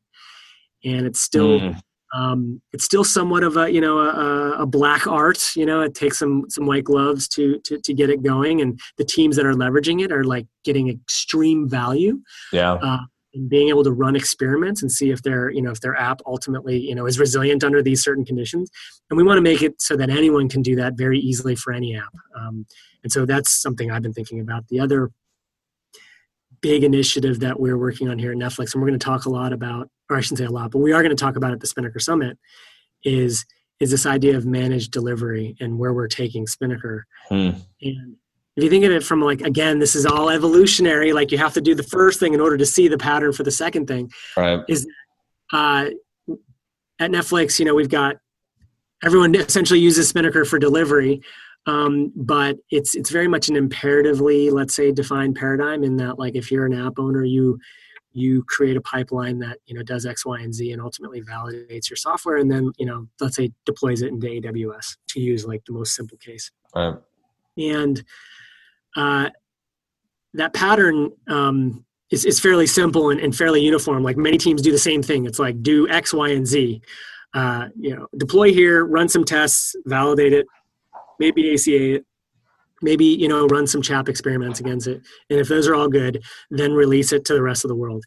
and 0.84 1.06
it's 1.06 1.20
still. 1.20 1.60
Mm. 1.60 1.80
Um, 2.14 2.62
it's 2.72 2.84
still 2.84 3.04
somewhat 3.04 3.42
of 3.42 3.56
a 3.56 3.70
you 3.70 3.80
know 3.80 3.98
a, 3.98 4.62
a, 4.62 4.66
black 4.66 5.06
art 5.06 5.54
you 5.54 5.66
know 5.66 5.82
it 5.82 5.94
takes 5.94 6.18
some 6.18 6.44
some 6.48 6.64
white 6.64 6.84
gloves 6.84 7.28
to, 7.28 7.58
to 7.64 7.78
to 7.78 7.92
get 7.92 8.08
it 8.08 8.22
going 8.22 8.62
and 8.62 8.80
the 8.96 9.04
teams 9.04 9.36
that 9.36 9.44
are 9.44 9.52
leveraging 9.52 10.02
it 10.02 10.10
are 10.10 10.24
like 10.24 10.46
getting 10.64 10.88
extreme 10.88 11.68
value 11.68 12.18
yeah. 12.50 12.72
uh, 12.72 13.00
and 13.34 13.48
being 13.48 13.68
able 13.68 13.84
to 13.84 13.92
run 13.92 14.16
experiments 14.16 14.82
and 14.82 14.90
see 14.90 15.10
if 15.10 15.22
their 15.22 15.50
you 15.50 15.62
know 15.62 15.70
if 15.70 15.80
their 15.80 15.96
app 15.96 16.20
ultimately 16.26 16.78
you 16.78 16.94
know 16.94 17.06
is 17.06 17.18
resilient 17.18 17.62
under 17.64 17.82
these 17.82 18.02
certain 18.02 18.24
conditions. 18.24 18.70
And 19.10 19.16
we 19.16 19.22
want 19.22 19.38
to 19.38 19.42
make 19.42 19.62
it 19.62 19.80
so 19.80 19.96
that 19.96 20.10
anyone 20.10 20.48
can 20.48 20.62
do 20.62 20.76
that 20.76 20.94
very 20.94 21.18
easily 21.18 21.54
for 21.54 21.72
any 21.72 21.96
app. 21.96 22.12
Um, 22.38 22.66
and 23.02 23.12
so 23.12 23.24
that's 23.26 23.50
something 23.50 23.90
i've 23.90 24.02
been 24.02 24.12
thinking 24.12 24.40
about. 24.40 24.66
The 24.68 24.80
other 24.80 25.10
big 26.60 26.84
initiative 26.84 27.40
that 27.40 27.58
we're 27.58 27.78
working 27.78 28.08
on 28.08 28.18
here 28.18 28.32
at 28.32 28.38
netflix 28.38 28.74
and 28.74 28.82
we're 28.82 28.88
going 28.88 28.98
to 28.98 29.04
talk 29.04 29.24
a 29.26 29.30
lot 29.30 29.52
about 29.52 29.88
or 30.10 30.16
i 30.16 30.20
shouldn't 30.20 30.38
say 30.38 30.44
a 30.44 30.50
lot 30.50 30.70
but 30.70 30.78
we 30.78 30.92
are 30.92 31.02
going 31.02 31.14
to 31.14 31.20
talk 31.20 31.36
about 31.36 31.52
at 31.52 31.60
the 31.60 31.66
spinnaker 31.66 31.98
summit 31.98 32.38
is 33.04 33.44
is 33.80 33.90
this 33.90 34.06
idea 34.06 34.36
of 34.36 34.44
managed 34.44 34.90
delivery 34.90 35.56
and 35.60 35.78
where 35.78 35.92
we're 35.92 36.08
taking 36.08 36.46
spinnaker. 36.46 37.06
Hmm. 37.28 37.50
and 37.80 38.16
if 38.56 38.64
you 38.64 38.70
think 38.70 38.84
of 38.84 38.90
it 38.90 39.04
from 39.04 39.22
like 39.22 39.40
again 39.42 39.78
this 39.78 39.94
is 39.94 40.04
all 40.04 40.30
evolutionary 40.30 41.12
like 41.12 41.30
you 41.30 41.38
have 41.38 41.54
to 41.54 41.60
do 41.60 41.74
the 41.74 41.82
first 41.82 42.18
thing 42.18 42.34
in 42.34 42.40
order 42.40 42.56
to 42.56 42.66
see 42.66 42.88
the 42.88 42.98
pattern 42.98 43.32
for 43.32 43.44
the 43.44 43.50
second 43.50 43.86
thing 43.86 44.10
right. 44.36 44.64
is 44.68 44.86
uh, 45.52 45.88
at 46.98 47.10
netflix 47.10 47.58
you 47.58 47.64
know 47.64 47.74
we've 47.74 47.88
got 47.88 48.16
everyone 49.04 49.32
essentially 49.36 49.78
uses 49.78 50.08
spinnaker 50.08 50.44
for 50.44 50.58
delivery 50.58 51.20
um, 51.68 52.10
but 52.16 52.56
it's 52.70 52.94
it's 52.94 53.10
very 53.10 53.28
much 53.28 53.48
an 53.48 53.56
imperatively 53.56 54.50
let's 54.50 54.74
say 54.74 54.90
defined 54.90 55.36
paradigm 55.36 55.84
in 55.84 55.96
that 55.96 56.18
like 56.18 56.34
if 56.34 56.50
you're 56.50 56.66
an 56.66 56.72
app 56.72 56.94
owner 56.98 57.24
you 57.24 57.58
you 58.12 58.42
create 58.44 58.76
a 58.76 58.80
pipeline 58.80 59.38
that 59.38 59.58
you 59.66 59.74
know 59.74 59.82
does 59.82 60.06
x 60.06 60.24
y 60.24 60.40
and 60.40 60.54
z 60.54 60.72
and 60.72 60.80
ultimately 60.80 61.20
validates 61.20 61.90
your 61.90 61.96
software 61.96 62.38
and 62.38 62.50
then 62.50 62.72
you 62.78 62.86
know 62.86 63.06
let's 63.20 63.36
say 63.36 63.52
deploys 63.66 64.00
it 64.02 64.08
into 64.08 64.26
aws 64.26 64.96
to 65.06 65.20
use 65.20 65.46
like 65.46 65.62
the 65.66 65.72
most 65.72 65.94
simple 65.94 66.16
case 66.16 66.50
right. 66.74 66.96
and 67.58 68.02
uh, 68.96 69.28
that 70.34 70.54
pattern 70.54 71.10
um, 71.28 71.84
is, 72.10 72.24
is 72.24 72.40
fairly 72.40 72.66
simple 72.66 73.10
and, 73.10 73.20
and 73.20 73.36
fairly 73.36 73.60
uniform. 73.60 74.02
Like 74.02 74.16
many 74.16 74.38
teams 74.38 74.62
do 74.62 74.72
the 74.72 74.78
same 74.78 75.02
thing. 75.02 75.26
It's 75.26 75.38
like 75.38 75.62
do 75.62 75.88
X, 75.88 76.12
Y, 76.12 76.30
and 76.30 76.46
Z. 76.46 76.80
Uh, 77.34 77.68
you 77.78 77.94
know, 77.94 78.06
deploy 78.16 78.52
here, 78.52 78.86
run 78.86 79.08
some 79.08 79.24
tests, 79.24 79.76
validate 79.84 80.32
it, 80.32 80.46
maybe 81.18 81.54
ACA 81.54 82.00
maybe 82.82 83.04
you 83.04 83.28
know 83.28 83.46
run 83.46 83.66
some 83.66 83.82
chap 83.82 84.08
experiments 84.08 84.60
against 84.60 84.86
it, 84.86 85.02
and 85.30 85.40
if 85.40 85.48
those 85.48 85.66
are 85.66 85.74
all 85.74 85.88
good, 85.88 86.22
then 86.50 86.72
release 86.72 87.12
it 87.12 87.24
to 87.26 87.34
the 87.34 87.42
rest 87.42 87.64
of 87.64 87.68
the 87.68 87.76
world. 87.76 88.04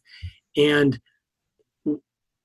And 0.57 0.99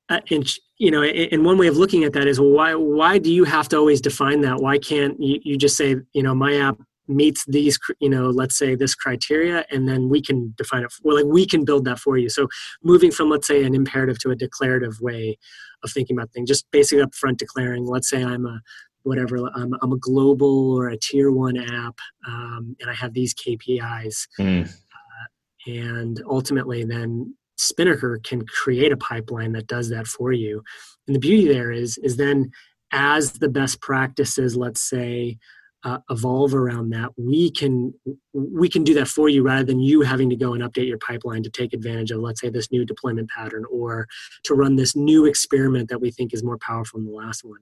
uh, 0.09 0.20
and 0.31 0.48
you 0.79 0.90
know, 0.90 1.02
and 1.02 1.44
one 1.44 1.59
way 1.59 1.66
of 1.66 1.76
looking 1.76 2.05
at 2.05 2.12
that 2.12 2.26
is 2.26 2.38
well, 2.38 2.50
why 2.50 2.74
why 2.74 3.18
do 3.18 3.33
you 3.33 3.44
have 3.44 3.68
to 3.70 3.76
always 3.76 4.00
define 4.00 4.40
that? 4.42 4.61
Why 4.61 4.79
can't 4.79 5.20
you, 5.20 5.40
you 5.42 5.57
just 5.57 5.76
say 5.76 5.96
you 6.12 6.22
know 6.22 6.35
my 6.35 6.57
app 6.57 6.79
meets 7.09 7.44
these 7.46 7.79
you 8.00 8.09
know 8.09 8.31
let's 8.31 8.59
say 8.59 8.74
this 8.74 8.94
criteria 8.94 9.64
and 9.70 9.88
then 9.88 10.09
we 10.09 10.20
can 10.20 10.52
define 10.57 10.83
it 10.83 10.92
well 11.05 11.16
like 11.16 11.33
we 11.33 11.46
can 11.46 11.64
build 11.64 11.85
that 11.85 12.00
for 12.00 12.18
you 12.18 12.29
so 12.29 12.48
moving 12.83 13.12
from 13.12 13.31
let's 13.31 13.46
say 13.46 13.62
an 13.62 13.76
imperative 13.76 14.18
to 14.18 14.31
a 14.31 14.35
declarative 14.35 15.00
way 15.00 15.38
of 15.85 15.92
thinking 15.92 16.16
about 16.16 16.33
things 16.33 16.48
just 16.48 16.68
basically 16.72 17.00
up 17.00 17.14
front 17.14 17.38
declaring 17.38 17.87
let's 17.87 18.11
say 18.11 18.24
i'm 18.24 18.44
a 18.44 18.61
whatever 19.07 19.38
I'm, 19.55 19.75
I'm 19.83 19.92
a 19.92 19.99
global 19.99 20.77
or 20.77 20.88
a 20.88 20.97
tier 20.97 21.31
one 21.31 21.57
app 21.57 21.99
um, 22.27 22.77
and 22.81 22.90
i 22.90 22.95
have 22.95 23.14
these 23.14 23.35
kpis 23.35 24.27
mm. 24.38 24.69
uh, 24.69 25.71
and 25.71 26.23
ultimately 26.29 26.85
then 26.85 27.35
spinnaker 27.57 28.21
can 28.23 28.45
create 28.47 28.92
a 28.92 28.97
pipeline 28.97 29.53
that 29.53 29.66
does 29.66 29.88
that 29.90 30.07
for 30.07 30.33
you 30.33 30.62
and 31.07 31.14
the 31.14 31.21
beauty 31.21 31.49
there 31.49 31.73
is 31.73 31.99
is 31.99 32.16
then 32.16 32.51
as 32.92 33.33
the 33.33 33.49
best 33.49 33.81
practices 33.81 34.57
let's 34.57 34.83
say 34.83 35.38
uh, 35.85 35.99
evolve 36.11 36.53
around 36.53 36.90
that 36.90 37.11
we 37.16 37.49
can 37.51 37.95
we 38.33 38.69
can 38.69 38.83
do 38.83 38.92
that 38.92 39.07
for 39.07 39.29
you 39.29 39.42
rather 39.45 39.62
than 39.62 39.79
you 39.79 40.01
having 40.01 40.29
to 40.29 40.35
go 40.35 40.53
and 40.53 40.64
update 40.64 40.88
your 40.88 40.99
pipeline 40.99 41.45
to 41.45 41.51
take 41.51 41.73
advantage 41.73 42.11
of 42.11 42.21
let's 42.21 42.40
say 42.40 42.49
this 42.49 42.73
new 42.73 42.85
deployment 42.85 43.31
pattern 43.31 43.64
or 43.71 44.07
to 44.42 44.55
run 44.55 44.75
this 44.75 44.97
new 44.97 45.25
experiment 45.27 45.88
that 45.88 46.01
we 46.01 46.11
think 46.11 46.35
is 46.35 46.42
more 46.42 46.59
powerful 46.59 46.99
than 46.99 47.07
the 47.07 47.14
last 47.14 47.45
one 47.45 47.61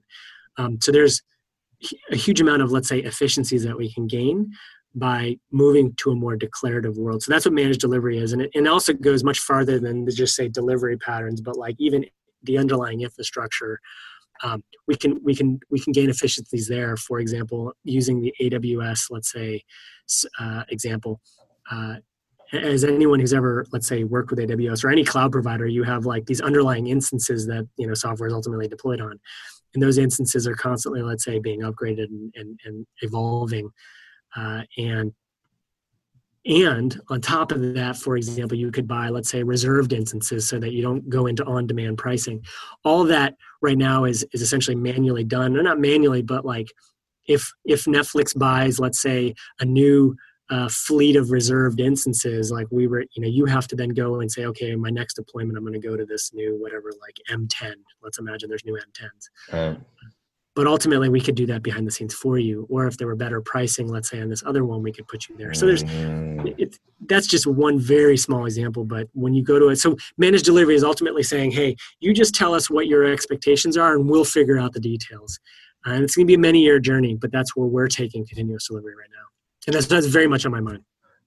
um, 0.57 0.79
so 0.81 0.91
there's 0.91 1.21
a 2.11 2.15
huge 2.15 2.41
amount 2.41 2.61
of 2.61 2.71
let's 2.71 2.87
say 2.87 2.99
efficiencies 2.99 3.63
that 3.63 3.77
we 3.77 3.91
can 3.91 4.07
gain 4.07 4.51
by 4.93 5.35
moving 5.51 5.93
to 5.97 6.11
a 6.11 6.15
more 6.15 6.35
declarative 6.35 6.97
world 6.97 7.21
so 7.21 7.31
that's 7.31 7.45
what 7.45 7.53
managed 7.53 7.81
delivery 7.81 8.17
is 8.17 8.33
and 8.33 8.43
it, 8.43 8.51
and 8.55 8.67
also 8.67 8.93
goes 8.93 9.23
much 9.23 9.39
farther 9.39 9.79
than 9.79 10.07
just 10.09 10.35
say 10.35 10.47
delivery 10.47 10.97
patterns 10.97 11.41
but 11.41 11.57
like 11.57 11.75
even 11.79 12.05
the 12.43 12.57
underlying 12.57 13.01
infrastructure 13.01 13.79
um, 14.43 14.63
we 14.87 14.95
can 14.95 15.19
we 15.23 15.35
can 15.35 15.59
we 15.69 15.79
can 15.79 15.93
gain 15.93 16.09
efficiencies 16.09 16.67
there. 16.67 16.97
For 16.97 17.19
example, 17.19 17.73
using 17.83 18.21
the 18.21 18.33
AWS, 18.41 19.07
let's 19.09 19.31
say, 19.31 19.63
uh, 20.39 20.63
example. 20.69 21.21
Uh, 21.71 21.95
as 22.53 22.83
anyone 22.83 23.19
who's 23.19 23.33
ever, 23.33 23.65
let's 23.71 23.87
say, 23.87 24.03
worked 24.03 24.29
with 24.29 24.39
AWS 24.39 24.83
or 24.83 24.91
any 24.91 25.03
cloud 25.03 25.31
provider, 25.31 25.65
you 25.65 25.83
have 25.83 26.05
like 26.05 26.25
these 26.25 26.41
underlying 26.41 26.87
instances 26.87 27.47
that 27.47 27.67
you 27.77 27.87
know 27.87 27.93
software 27.93 28.27
is 28.27 28.33
ultimately 28.33 28.67
deployed 28.67 29.01
on, 29.01 29.19
and 29.75 29.83
those 29.83 29.97
instances 29.97 30.47
are 30.47 30.55
constantly, 30.55 31.01
let's 31.01 31.23
say, 31.23 31.37
being 31.39 31.61
upgraded 31.61 32.05
and, 32.05 32.33
and, 32.35 32.59
and 32.65 32.87
evolving. 33.01 33.69
Uh, 34.35 34.63
and 34.77 35.13
and 36.47 36.99
on 37.09 37.21
top 37.21 37.51
of 37.51 37.73
that, 37.73 37.97
for 37.97 38.17
example, 38.17 38.55
you 38.55 38.69
could 38.71 38.87
buy, 38.87 39.09
let's 39.09 39.29
say, 39.29 39.41
reserved 39.41 39.93
instances 39.93 40.47
so 40.47 40.59
that 40.59 40.73
you 40.73 40.83
don't 40.83 41.09
go 41.09 41.25
into 41.25 41.43
on 41.45 41.65
demand 41.65 41.97
pricing. 41.97 42.43
All 42.83 43.03
that 43.05 43.35
right 43.61 43.77
now 43.77 44.05
is, 44.05 44.23
is 44.31 44.43
essentially 44.43 44.75
manually 44.75 45.23
done. 45.23 45.57
Or 45.57 45.63
not 45.63 45.79
manually, 45.79 46.21
but 46.21 46.45
like 46.45 46.71
if, 47.27 47.51
if 47.65 47.85
Netflix 47.85 48.37
buys, 48.37 48.79
let's 48.79 49.01
say, 49.01 49.33
a 49.59 49.65
new 49.65 50.15
uh, 50.49 50.69
fleet 50.69 51.15
of 51.15 51.31
reserved 51.31 51.79
instances, 51.79 52.51
like 52.51 52.67
we 52.71 52.87
were, 52.87 53.01
you 53.15 53.21
know, 53.21 53.27
you 53.27 53.45
have 53.45 53.67
to 53.67 53.75
then 53.75 53.89
go 53.89 54.19
and 54.19 54.31
say, 54.31 54.45
okay, 54.45 54.75
my 54.75 54.89
next 54.89 55.15
deployment, 55.15 55.57
I'm 55.57 55.63
going 55.63 55.79
to 55.79 55.87
go 55.87 55.97
to 55.97 56.05
this 56.05 56.33
new, 56.33 56.55
whatever, 56.61 56.91
like 57.01 57.17
M10. 57.31 57.73
Let's 58.03 58.19
imagine 58.19 58.49
there's 58.49 58.65
new 58.65 58.77
M10s 58.77 59.79
but 60.55 60.67
ultimately 60.67 61.09
we 61.09 61.19
could 61.19 61.35
do 61.35 61.45
that 61.45 61.61
behind 61.61 61.85
the 61.85 61.91
scenes 61.91 62.13
for 62.13 62.39
you 62.39 62.65
or 62.69 62.87
if 62.87 62.97
there 62.97 63.07
were 63.07 63.15
better 63.15 63.41
pricing 63.41 63.87
let's 63.87 64.09
say 64.09 64.21
on 64.21 64.29
this 64.29 64.43
other 64.45 64.63
one 64.65 64.81
we 64.81 64.91
could 64.91 65.07
put 65.07 65.27
you 65.27 65.37
there. 65.37 65.53
So 65.53 65.65
there's 65.65 65.83
mm. 65.83 66.55
it, 66.57 66.79
that's 67.07 67.27
just 67.27 67.45
one 67.45 67.77
very 67.77 68.17
small 68.17 68.45
example 68.45 68.85
but 68.85 69.07
when 69.13 69.33
you 69.33 69.43
go 69.43 69.59
to 69.59 69.67
it 69.67 69.75
so 69.75 69.95
managed 70.17 70.45
delivery 70.45 70.75
is 70.75 70.83
ultimately 70.83 71.23
saying 71.23 71.51
hey 71.51 71.75
you 71.99 72.13
just 72.13 72.33
tell 72.33 72.55
us 72.55 72.69
what 72.69 72.87
your 72.87 73.03
expectations 73.03 73.77
are 73.77 73.95
and 73.95 74.09
we'll 74.09 74.25
figure 74.25 74.57
out 74.57 74.73
the 74.73 74.79
details. 74.79 75.39
Uh, 75.85 75.91
and 75.91 76.03
it's 76.03 76.15
going 76.15 76.25
to 76.25 76.27
be 76.27 76.35
a 76.35 76.39
many 76.39 76.61
year 76.61 76.79
journey 76.79 77.15
but 77.15 77.31
that's 77.31 77.55
where 77.55 77.67
we're 77.67 77.87
taking 77.87 78.25
continuous 78.25 78.67
delivery 78.67 78.95
right 78.95 79.09
now 79.11 79.34
and 79.67 79.75
that's, 79.75 79.87
that's 79.87 80.07
very 80.07 80.27
much 80.27 80.45
on 80.45 80.51
my 80.51 80.59
mind 80.59 80.83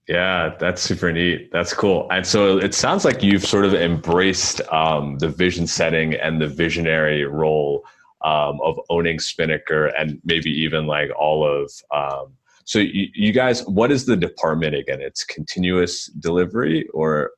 yeah, 0.08 0.54
that's 0.58 0.80
super 0.80 1.12
neat. 1.12 1.52
That's 1.52 1.74
cool. 1.74 2.08
And 2.10 2.26
so 2.26 2.56
it 2.56 2.72
sounds 2.72 3.04
like 3.04 3.22
you've 3.22 3.44
sort 3.44 3.66
of 3.66 3.74
embraced 3.74 4.62
um, 4.72 5.18
the 5.18 5.28
vision 5.28 5.66
setting 5.66 6.14
and 6.14 6.40
the 6.40 6.46
visionary 6.46 7.24
role 7.24 7.84
um, 8.22 8.58
of 8.62 8.80
owning 8.88 9.18
Spinnaker 9.18 9.86
and 9.88 10.18
maybe 10.24 10.50
even 10.50 10.86
like 10.86 11.10
all 11.16 11.46
of. 11.46 11.70
Um, 11.94 12.32
so 12.68 12.80
you, 12.80 13.08
you, 13.14 13.32
guys, 13.32 13.66
what 13.66 13.90
is 13.90 14.04
the 14.04 14.14
department 14.14 14.74
again? 14.74 15.00
It's 15.00 15.24
continuous 15.24 16.04
delivery 16.04 16.86
or? 16.92 17.30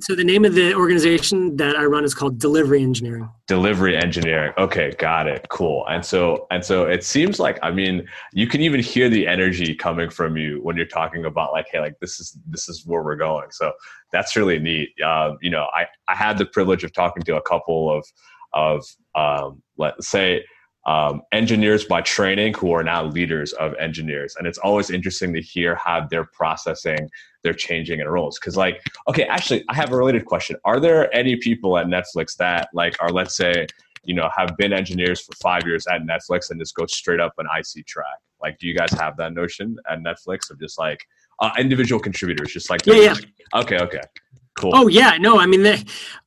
so 0.00 0.16
the 0.16 0.24
name 0.24 0.44
of 0.44 0.56
the 0.56 0.74
organization 0.74 1.54
that 1.58 1.76
I 1.76 1.84
run 1.84 2.04
is 2.04 2.14
called 2.14 2.40
Delivery 2.40 2.82
Engineering. 2.82 3.30
Delivery 3.46 3.96
Engineering. 3.96 4.52
Okay, 4.58 4.90
got 4.98 5.28
it. 5.28 5.46
Cool. 5.50 5.86
And 5.88 6.04
so 6.04 6.48
and 6.50 6.64
so 6.64 6.84
it 6.84 7.04
seems 7.04 7.38
like 7.38 7.60
I 7.62 7.70
mean 7.70 8.08
you 8.32 8.48
can 8.48 8.60
even 8.60 8.80
hear 8.80 9.08
the 9.08 9.28
energy 9.28 9.72
coming 9.72 10.10
from 10.10 10.36
you 10.36 10.58
when 10.64 10.74
you're 10.74 10.86
talking 10.86 11.26
about 11.26 11.52
like 11.52 11.66
hey 11.70 11.78
like 11.78 11.94
this 12.00 12.18
is 12.18 12.36
this 12.48 12.68
is 12.68 12.84
where 12.84 13.04
we're 13.04 13.14
going. 13.14 13.52
So 13.52 13.70
that's 14.10 14.34
really 14.34 14.58
neat. 14.58 14.88
Um, 15.00 15.38
you 15.40 15.50
know, 15.50 15.68
I 15.74 15.86
I 16.08 16.16
had 16.16 16.38
the 16.38 16.46
privilege 16.46 16.82
of 16.82 16.92
talking 16.92 17.22
to 17.22 17.36
a 17.36 17.42
couple 17.42 17.96
of 17.96 18.04
of 18.52 18.84
um, 19.14 19.62
let's 19.76 20.08
say 20.08 20.44
um, 20.86 21.22
engineers 21.32 21.84
by 21.84 22.00
training 22.00 22.54
who 22.54 22.72
are 22.72 22.84
now 22.84 23.04
leaders 23.04 23.52
of 23.54 23.74
engineers. 23.74 24.36
And 24.38 24.46
it's 24.46 24.58
always 24.58 24.88
interesting 24.88 25.34
to 25.34 25.42
hear 25.42 25.74
how 25.74 26.06
they're 26.08 26.28
processing 26.32 27.10
they're 27.42 27.52
changing 27.52 28.00
in 28.00 28.08
roles. 28.08 28.38
Because 28.38 28.56
like 28.56 28.80
okay 29.08 29.24
actually 29.24 29.64
i 29.68 29.74
have 29.74 29.92
a 29.92 29.96
related 29.96 30.24
question. 30.24 30.56
Are 30.64 30.80
there 30.80 31.14
any 31.14 31.36
people 31.36 31.76
at 31.76 31.86
netflix 31.86 32.36
that 32.36 32.68
like 32.72 32.96
are 33.00 33.10
let's 33.10 33.36
say 33.36 33.66
you 34.04 34.14
know 34.14 34.28
have 34.36 34.56
been 34.56 34.72
engineers 34.72 35.20
for 35.20 35.32
five 35.42 35.66
years 35.66 35.86
at 35.88 36.02
netflix 36.02 36.50
and 36.50 36.60
just 36.60 36.74
go 36.74 36.86
straight 36.86 37.20
up 37.20 37.34
an 37.38 37.46
ic 37.58 37.86
track? 37.86 38.18
Like 38.40 38.58
do 38.58 38.66
you 38.68 38.74
guys 38.74 38.92
have 38.92 39.16
that 39.16 39.32
notion 39.32 39.76
at 39.90 40.00
netflix 40.00 40.50
of 40.50 40.60
just 40.60 40.78
like 40.78 41.00
uh, 41.40 41.50
individual 41.58 42.00
contributors 42.00 42.52
just 42.52 42.70
like 42.70 42.86
yeah, 42.86 42.94
yeah. 42.94 43.14
okay 43.54 43.78
okay 43.78 44.00
Cool. 44.56 44.72
Oh 44.74 44.88
yeah, 44.88 45.18
no, 45.18 45.38
I 45.38 45.46
mean 45.46 45.62
they, 45.62 45.82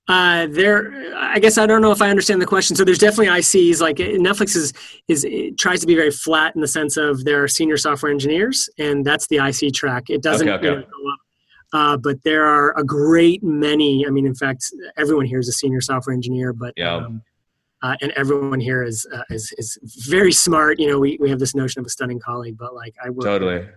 uh, 0.07 0.47
there. 0.47 1.13
I 1.15 1.39
guess 1.39 1.57
I 1.57 1.65
don't 1.65 1.81
know 1.81 1.91
if 1.91 2.01
I 2.01 2.09
understand 2.09 2.41
the 2.41 2.45
question. 2.45 2.75
So 2.75 2.83
there's 2.83 2.99
definitely 2.99 3.27
ICs. 3.27 3.81
Like 3.81 3.97
Netflix 3.97 4.55
is 4.55 4.73
is 5.07 5.25
tries 5.57 5.81
to 5.81 5.87
be 5.87 5.95
very 5.95 6.11
flat 6.11 6.53
in 6.55 6.61
the 6.61 6.67
sense 6.67 6.95
of 6.95 7.25
there 7.25 7.43
are 7.43 7.47
senior 7.47 7.77
software 7.77 8.11
engineers, 8.11 8.69
and 8.77 9.03
that's 9.03 9.27
the 9.27 9.37
IC 9.37 9.73
track. 9.73 10.09
It 10.09 10.21
doesn't 10.21 10.47
okay, 10.47 10.57
okay. 10.57 10.67
You 10.67 10.75
know, 10.75 10.81
go 10.81 11.09
up. 11.11 11.19
Uh, 11.71 11.97
but 11.97 12.23
there 12.23 12.45
are 12.45 12.77
a 12.77 12.83
great 12.83 13.43
many. 13.43 14.05
I 14.05 14.09
mean, 14.09 14.25
in 14.25 14.35
fact, 14.35 14.65
everyone 14.97 15.25
here 15.25 15.39
is 15.39 15.47
a 15.47 15.51
senior 15.51 15.81
software 15.81 16.13
engineer. 16.13 16.53
But 16.53 16.73
yeah. 16.77 16.95
Um, 16.95 17.23
uh, 17.81 17.95
and 18.01 18.11
everyone 18.11 18.59
here 18.59 18.83
is, 18.83 19.07
uh, 19.13 19.23
is 19.29 19.53
is 19.57 19.79
very 20.09 20.33
smart. 20.33 20.79
You 20.79 20.89
know, 20.89 20.99
we, 20.99 21.17
we 21.21 21.29
have 21.29 21.39
this 21.39 21.55
notion 21.55 21.79
of 21.79 21.85
a 21.85 21.89
stunning 21.89 22.19
colleague, 22.19 22.57
but 22.57 22.75
like 22.75 22.93
I 23.03 23.09
work 23.09 23.25
totally. 23.25 23.67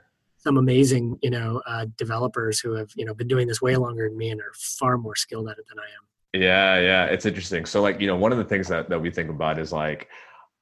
Some 0.42 0.56
amazing 0.56 1.18
you 1.22 1.30
know 1.30 1.62
uh, 1.66 1.86
developers 1.96 2.60
who 2.60 2.72
have 2.74 2.90
you 2.96 3.04
know 3.04 3.14
been 3.14 3.28
doing 3.28 3.46
this 3.46 3.62
way 3.62 3.76
longer 3.76 4.08
than 4.08 4.18
me 4.18 4.30
and 4.30 4.40
are 4.40 4.52
far 4.78 4.98
more 4.98 5.14
skilled 5.14 5.48
at 5.48 5.58
it 5.58 5.64
than 5.68 5.78
I 5.78 5.84
am. 5.84 6.42
Yeah, 6.42 6.78
yeah, 6.80 7.04
it's 7.06 7.26
interesting. 7.26 7.64
So 7.64 7.82
like 7.82 8.00
you 8.00 8.06
know 8.06 8.16
one 8.16 8.32
of 8.32 8.38
the 8.38 8.44
things 8.44 8.68
that 8.68 8.88
that 8.88 9.00
we 9.00 9.10
think 9.10 9.30
about 9.30 9.58
is 9.58 9.72
like 9.72 10.08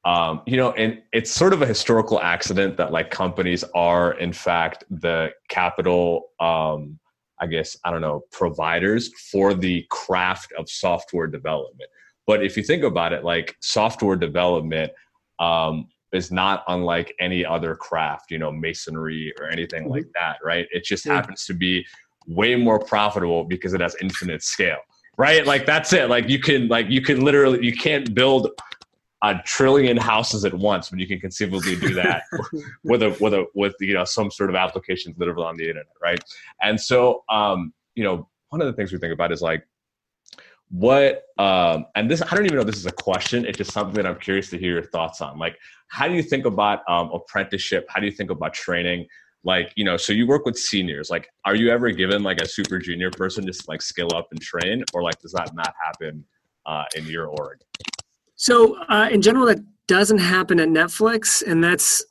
um, 0.05 0.41
you 0.47 0.57
know, 0.57 0.73
and 0.73 1.03
it's 1.13 1.31
sort 1.31 1.53
of 1.53 1.61
a 1.61 1.67
historical 1.67 2.21
accident 2.21 2.79
that 2.79 2.91
like 2.91 3.11
companies 3.11 3.65
are 3.75 4.15
in 4.15 4.33
fact 4.33 4.85
the 4.89 5.31
capital 5.49 6.31
um, 6.41 6.99
I 7.41 7.47
guess 7.47 7.77
I 7.85 7.91
don't 7.91 8.03
know 8.03 8.25
providers 8.31 9.11
for 9.31 9.55
the 9.55 9.87
craft 9.91 10.53
of 10.59 10.69
software 10.69 11.27
development. 11.27 11.91
But 12.27 12.45
if 12.45 12.57
you 12.57 12.63
think 12.63 12.85
about 12.85 13.13
it, 13.13 13.25
like 13.25 13.57
software 13.61 14.17
development 14.17 14.93
um, 15.39 15.89
is 16.13 16.31
not 16.33 16.65
unlike 16.69 17.15
any 17.21 17.45
other 17.45 17.75
craft, 17.77 18.31
you 18.31 18.39
know, 18.39 18.51
masonry 18.51 19.33
or 19.39 19.49
anything 19.49 19.85
mm-hmm. 19.85 19.93
like 19.93 20.07
that, 20.15 20.37
right? 20.45 20.67
It 20.71 20.85
just 20.85 21.07
yeah. 21.07 21.15
happens 21.15 21.45
to 21.47 21.55
be 21.55 21.87
way 22.27 22.57
more 22.57 22.79
profitable 22.79 23.45
because 23.45 23.75
it 23.75 23.81
has 23.81 23.97
infinite 24.01 24.43
scale, 24.43 24.79
right? 25.17 25.47
Like 25.47 25.67
that's 25.67 25.93
it. 25.93 26.09
Like 26.09 26.29
you 26.29 26.41
can, 26.41 26.69
like 26.69 26.89
you 26.89 27.01
can 27.01 27.25
literally, 27.25 27.65
you 27.65 27.77
can't 27.77 28.15
build 28.15 28.49
a 29.23 29.35
trillion 29.45 29.97
houses 29.97 30.45
at 30.45 30.55
once, 30.55 30.91
but 30.91 30.99
you 30.99 31.07
can 31.07 31.21
conceivably 31.21 31.77
do 31.77 31.95
that 31.95 32.23
with 32.85 33.03
a 33.03 33.17
with 33.21 33.35
a 33.35 33.47
with 33.55 33.75
you 33.81 33.95
know 33.95 34.05
some 34.05 34.31
sort 34.31 34.49
of 34.49 34.57
applications 34.57 35.17
literally 35.19 35.45
on 35.45 35.57
the 35.57 35.69
internet, 35.69 35.87
right? 36.03 36.23
And 36.63 36.81
so, 36.81 37.23
um, 37.29 37.73
you 37.95 38.03
know, 38.03 38.29
one 38.49 38.61
of 38.61 38.67
the 38.67 38.73
things 38.73 38.93
we 38.93 38.99
think 38.99 39.13
about 39.13 39.31
is 39.31 39.43
like 39.43 39.67
what 40.71 41.25
um 41.39 41.85
and 41.97 42.09
this 42.09 42.23
i 42.23 42.35
don't 42.35 42.45
even 42.45 42.55
know 42.55 42.61
if 42.61 42.67
this 42.67 42.77
is 42.77 42.87
a 42.87 42.93
question 42.93 43.45
it's 43.45 43.59
just 43.59 43.73
something 43.73 43.95
that 43.95 44.07
i'm 44.07 44.19
curious 44.19 44.49
to 44.51 44.57
hear 44.57 44.73
your 44.75 44.85
thoughts 44.85 45.21
on. 45.21 45.39
Like 45.39 45.59
how 45.89 46.07
do 46.07 46.15
you 46.15 46.23
think 46.23 46.47
about 46.47 46.89
um, 46.89 47.11
apprenticeship? 47.13 47.87
How 47.89 48.01
do 48.01 48.07
you 48.07 48.13
think 48.13 48.31
about 48.31 48.55
training? 48.55 49.07
Like 49.43 49.73
you 49.75 49.85
know 49.85 49.97
so 49.97 50.13
you 50.13 50.27
work 50.27 50.45
with 50.45 50.59
seniors 50.59 51.09
like 51.09 51.29
are 51.47 51.55
you 51.55 51.71
ever 51.71 51.91
given 51.91 52.23
like 52.23 52.41
a 52.41 52.47
super 52.47 52.79
junior 52.79 53.11
person 53.11 53.47
just 53.47 53.69
like 53.69 53.81
skill 53.81 54.15
up 54.15 54.29
and 54.31 54.41
train 54.41 54.85
or 54.93 55.03
like 55.03 55.19
does 55.19 55.33
that 55.33 55.55
not 55.55 55.75
happen 55.83 56.25
uh, 56.67 56.85
in 56.95 57.07
your 57.07 57.27
org? 57.27 57.59
So 58.37 58.77
uh, 58.85 59.09
in 59.11 59.23
general 59.23 59.47
that 59.47 59.59
doesn't 59.89 60.19
happen 60.19 60.61
at 60.61 60.69
netflix 60.69 61.43
and 61.45 61.65
that's 61.65 62.05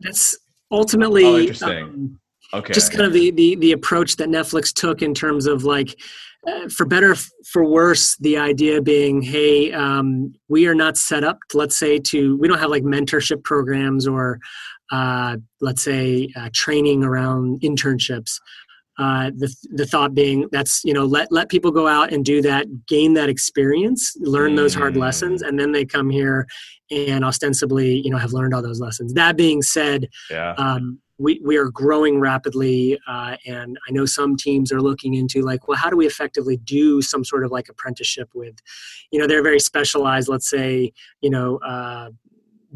that's 0.00 0.38
ultimately 0.70 1.24
oh, 1.24 1.38
interesting. 1.38 1.82
Um, 1.82 2.20
okay. 2.54 2.72
just 2.72 2.92
kind 2.92 3.04
of 3.04 3.12
the, 3.12 3.32
the 3.32 3.56
the 3.56 3.72
approach 3.72 4.14
that 4.16 4.28
netflix 4.28 4.72
took 4.72 5.02
in 5.02 5.14
terms 5.14 5.46
of 5.46 5.64
like 5.64 5.98
uh, 6.46 6.68
for 6.68 6.86
better 6.86 7.14
for 7.50 7.64
worse 7.64 8.16
the 8.18 8.36
idea 8.38 8.80
being 8.80 9.20
hey 9.22 9.72
um, 9.72 10.32
we 10.48 10.66
are 10.66 10.74
not 10.74 10.96
set 10.96 11.24
up 11.24 11.38
let's 11.54 11.78
say 11.78 11.98
to 11.98 12.36
we 12.38 12.48
don't 12.48 12.58
have 12.58 12.70
like 12.70 12.84
mentorship 12.84 13.42
programs 13.42 14.06
or 14.06 14.38
uh, 14.90 15.36
let's 15.60 15.82
say 15.82 16.28
uh, 16.36 16.48
training 16.52 17.02
around 17.04 17.60
internships 17.60 18.38
uh, 18.98 19.30
the, 19.36 19.54
the 19.74 19.86
thought 19.86 20.14
being 20.14 20.48
that's 20.50 20.82
you 20.84 20.92
know 20.92 21.04
let, 21.04 21.30
let 21.30 21.48
people 21.48 21.70
go 21.70 21.86
out 21.86 22.12
and 22.12 22.24
do 22.24 22.42
that 22.42 22.66
gain 22.86 23.14
that 23.14 23.28
experience 23.28 24.16
learn 24.20 24.54
those 24.54 24.74
hard 24.74 24.94
mm. 24.94 25.00
lessons 25.00 25.42
and 25.42 25.58
then 25.58 25.72
they 25.72 25.84
come 25.84 26.10
here 26.10 26.46
and 26.90 27.24
ostensibly 27.24 28.00
you 28.04 28.10
know 28.10 28.18
have 28.18 28.32
learned 28.32 28.54
all 28.54 28.62
those 28.62 28.80
lessons 28.80 29.12
that 29.14 29.36
being 29.36 29.62
said 29.62 30.08
yeah. 30.30 30.52
um, 30.58 31.00
we, 31.18 31.40
we 31.44 31.56
are 31.56 31.68
growing 31.68 32.20
rapidly 32.20 32.98
uh, 33.08 33.36
and 33.46 33.78
i 33.88 33.92
know 33.92 34.06
some 34.06 34.36
teams 34.36 34.72
are 34.72 34.80
looking 34.80 35.14
into 35.14 35.42
like 35.42 35.68
well 35.68 35.76
how 35.76 35.90
do 35.90 35.96
we 35.96 36.06
effectively 36.06 36.56
do 36.58 37.02
some 37.02 37.24
sort 37.24 37.44
of 37.44 37.50
like 37.50 37.68
apprenticeship 37.68 38.28
with 38.34 38.56
you 39.10 39.18
know 39.18 39.26
they're 39.26 39.42
very 39.42 39.60
specialized 39.60 40.28
let's 40.28 40.48
say 40.48 40.92
you 41.20 41.30
know 41.30 41.58
uh, 41.58 42.10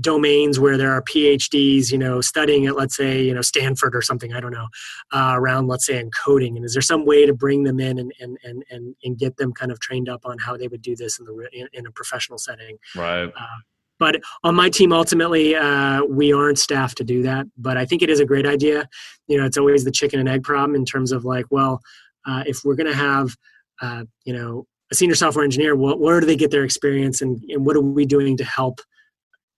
domains 0.00 0.58
where 0.58 0.78
there 0.78 0.92
are 0.92 1.02
phds 1.02 1.92
you 1.92 1.98
know 1.98 2.20
studying 2.20 2.66
at 2.66 2.76
let's 2.76 2.96
say 2.96 3.22
you 3.22 3.34
know 3.34 3.42
stanford 3.42 3.94
or 3.94 4.00
something 4.00 4.32
i 4.32 4.40
don't 4.40 4.52
know 4.52 4.68
uh, 5.12 5.32
around 5.36 5.66
let's 5.66 5.86
say 5.86 6.02
encoding. 6.02 6.56
And 6.56 6.64
is 6.64 6.72
there 6.72 6.82
some 6.82 7.04
way 7.04 7.26
to 7.26 7.34
bring 7.34 7.64
them 7.64 7.80
in 7.80 7.98
and 7.98 8.12
and 8.20 8.38
and 8.44 8.64
and, 8.70 8.94
and 9.04 9.18
get 9.18 9.36
them 9.36 9.52
kind 9.52 9.70
of 9.70 9.80
trained 9.80 10.08
up 10.08 10.22
on 10.24 10.38
how 10.38 10.56
they 10.56 10.68
would 10.68 10.82
do 10.82 10.96
this 10.96 11.18
in 11.18 11.24
the 11.24 11.48
in, 11.52 11.68
in 11.72 11.86
a 11.86 11.90
professional 11.92 12.38
setting? 12.38 12.78
Right. 12.96 13.26
Uh, 13.26 13.58
but 14.02 14.20
on 14.42 14.56
my 14.56 14.68
team, 14.68 14.92
ultimately, 14.92 15.54
uh, 15.54 16.02
we 16.02 16.32
aren't 16.32 16.58
staffed 16.58 16.96
to 16.96 17.04
do 17.04 17.22
that. 17.22 17.46
But 17.56 17.76
I 17.76 17.84
think 17.84 18.02
it 18.02 18.10
is 18.10 18.18
a 18.18 18.24
great 18.24 18.46
idea. 18.46 18.88
You 19.28 19.38
know, 19.38 19.46
it's 19.46 19.56
always 19.56 19.84
the 19.84 19.92
chicken 19.92 20.18
and 20.18 20.28
egg 20.28 20.42
problem 20.42 20.74
in 20.74 20.84
terms 20.84 21.12
of 21.12 21.24
like, 21.24 21.46
well, 21.50 21.80
uh, 22.26 22.42
if 22.44 22.64
we're 22.64 22.74
going 22.74 22.90
to 22.90 22.96
have, 22.96 23.36
uh, 23.80 24.02
you 24.24 24.32
know, 24.32 24.66
a 24.90 24.96
senior 24.96 25.14
software 25.14 25.44
engineer, 25.44 25.76
what, 25.76 26.00
where 26.00 26.18
do 26.18 26.26
they 26.26 26.34
get 26.34 26.50
their 26.50 26.64
experience 26.64 27.22
and, 27.22 27.40
and 27.48 27.64
what 27.64 27.76
are 27.76 27.80
we 27.80 28.04
doing 28.04 28.36
to 28.38 28.44
help, 28.44 28.80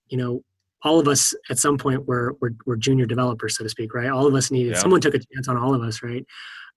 you 0.08 0.18
know, 0.18 0.42
all 0.82 1.00
of 1.00 1.08
us 1.08 1.32
at 1.48 1.58
some 1.58 1.78
point 1.78 2.06
were, 2.06 2.36
were, 2.42 2.52
were 2.66 2.76
junior 2.76 3.06
developers, 3.06 3.56
so 3.56 3.64
to 3.64 3.70
speak, 3.70 3.94
right? 3.94 4.10
All 4.10 4.26
of 4.26 4.34
us 4.34 4.50
needed, 4.50 4.74
yeah. 4.74 4.78
someone 4.78 5.00
took 5.00 5.14
a 5.14 5.20
chance 5.32 5.48
on 5.48 5.56
all 5.56 5.74
of 5.74 5.80
us, 5.80 6.02
right? 6.02 6.26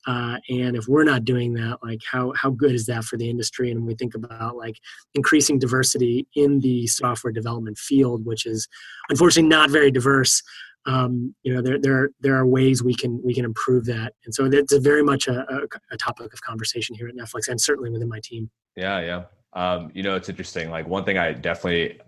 Uh, 0.06 0.38
and 0.50 0.76
if 0.76 0.88
we're 0.88 1.04
not 1.04 1.26
doing 1.26 1.54
that 1.54 1.78
like 1.84 2.00
how 2.10 2.32
how 2.36 2.50
good 2.50 2.74
is 2.74 2.86
that 2.86 3.04
for 3.04 3.18
the 3.18 3.30
industry? 3.30 3.72
And 3.72 3.86
we 3.86 3.96
think 3.96 4.16
about 4.16 4.56
like 4.56 4.78
increasing 5.16 5.60
diversity 5.60 6.28
in 6.36 6.60
the 6.60 6.88
software 6.88 7.34
development 7.34 7.78
field 7.78 8.26
which 8.26 8.46
is 8.46 8.68
unfortunately 9.10 9.50
not 9.50 9.70
very 9.70 9.92
diverse 9.92 10.42
um, 10.88 11.36
you 11.44 11.54
know 11.54 11.62
there 11.62 11.78
there 11.80 12.10
there 12.22 12.36
are 12.36 12.48
ways 12.48 12.82
we 12.82 12.96
can 12.96 13.22
we 13.24 13.34
can 13.34 13.46
improve 13.46 13.86
that. 13.86 14.14
And 14.26 14.34
so 14.34 14.46
it's 14.46 14.76
very 14.78 15.04
much 15.04 15.28
a, 15.28 15.46
a, 15.54 15.62
a 15.92 15.98
topic 15.98 16.34
of 16.34 16.42
conversation 16.42 16.96
here 16.96 17.08
at 17.08 17.16
netflix 17.16 17.50
and 17.50 17.60
certainly 17.60 17.90
within 17.90 18.08
my 18.08 18.22
team. 18.24 18.50
Yeah 18.76 19.02
yeah. 19.02 19.24
Um, 19.54 19.92
you 19.94 20.04
know 20.04 20.16
it's 20.16 20.30
interesting. 20.30 20.70
Like 20.70 20.88
one 20.88 21.04
thing 21.04 21.18
i 21.18 21.34
definitely 21.34 22.00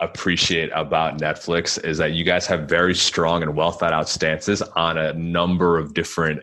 appreciate 0.00 0.70
about 0.74 1.18
Netflix 1.18 1.84
is 1.84 1.98
that 1.98 2.12
you 2.12 2.22
guys 2.22 2.46
have 2.46 2.68
very 2.68 2.94
strong 2.94 3.42
and 3.42 3.56
well 3.56 3.72
thought 3.72 3.92
out 3.92 4.08
stances 4.08 4.62
on 4.62 4.96
a 4.96 5.12
number 5.14 5.76
of 5.76 5.92
different 5.92 6.40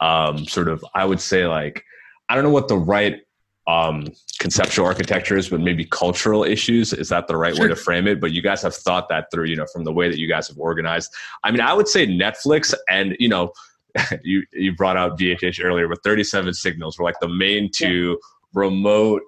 um, 0.00 0.44
sort 0.46 0.68
of, 0.68 0.84
I 0.94 1.04
would 1.04 1.20
say 1.20 1.46
like, 1.46 1.84
I 2.28 2.34
don't 2.34 2.44
know 2.44 2.50
what 2.50 2.68
the 2.68 2.76
right 2.76 3.20
um, 3.66 4.06
conceptual 4.38 4.86
architecture 4.86 5.36
is, 5.36 5.48
but 5.48 5.60
maybe 5.60 5.84
cultural 5.84 6.44
issues. 6.44 6.92
Is 6.92 7.08
that 7.08 7.28
the 7.28 7.36
right 7.36 7.54
sure. 7.54 7.64
way 7.64 7.68
to 7.68 7.76
frame 7.76 8.06
it? 8.06 8.20
But 8.20 8.32
you 8.32 8.42
guys 8.42 8.62
have 8.62 8.74
thought 8.74 9.08
that 9.08 9.30
through, 9.30 9.44
you 9.44 9.56
know, 9.56 9.66
from 9.72 9.84
the 9.84 9.92
way 9.92 10.08
that 10.08 10.18
you 10.18 10.28
guys 10.28 10.48
have 10.48 10.58
organized. 10.58 11.12
I 11.42 11.50
mean, 11.50 11.60
I 11.60 11.72
would 11.72 11.88
say 11.88 12.06
Netflix 12.06 12.74
and, 12.88 13.16
you 13.18 13.28
know, 13.28 13.52
you, 14.22 14.42
you 14.52 14.74
brought 14.74 14.96
out 14.96 15.18
DHH 15.18 15.64
earlier, 15.64 15.88
but 15.88 16.02
37 16.02 16.52
signals 16.52 16.98
were 16.98 17.04
like 17.04 17.18
the 17.20 17.28
main 17.28 17.70
two 17.74 18.18
yeah. 18.20 18.60
remote 18.62 19.22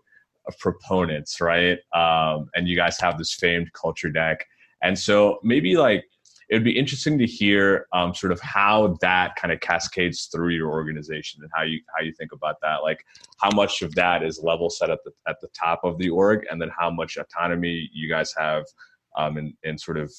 proponents, 0.59 1.41
right? 1.41 1.79
Um, 1.95 2.51
and 2.55 2.69
you 2.69 2.77
guys 2.77 2.99
have 3.01 3.19
this 3.19 3.33
famed 3.33 3.73
culture 3.73 4.11
deck. 4.11 4.45
And 4.83 4.99
so 4.99 5.39
maybe 5.43 5.77
like 5.77 6.05
it 6.49 6.55
would 6.55 6.65
be 6.65 6.79
interesting 6.79 7.19
to 7.19 7.27
hear 7.27 7.87
um, 7.93 8.15
sort 8.15 8.33
of 8.33 8.41
how 8.41 8.97
that 9.01 9.35
kind 9.37 9.53
of 9.53 9.61
cascades 9.61 10.27
through 10.27 10.51
your 10.51 10.71
organization 10.71 11.43
and 11.43 11.51
how 11.55 11.63
you 11.63 11.81
how 11.97 12.05
you 12.05 12.13
think 12.13 12.33
about 12.33 12.57
that. 12.63 12.83
Like 12.83 13.05
how 13.39 13.51
much 13.55 13.83
of 13.83 13.95
that 13.97 14.23
is 14.23 14.41
level 14.43 14.71
set 14.71 14.91
at 14.91 15.01
the 15.05 15.13
at 15.29 15.41
the 15.41 15.49
top 15.49 15.81
of 15.83 15.99
the 15.99 16.09
org 16.09 16.47
and 16.51 16.61
then 16.61 16.71
how 16.77 16.91
much 16.91 17.17
autonomy 17.17 17.91
you 17.93 18.09
guys 18.09 18.33
have 18.37 18.65
um, 19.17 19.39
in, 19.39 19.55
in 19.65 19.77
sort 19.77 19.99
of 19.99 20.13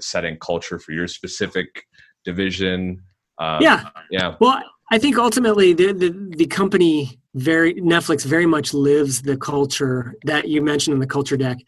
setting 0.00 0.36
culture 0.38 0.78
for 0.78 0.92
your 0.92 1.08
specific 1.08 1.84
division? 2.24 3.02
Um, 3.38 3.62
yeah. 3.62 3.88
yeah. 4.10 4.36
Well 4.38 4.62
i 4.92 4.98
think 4.98 5.16
ultimately 5.16 5.72
the, 5.72 5.92
the 5.92 6.10
the 6.36 6.46
company 6.46 7.18
very 7.34 7.74
netflix 7.74 8.24
very 8.24 8.44
much 8.44 8.74
lives 8.74 9.22
the 9.22 9.36
culture 9.36 10.14
that 10.24 10.48
you 10.48 10.60
mentioned 10.60 10.94
in 10.94 11.00
the 11.00 11.06
culture 11.06 11.36
deck 11.36 11.58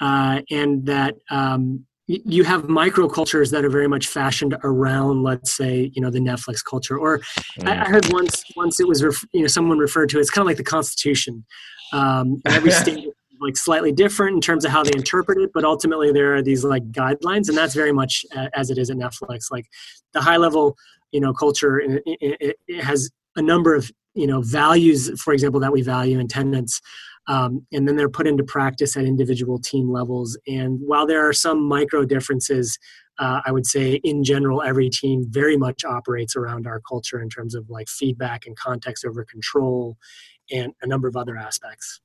uh, 0.00 0.42
and 0.50 0.84
that 0.84 1.16
um, 1.30 1.86
you 2.06 2.44
have 2.44 2.64
microcultures 2.64 3.50
that 3.50 3.64
are 3.64 3.70
very 3.70 3.88
much 3.88 4.06
fashioned 4.06 4.56
around 4.62 5.22
let's 5.22 5.52
say 5.52 5.90
you 5.94 6.00
know 6.00 6.10
the 6.10 6.20
netflix 6.20 6.64
culture. 6.64 6.98
Or 6.98 7.18
mm. 7.60 7.68
I, 7.68 7.84
heard 7.84 8.06
once 8.12 8.44
once 8.56 8.80
it 8.80 8.86
was 8.86 9.02
ref, 9.02 9.24
you 9.32 9.42
know 9.42 9.48
someone 9.48 9.78
referred 9.78 10.08
to 10.10 10.18
it, 10.18 10.20
it's 10.20 10.30
kind 10.30 10.42
of 10.42 10.46
like 10.46 10.56
the 10.56 10.64
constitution. 10.64 11.44
Um, 11.92 12.40
every 12.46 12.70
state 12.82 13.08
like 13.40 13.56
slightly 13.56 13.92
different 13.92 14.34
in 14.34 14.40
terms 14.40 14.64
of 14.64 14.70
how 14.70 14.82
they 14.82 14.92
interpret 14.96 15.36
it 15.36 15.50
but 15.52 15.62
ultimately 15.62 16.10
there 16.10 16.34
are 16.34 16.40
these 16.40 16.64
like 16.64 16.90
guidelines 16.90 17.50
and 17.50 17.58
that's 17.58 17.74
very 17.74 17.92
much 17.92 18.24
as 18.54 18.70
it 18.70 18.78
is 18.78 18.88
at 18.88 18.96
netflix. 18.96 19.50
Like 19.50 19.66
the 20.12 20.20
high 20.20 20.38
level 20.38 20.76
you 21.12 21.20
know 21.20 21.32
culture 21.32 21.80
it, 21.80 22.02
it, 22.06 22.56
it 22.66 22.84
has 22.84 23.10
a 23.36 23.42
number 23.42 23.74
of 23.74 23.90
you 24.14 24.26
know 24.26 24.40
values 24.42 25.10
for 25.20 25.32
example 25.32 25.60
that 25.60 25.72
we 25.72 25.82
value 25.82 26.18
in 26.18 26.28
tenants 26.28 26.80
um, 27.28 27.66
and 27.72 27.86
then 27.86 27.96
they're 27.96 28.08
put 28.08 28.26
into 28.26 28.44
practice 28.44 28.96
at 28.96 29.04
individual 29.04 29.58
team 29.58 29.90
levels. 29.90 30.38
And 30.46 30.78
while 30.80 31.06
there 31.06 31.28
are 31.28 31.32
some 31.32 31.62
micro 31.62 32.04
differences, 32.04 32.78
uh, 33.18 33.40
I 33.44 33.52
would 33.52 33.66
say 33.66 33.94
in 34.04 34.22
general, 34.22 34.62
every 34.62 34.90
team 34.90 35.24
very 35.28 35.56
much 35.56 35.84
operates 35.84 36.36
around 36.36 36.66
our 36.66 36.80
culture 36.80 37.20
in 37.20 37.28
terms 37.28 37.54
of 37.54 37.68
like 37.68 37.88
feedback 37.88 38.46
and 38.46 38.56
context 38.56 39.04
over 39.04 39.24
control 39.24 39.96
and 40.52 40.72
a 40.82 40.86
number 40.86 41.08
of 41.08 41.16
other 41.16 41.36
aspects. 41.36 42.00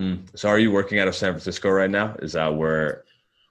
Mm. 0.00 0.26
So, 0.34 0.48
are 0.48 0.58
you 0.58 0.70
working 0.70 0.98
out 0.98 1.08
of 1.08 1.14
San 1.14 1.32
Francisco 1.32 1.68
right 1.68 1.90
now? 1.90 2.16
Is 2.22 2.32
that 2.32 2.54
where? 2.54 3.04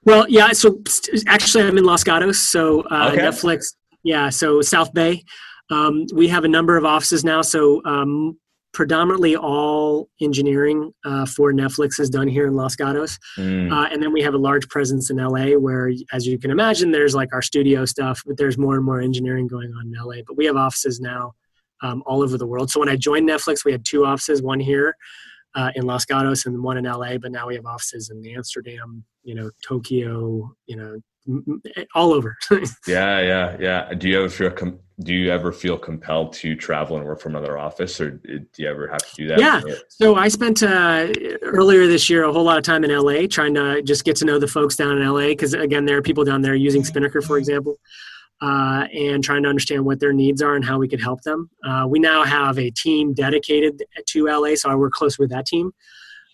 Well, 0.04 0.26
yeah. 0.28 0.50
So, 0.52 0.82
actually, 1.28 1.64
I'm 1.64 1.78
in 1.78 1.84
Los 1.84 2.02
Gatos. 2.02 2.40
So, 2.40 2.80
uh, 2.90 3.10
okay. 3.12 3.22
Netflix, 3.22 3.74
yeah. 4.02 4.28
So, 4.28 4.60
South 4.60 4.92
Bay. 4.92 5.22
Um, 5.70 6.06
we 6.12 6.28
have 6.28 6.44
a 6.44 6.48
number 6.48 6.76
of 6.76 6.84
offices 6.84 7.24
now. 7.24 7.42
So, 7.42 7.80
um, 7.84 8.36
predominantly 8.72 9.36
all 9.36 10.08
engineering 10.20 10.92
uh, 11.04 11.26
for 11.26 11.52
Netflix 11.52 12.00
is 12.00 12.08
done 12.08 12.26
here 12.26 12.46
in 12.46 12.54
Los 12.54 12.74
Gatos. 12.74 13.18
Mm. 13.36 13.70
Uh, 13.70 13.88
and 13.92 14.02
then 14.02 14.12
we 14.12 14.22
have 14.22 14.34
a 14.34 14.38
large 14.38 14.68
presence 14.68 15.10
in 15.10 15.18
LA 15.18 15.58
where, 15.58 15.90
as 16.12 16.26
you 16.26 16.38
can 16.38 16.50
imagine, 16.50 16.90
there's 16.90 17.14
like 17.14 17.32
our 17.32 17.42
studio 17.42 17.84
stuff, 17.84 18.22
but 18.26 18.36
there's 18.36 18.56
more 18.56 18.76
and 18.76 18.84
more 18.84 19.00
engineering 19.00 19.46
going 19.46 19.72
on 19.74 19.86
in 19.86 19.92
LA. 19.92 20.22
But 20.26 20.36
we 20.36 20.46
have 20.46 20.56
offices 20.56 21.00
now 21.00 21.34
um, 21.82 22.02
all 22.06 22.22
over 22.22 22.38
the 22.38 22.46
world. 22.46 22.70
So 22.70 22.80
when 22.80 22.88
I 22.88 22.96
joined 22.96 23.28
Netflix, 23.28 23.64
we 23.64 23.72
had 23.72 23.84
two 23.84 24.06
offices, 24.06 24.42
one 24.42 24.60
here 24.60 24.96
uh, 25.54 25.70
in 25.74 25.84
Los 25.84 26.04
Gatos 26.04 26.46
and 26.46 26.62
one 26.62 26.78
in 26.78 26.84
LA, 26.84 27.18
but 27.18 27.32
now 27.32 27.46
we 27.46 27.54
have 27.56 27.66
offices 27.66 28.10
in 28.10 28.24
Amsterdam, 28.26 29.04
you 29.22 29.34
know, 29.34 29.50
Tokyo, 29.62 30.54
you 30.66 30.76
know, 30.76 30.98
all 31.94 32.12
over. 32.12 32.36
yeah, 32.86 33.20
yeah, 33.20 33.56
yeah. 33.60 33.94
Do 33.94 34.08
you 34.08 34.18
ever 34.18 34.28
feel 34.28 34.50
com- 34.50 34.80
do 35.00 35.14
you 35.14 35.30
ever 35.30 35.52
feel 35.52 35.78
compelled 35.78 36.32
to 36.34 36.54
travel 36.54 36.96
and 36.96 37.04
work 37.04 37.20
from 37.20 37.34
another 37.34 37.58
office, 37.58 38.00
or 38.00 38.10
do 38.10 38.44
you 38.56 38.68
ever 38.68 38.88
have 38.88 38.98
to 39.00 39.14
do 39.16 39.28
that? 39.28 39.40
Yeah. 39.40 39.60
So 39.88 40.16
I 40.16 40.28
spent 40.28 40.62
uh, 40.62 41.12
earlier 41.42 41.86
this 41.86 42.08
year 42.10 42.24
a 42.24 42.32
whole 42.32 42.44
lot 42.44 42.58
of 42.58 42.64
time 42.64 42.84
in 42.84 42.96
LA 42.96 43.26
trying 43.26 43.54
to 43.54 43.82
just 43.82 44.04
get 44.04 44.16
to 44.16 44.24
know 44.24 44.38
the 44.38 44.48
folks 44.48 44.76
down 44.76 44.98
in 44.98 45.08
LA 45.08 45.28
because 45.28 45.54
again, 45.54 45.84
there 45.84 45.96
are 45.96 46.02
people 46.02 46.24
down 46.24 46.42
there 46.42 46.54
using 46.54 46.84
Spinnaker, 46.84 47.22
for 47.22 47.38
example. 47.38 47.76
Uh, 48.40 48.88
and 48.92 49.22
trying 49.22 49.40
to 49.40 49.48
understand 49.48 49.84
what 49.84 50.00
their 50.00 50.12
needs 50.12 50.42
are 50.42 50.56
and 50.56 50.64
how 50.64 50.76
we 50.76 50.88
could 50.88 51.00
help 51.00 51.22
them. 51.22 51.48
Uh, 51.64 51.86
we 51.88 52.00
now 52.00 52.24
have 52.24 52.58
a 52.58 52.70
team 52.72 53.14
dedicated 53.14 53.84
to 54.04 54.26
LA, 54.26 54.56
so 54.56 54.68
I 54.68 54.74
work 54.74 54.92
close 54.92 55.16
with 55.16 55.30
that 55.30 55.46
team. 55.46 55.70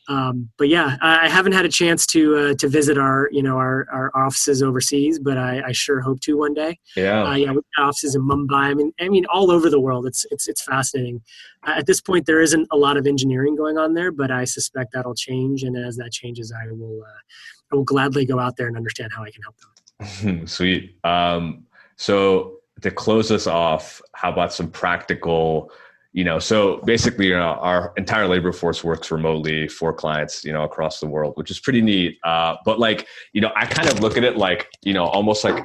Um, 0.09 0.48
but 0.56 0.68
yeah, 0.68 0.96
I 1.02 1.28
haven't 1.28 1.52
had 1.52 1.66
a 1.66 1.68
chance 1.68 2.06
to 2.09 2.36
uh, 2.36 2.54
to 2.54 2.68
visit 2.68 2.96
our 2.96 3.28
you 3.30 3.42
know 3.42 3.59
our, 3.59 3.86
our 3.92 4.11
offices 4.14 4.62
overseas, 4.62 5.18
but 5.18 5.36
I, 5.36 5.62
I 5.66 5.72
sure 5.72 6.00
hope 6.00 6.20
to 6.20 6.38
one 6.38 6.54
day. 6.54 6.78
Yeah, 6.96 7.24
uh, 7.24 7.34
yeah, 7.34 7.50
we 7.52 7.61
have 7.76 7.86
offices 7.86 8.14
in 8.14 8.22
Mumbai. 8.22 8.70
I 8.70 8.74
mean, 8.74 8.92
I 9.00 9.09
mean, 9.11 9.26
all 9.26 9.50
over 9.50 9.68
the 9.68 9.80
world. 9.80 10.06
It's 10.06 10.24
it's 10.30 10.48
it's 10.48 10.62
fascinating. 10.62 11.20
Uh, 11.66 11.74
at 11.76 11.86
this 11.86 12.00
point, 12.00 12.24
there 12.24 12.40
isn't 12.40 12.66
a 12.72 12.76
lot 12.76 12.96
of 12.96 13.06
engineering 13.06 13.54
going 13.54 13.76
on 13.76 13.92
there, 13.92 14.11
but 14.11 14.30
I 14.30 14.44
suspect 14.44 14.92
that'll 14.94 15.14
change. 15.14 15.62
And 15.62 15.76
as 15.76 15.96
that 15.96 16.11
changes, 16.11 16.52
I 16.52 16.72
will 16.72 17.02
uh, 17.02 17.20
I 17.72 17.76
will 17.76 17.84
gladly 17.84 18.24
go 18.24 18.38
out 18.38 18.56
there 18.56 18.66
and 18.66 18.76
understand 18.76 19.12
how 19.14 19.24
I 19.24 19.30
can 19.30 19.42
help 19.42 19.56
them. 19.59 20.46
Sweet. 20.46 20.96
Um, 21.04 21.66
so 21.96 22.61
to 22.80 22.90
close 22.90 23.30
us 23.30 23.46
off, 23.46 24.00
how 24.14 24.32
about 24.32 24.54
some 24.54 24.70
practical? 24.70 25.70
You 26.18 26.24
know, 26.24 26.40
so 26.40 26.78
basically, 26.78 27.28
you 27.28 27.36
know, 27.36 27.54
our 27.70 27.92
entire 27.96 28.26
labor 28.26 28.52
force 28.52 28.82
works 28.82 29.12
remotely 29.12 29.68
for 29.68 29.92
clients, 29.92 30.44
you 30.44 30.52
know, 30.52 30.64
across 30.64 30.98
the 30.98 31.06
world, 31.06 31.34
which 31.36 31.48
is 31.48 31.60
pretty 31.60 31.80
neat. 31.80 32.18
Uh, 32.24 32.56
but 32.64 32.80
like, 32.80 33.06
you 33.34 33.40
know, 33.40 33.52
I 33.54 33.66
kind 33.66 33.88
of 33.88 34.00
look 34.00 34.16
at 34.16 34.24
it 34.24 34.36
like, 34.36 34.68
you 34.82 34.92
know, 34.94 35.04
almost 35.04 35.44
like 35.44 35.64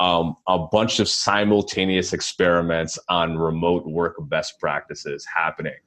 um, 0.00 0.36
a 0.46 0.58
bunch 0.58 1.00
of 1.00 1.08
simultaneous 1.08 2.12
experiments 2.12 2.98
on 3.08 3.38
remote 3.38 3.86
work 3.86 4.16
best 4.28 4.60
practices 4.60 5.24
happening. 5.24 5.80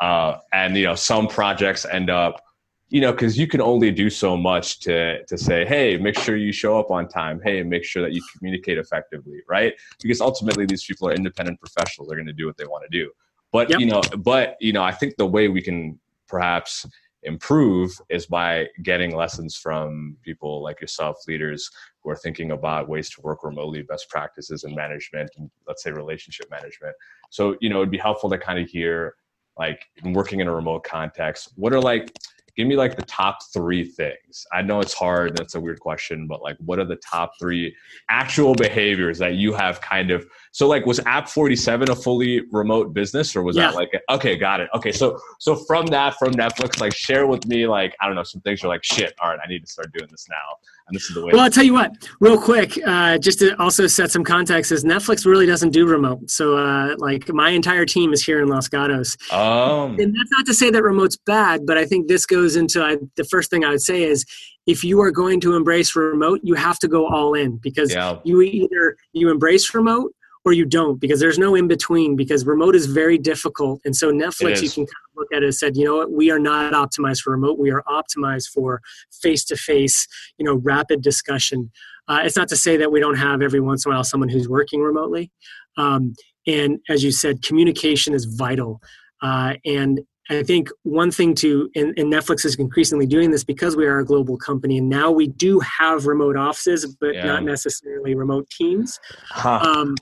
Uh, 0.00 0.38
and 0.54 0.74
you 0.74 0.84
know, 0.84 0.94
some 0.94 1.28
projects 1.28 1.84
end 1.84 2.08
up, 2.08 2.42
you 2.88 3.02
know, 3.02 3.12
because 3.12 3.36
you 3.36 3.46
can 3.46 3.60
only 3.60 3.90
do 3.90 4.08
so 4.08 4.34
much 4.34 4.80
to 4.80 5.22
to 5.26 5.36
say, 5.36 5.66
hey, 5.66 5.98
make 5.98 6.18
sure 6.18 6.38
you 6.38 6.52
show 6.52 6.80
up 6.80 6.90
on 6.90 7.06
time. 7.06 7.38
Hey, 7.44 7.62
make 7.62 7.84
sure 7.84 8.02
that 8.02 8.14
you 8.14 8.22
communicate 8.34 8.78
effectively, 8.78 9.42
right? 9.46 9.74
Because 10.00 10.22
ultimately, 10.22 10.64
these 10.64 10.84
people 10.86 11.06
are 11.06 11.12
independent 11.12 11.60
professionals. 11.60 12.08
They're 12.08 12.16
going 12.16 12.28
to 12.28 12.32
do 12.32 12.46
what 12.46 12.56
they 12.56 12.64
want 12.64 12.90
to 12.90 12.98
do. 12.98 13.10
But 13.52 13.70
yep. 13.70 13.80
you 13.80 13.86
know, 13.86 14.02
but 14.18 14.56
you 14.60 14.72
know, 14.72 14.82
I 14.82 14.92
think 14.92 15.16
the 15.16 15.26
way 15.26 15.48
we 15.48 15.62
can 15.62 15.98
perhaps 16.26 16.86
improve 17.22 17.98
is 18.08 18.26
by 18.26 18.66
getting 18.82 19.14
lessons 19.14 19.56
from 19.56 20.16
people 20.22 20.62
like 20.62 20.80
yourself, 20.80 21.16
leaders 21.26 21.70
who 22.00 22.10
are 22.10 22.16
thinking 22.16 22.52
about 22.52 22.88
ways 22.88 23.10
to 23.10 23.20
work 23.22 23.42
remotely, 23.42 23.82
best 23.82 24.08
practices 24.08 24.64
in 24.64 24.74
management, 24.74 25.30
and 25.36 25.50
let's 25.66 25.82
say 25.82 25.90
relationship 25.90 26.48
management. 26.50 26.94
So, 27.30 27.56
you 27.60 27.70
know, 27.70 27.78
it'd 27.78 27.90
be 27.90 27.98
helpful 27.98 28.30
to 28.30 28.38
kind 28.38 28.58
of 28.58 28.68
hear, 28.68 29.14
like, 29.58 29.84
working 30.04 30.40
in 30.40 30.48
a 30.48 30.54
remote 30.54 30.84
context, 30.84 31.52
what 31.56 31.72
are 31.72 31.80
like 31.80 32.16
give 32.58 32.66
me 32.66 32.74
like 32.74 32.96
the 32.96 33.02
top 33.02 33.38
three 33.52 33.84
things. 33.84 34.44
I 34.52 34.62
know 34.62 34.80
it's 34.80 34.92
hard. 34.92 35.36
That's 35.36 35.54
a 35.54 35.60
weird 35.60 35.78
question, 35.78 36.26
but 36.26 36.42
like, 36.42 36.56
what 36.58 36.80
are 36.80 36.84
the 36.84 36.96
top 36.96 37.30
three 37.38 37.74
actual 38.10 38.52
behaviors 38.54 39.16
that 39.18 39.34
you 39.34 39.54
have 39.54 39.80
kind 39.80 40.10
of? 40.10 40.26
So, 40.50 40.66
like, 40.66 40.84
was 40.84 40.98
App 41.06 41.28
Forty 41.28 41.54
Seven 41.54 41.88
a 41.88 41.94
fully 41.94 42.42
remote 42.50 42.92
business, 42.92 43.36
or 43.36 43.44
was 43.44 43.56
yeah. 43.56 43.68
that 43.68 43.76
like, 43.76 43.90
okay, 44.10 44.36
got 44.36 44.60
it. 44.60 44.68
Okay, 44.74 44.90
so 44.90 45.20
so 45.38 45.54
from 45.54 45.86
that, 45.86 46.18
from 46.18 46.32
Netflix, 46.32 46.80
like, 46.80 46.94
share 46.94 47.28
with 47.28 47.46
me, 47.46 47.68
like, 47.68 47.94
I 48.00 48.06
don't 48.06 48.16
know, 48.16 48.24
some 48.24 48.40
things 48.40 48.62
you're 48.62 48.72
like, 48.72 48.84
shit. 48.84 49.14
All 49.22 49.30
right, 49.30 49.38
I 49.42 49.48
need 49.48 49.64
to 49.64 49.70
start 49.70 49.92
doing 49.96 50.10
this 50.10 50.26
now 50.28 50.56
this 50.90 51.04
is 51.04 51.14
the 51.14 51.24
way. 51.24 51.30
Well, 51.32 51.42
I'll 51.42 51.50
tell 51.50 51.64
you 51.64 51.74
what, 51.74 51.92
real 52.20 52.40
quick, 52.40 52.78
uh, 52.86 53.18
just 53.18 53.38
to 53.40 53.60
also 53.60 53.86
set 53.86 54.10
some 54.10 54.24
context, 54.24 54.72
is 54.72 54.84
Netflix 54.84 55.26
really 55.26 55.46
doesn't 55.46 55.70
do 55.70 55.86
remote. 55.86 56.30
So, 56.30 56.56
uh, 56.56 56.96
like, 56.98 57.28
my 57.32 57.50
entire 57.50 57.84
team 57.84 58.12
is 58.12 58.24
here 58.24 58.40
in 58.40 58.48
Los 58.48 58.68
Gatos. 58.68 59.16
Um, 59.32 59.98
and 59.98 60.14
that's 60.14 60.30
not 60.30 60.46
to 60.46 60.54
say 60.54 60.70
that 60.70 60.82
remote's 60.82 61.16
bad, 61.16 61.66
but 61.66 61.78
I 61.78 61.84
think 61.84 62.08
this 62.08 62.26
goes 62.26 62.56
into 62.56 62.82
I, 62.82 62.96
the 63.16 63.24
first 63.24 63.50
thing 63.50 63.64
I 63.64 63.70
would 63.70 63.82
say 63.82 64.02
is 64.02 64.24
if 64.66 64.84
you 64.84 65.00
are 65.00 65.10
going 65.10 65.40
to 65.40 65.54
embrace 65.54 65.96
remote, 65.96 66.40
you 66.42 66.54
have 66.54 66.78
to 66.80 66.88
go 66.88 67.06
all 67.06 67.34
in 67.34 67.56
because 67.56 67.92
yeah. 67.92 68.18
you 68.24 68.42
either 68.42 68.96
you 69.12 69.30
embrace 69.30 69.72
remote 69.74 70.12
or 70.48 70.52
you 70.52 70.64
don't 70.64 70.98
because 70.98 71.20
there's 71.20 71.38
no 71.38 71.54
in 71.54 71.68
between 71.68 72.16
because 72.16 72.46
remote 72.46 72.74
is 72.74 72.86
very 72.86 73.18
difficult. 73.18 73.80
And 73.84 73.94
so 73.94 74.10
netflix 74.10 74.62
you 74.62 74.70
can 74.70 74.84
kind 74.84 74.88
of 74.88 75.16
look 75.16 75.28
at 75.32 75.42
it 75.42 75.46
and 75.46 75.54
said 75.54 75.76
you 75.76 75.84
know 75.84 75.96
what? 75.96 76.10
We 76.10 76.30
are 76.30 76.38
not 76.38 76.72
optimized 76.72 77.20
for 77.20 77.30
remote. 77.30 77.58
We 77.58 77.70
are 77.70 77.82
optimized 77.86 78.48
for 78.48 78.80
face 79.22 79.44
to 79.46 79.56
face 79.56 80.06
you 80.38 80.46
know 80.46 80.54
rapid 80.54 81.02
discussion. 81.02 81.70
Uh, 82.08 82.20
it's 82.24 82.36
not 82.36 82.48
to 82.48 82.56
say 82.56 82.78
that 82.78 82.90
we 82.90 83.00
don't 83.00 83.18
have 83.18 83.42
every 83.42 83.60
once 83.60 83.84
in 83.84 83.92
a 83.92 83.94
while 83.94 84.04
someone 84.04 84.30
who's 84.30 84.48
working 84.48 84.80
remotely. 84.80 85.30
Um, 85.76 86.14
and 86.46 86.78
as 86.88 87.04
you 87.04 87.12
said 87.12 87.42
communication 87.42 88.14
is 88.14 88.24
vital. 88.24 88.80
Uh, 89.20 89.54
and 89.66 90.00
I 90.30 90.42
think 90.42 90.68
one 90.82 91.10
thing 91.10 91.34
to, 91.36 91.70
and, 91.74 91.98
and, 91.98 92.12
Netflix 92.12 92.44
is 92.44 92.54
increasingly 92.56 93.06
doing 93.06 93.30
this 93.30 93.44
because 93.44 93.76
we 93.76 93.86
are 93.86 93.98
a 94.00 94.04
global 94.04 94.36
company, 94.36 94.78
and 94.78 94.88
now 94.88 95.10
we 95.10 95.26
do 95.26 95.58
have 95.60 96.06
remote 96.06 96.36
offices, 96.36 96.84
but 97.00 97.14
yeah. 97.14 97.24
not 97.24 97.44
necessarily 97.44 98.14
remote 98.14 98.48
teams. 98.50 99.00
Huh. 99.30 99.58
Um, 99.62 99.96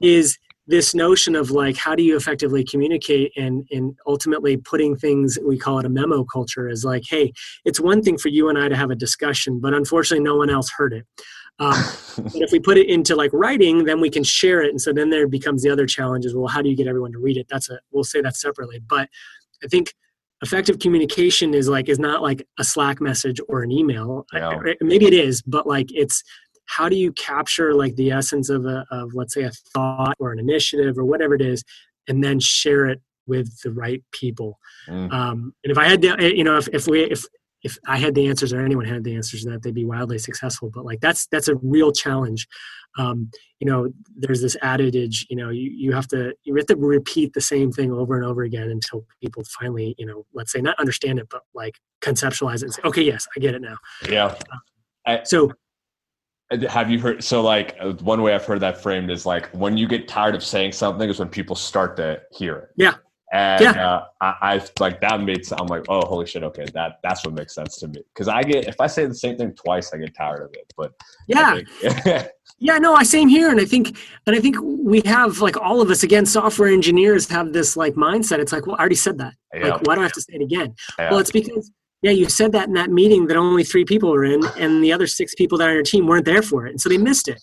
is 0.00 0.38
this 0.70 0.94
notion 0.94 1.34
of 1.34 1.50
like 1.50 1.76
how 1.76 1.94
do 1.94 2.02
you 2.02 2.16
effectively 2.16 2.64
communicate 2.64 3.32
and 3.36 3.66
and 3.70 3.96
ultimately 4.06 4.56
putting 4.56 4.96
things 4.96 5.38
we 5.44 5.58
call 5.58 5.78
it 5.78 5.84
a 5.84 5.88
memo 5.88 6.24
culture 6.24 6.68
is 6.68 6.84
like 6.84 7.02
hey 7.08 7.32
it's 7.64 7.80
one 7.80 8.00
thing 8.00 8.16
for 8.16 8.28
you 8.28 8.48
and 8.48 8.56
i 8.56 8.68
to 8.68 8.76
have 8.76 8.90
a 8.90 8.94
discussion 8.94 9.58
but 9.58 9.74
unfortunately 9.74 10.22
no 10.22 10.36
one 10.36 10.50
else 10.50 10.70
heard 10.70 10.92
it. 10.92 11.04
Um, 11.58 11.74
but 12.16 12.36
if 12.36 12.52
we 12.52 12.60
put 12.60 12.78
it 12.78 12.88
into 12.88 13.16
like 13.16 13.30
writing 13.32 13.84
then 13.84 14.00
we 14.00 14.10
can 14.10 14.22
share 14.22 14.62
it 14.62 14.70
and 14.70 14.80
so 14.80 14.92
then 14.92 15.10
there 15.10 15.26
becomes 15.26 15.62
the 15.62 15.70
other 15.70 15.86
challenge 15.86 16.24
is 16.24 16.34
well 16.34 16.46
how 16.46 16.62
do 16.62 16.68
you 16.68 16.76
get 16.76 16.86
everyone 16.86 17.12
to 17.12 17.18
read 17.18 17.36
it? 17.36 17.46
That's 17.50 17.68
a 17.68 17.80
we'll 17.90 18.04
say 18.04 18.20
that 18.22 18.36
separately 18.36 18.80
but 18.86 19.08
i 19.64 19.66
think 19.66 19.92
effective 20.42 20.78
communication 20.78 21.52
is 21.52 21.68
like 21.68 21.88
is 21.88 21.98
not 21.98 22.22
like 22.22 22.46
a 22.58 22.64
slack 22.64 23.00
message 23.00 23.40
or 23.48 23.62
an 23.62 23.70
email. 23.70 24.24
Yeah. 24.32 24.58
maybe 24.80 25.06
it 25.06 25.14
is 25.14 25.42
but 25.42 25.66
like 25.66 25.88
it's 25.92 26.22
how 26.70 26.88
do 26.88 26.96
you 26.96 27.12
capture 27.12 27.74
like 27.74 27.96
the 27.96 28.10
essence 28.10 28.48
of 28.48 28.64
a 28.64 28.86
of 28.90 29.12
let's 29.14 29.34
say 29.34 29.42
a 29.42 29.50
thought 29.74 30.16
or 30.20 30.32
an 30.32 30.38
initiative 30.38 30.96
or 30.96 31.04
whatever 31.04 31.34
it 31.34 31.42
is 31.42 31.64
and 32.08 32.22
then 32.22 32.38
share 32.38 32.86
it 32.86 33.00
with 33.26 33.60
the 33.62 33.72
right 33.72 34.02
people? 34.12 34.58
Mm. 34.88 35.12
um, 35.12 35.52
and 35.64 35.70
if 35.70 35.78
i 35.78 35.88
had 35.88 36.00
the 36.00 36.10
eh, 36.20 36.32
you 36.34 36.44
know 36.44 36.56
if, 36.56 36.68
if 36.68 36.86
we 36.86 37.02
if 37.02 37.24
if 37.62 37.76
i 37.86 37.98
had 37.98 38.14
the 38.14 38.26
answers 38.28 38.52
or 38.52 38.60
anyone 38.60 38.86
had 38.86 39.04
the 39.04 39.14
answers 39.14 39.42
to 39.42 39.50
that 39.50 39.62
they'd 39.62 39.74
be 39.74 39.84
wildly 39.84 40.18
successful. 40.18 40.70
But 40.72 40.84
like 40.84 41.00
that's 41.00 41.26
that's 41.26 41.48
a 41.48 41.56
real 41.56 41.92
challenge. 41.92 42.46
Um, 42.98 43.30
you 43.60 43.70
know 43.70 43.88
there's 44.16 44.42
this 44.42 44.56
adage 44.62 45.26
you 45.30 45.36
know 45.36 45.50
you, 45.50 45.70
you 45.70 45.92
have 45.92 46.08
to 46.08 46.34
you 46.44 46.56
have 46.56 46.66
to 46.66 46.76
repeat 46.76 47.32
the 47.34 47.40
same 47.40 47.70
thing 47.70 47.92
over 47.92 48.16
and 48.16 48.24
over 48.24 48.42
again 48.42 48.68
until 48.68 49.04
people 49.22 49.44
finally 49.60 49.94
you 49.96 50.06
know 50.06 50.26
let's 50.34 50.50
say 50.50 50.60
not 50.60 50.78
understand 50.80 51.20
it 51.20 51.28
but 51.30 51.42
like 51.54 51.74
conceptualize 52.00 52.56
it 52.56 52.62
and 52.62 52.74
say 52.74 52.82
okay 52.84 53.02
yes 53.02 53.28
i 53.36 53.40
get 53.40 53.54
it 53.54 53.62
now. 53.62 53.76
Yeah. 54.08 54.26
Uh, 54.26 54.58
I, 55.06 55.22
so 55.22 55.52
have 56.68 56.90
you 56.90 56.98
heard? 56.98 57.22
So, 57.22 57.42
like, 57.42 57.76
uh, 57.80 57.92
one 57.94 58.22
way 58.22 58.34
I've 58.34 58.44
heard 58.44 58.60
that 58.60 58.82
framed 58.82 59.10
is 59.10 59.24
like 59.24 59.48
when 59.50 59.76
you 59.76 59.86
get 59.86 60.08
tired 60.08 60.34
of 60.34 60.42
saying 60.42 60.72
something 60.72 61.08
is 61.08 61.18
when 61.18 61.28
people 61.28 61.56
start 61.56 61.96
to 61.98 62.20
hear 62.32 62.56
it. 62.56 62.68
Yeah. 62.76 62.94
And 63.32 63.62
yeah. 63.62 63.86
Uh, 63.86 64.04
I, 64.20 64.34
I 64.42 64.66
like 64.80 65.00
that 65.02 65.22
makes 65.22 65.52
I'm 65.52 65.68
like, 65.68 65.84
oh, 65.88 66.04
holy 66.04 66.26
shit, 66.26 66.42
okay, 66.42 66.64
that 66.74 66.98
that's 67.04 67.24
what 67.24 67.34
makes 67.34 67.54
sense 67.54 67.76
to 67.78 67.86
me. 67.86 68.02
Because 68.12 68.26
I 68.26 68.42
get 68.42 68.66
if 68.66 68.80
I 68.80 68.88
say 68.88 69.06
the 69.06 69.14
same 69.14 69.36
thing 69.36 69.54
twice, 69.54 69.92
I 69.94 69.98
get 69.98 70.16
tired 70.16 70.42
of 70.42 70.50
it. 70.52 70.72
But 70.76 70.92
yeah, 71.28 71.60
think, 71.80 72.28
yeah, 72.58 72.78
no, 72.78 72.94
I 72.94 73.04
same 73.04 73.28
here, 73.28 73.50
and 73.50 73.60
I 73.60 73.64
think 73.64 73.96
and 74.26 74.34
I 74.34 74.40
think 74.40 74.56
we 74.60 75.00
have 75.04 75.40
like 75.40 75.56
all 75.56 75.80
of 75.80 75.90
us 75.90 76.02
again, 76.02 76.26
software 76.26 76.70
engineers 76.70 77.28
have 77.28 77.52
this 77.52 77.76
like 77.76 77.94
mindset. 77.94 78.40
It's 78.40 78.52
like, 78.52 78.66
well, 78.66 78.74
I 78.76 78.80
already 78.80 78.96
said 78.96 79.18
that. 79.18 79.34
Yeah. 79.54 79.74
Like, 79.74 79.86
why 79.86 79.94
do 79.94 80.00
I 80.00 80.04
have 80.04 80.12
to 80.14 80.22
say 80.22 80.32
it 80.32 80.42
again? 80.42 80.74
Yeah. 80.98 81.10
Well, 81.10 81.20
it's 81.20 81.30
because 81.30 81.70
yeah, 82.02 82.12
you 82.12 82.30
said 82.30 82.52
that 82.52 82.68
in 82.68 82.74
that 82.74 82.90
meeting 82.90 83.26
that 83.26 83.36
only 83.36 83.62
three 83.62 83.84
people 83.84 84.10
were 84.10 84.24
in, 84.24 84.40
and 84.56 84.82
the 84.82 84.92
other 84.92 85.06
six 85.06 85.34
people 85.34 85.58
that 85.58 85.68
are 85.68 85.70
on 85.70 85.76
your 85.76 85.84
team 85.84 86.06
weren't 86.06 86.24
there 86.24 86.40
for 86.40 86.66
it, 86.66 86.70
and 86.70 86.80
so 86.80 86.88
they 86.88 86.96
missed 86.96 87.28
it. 87.28 87.42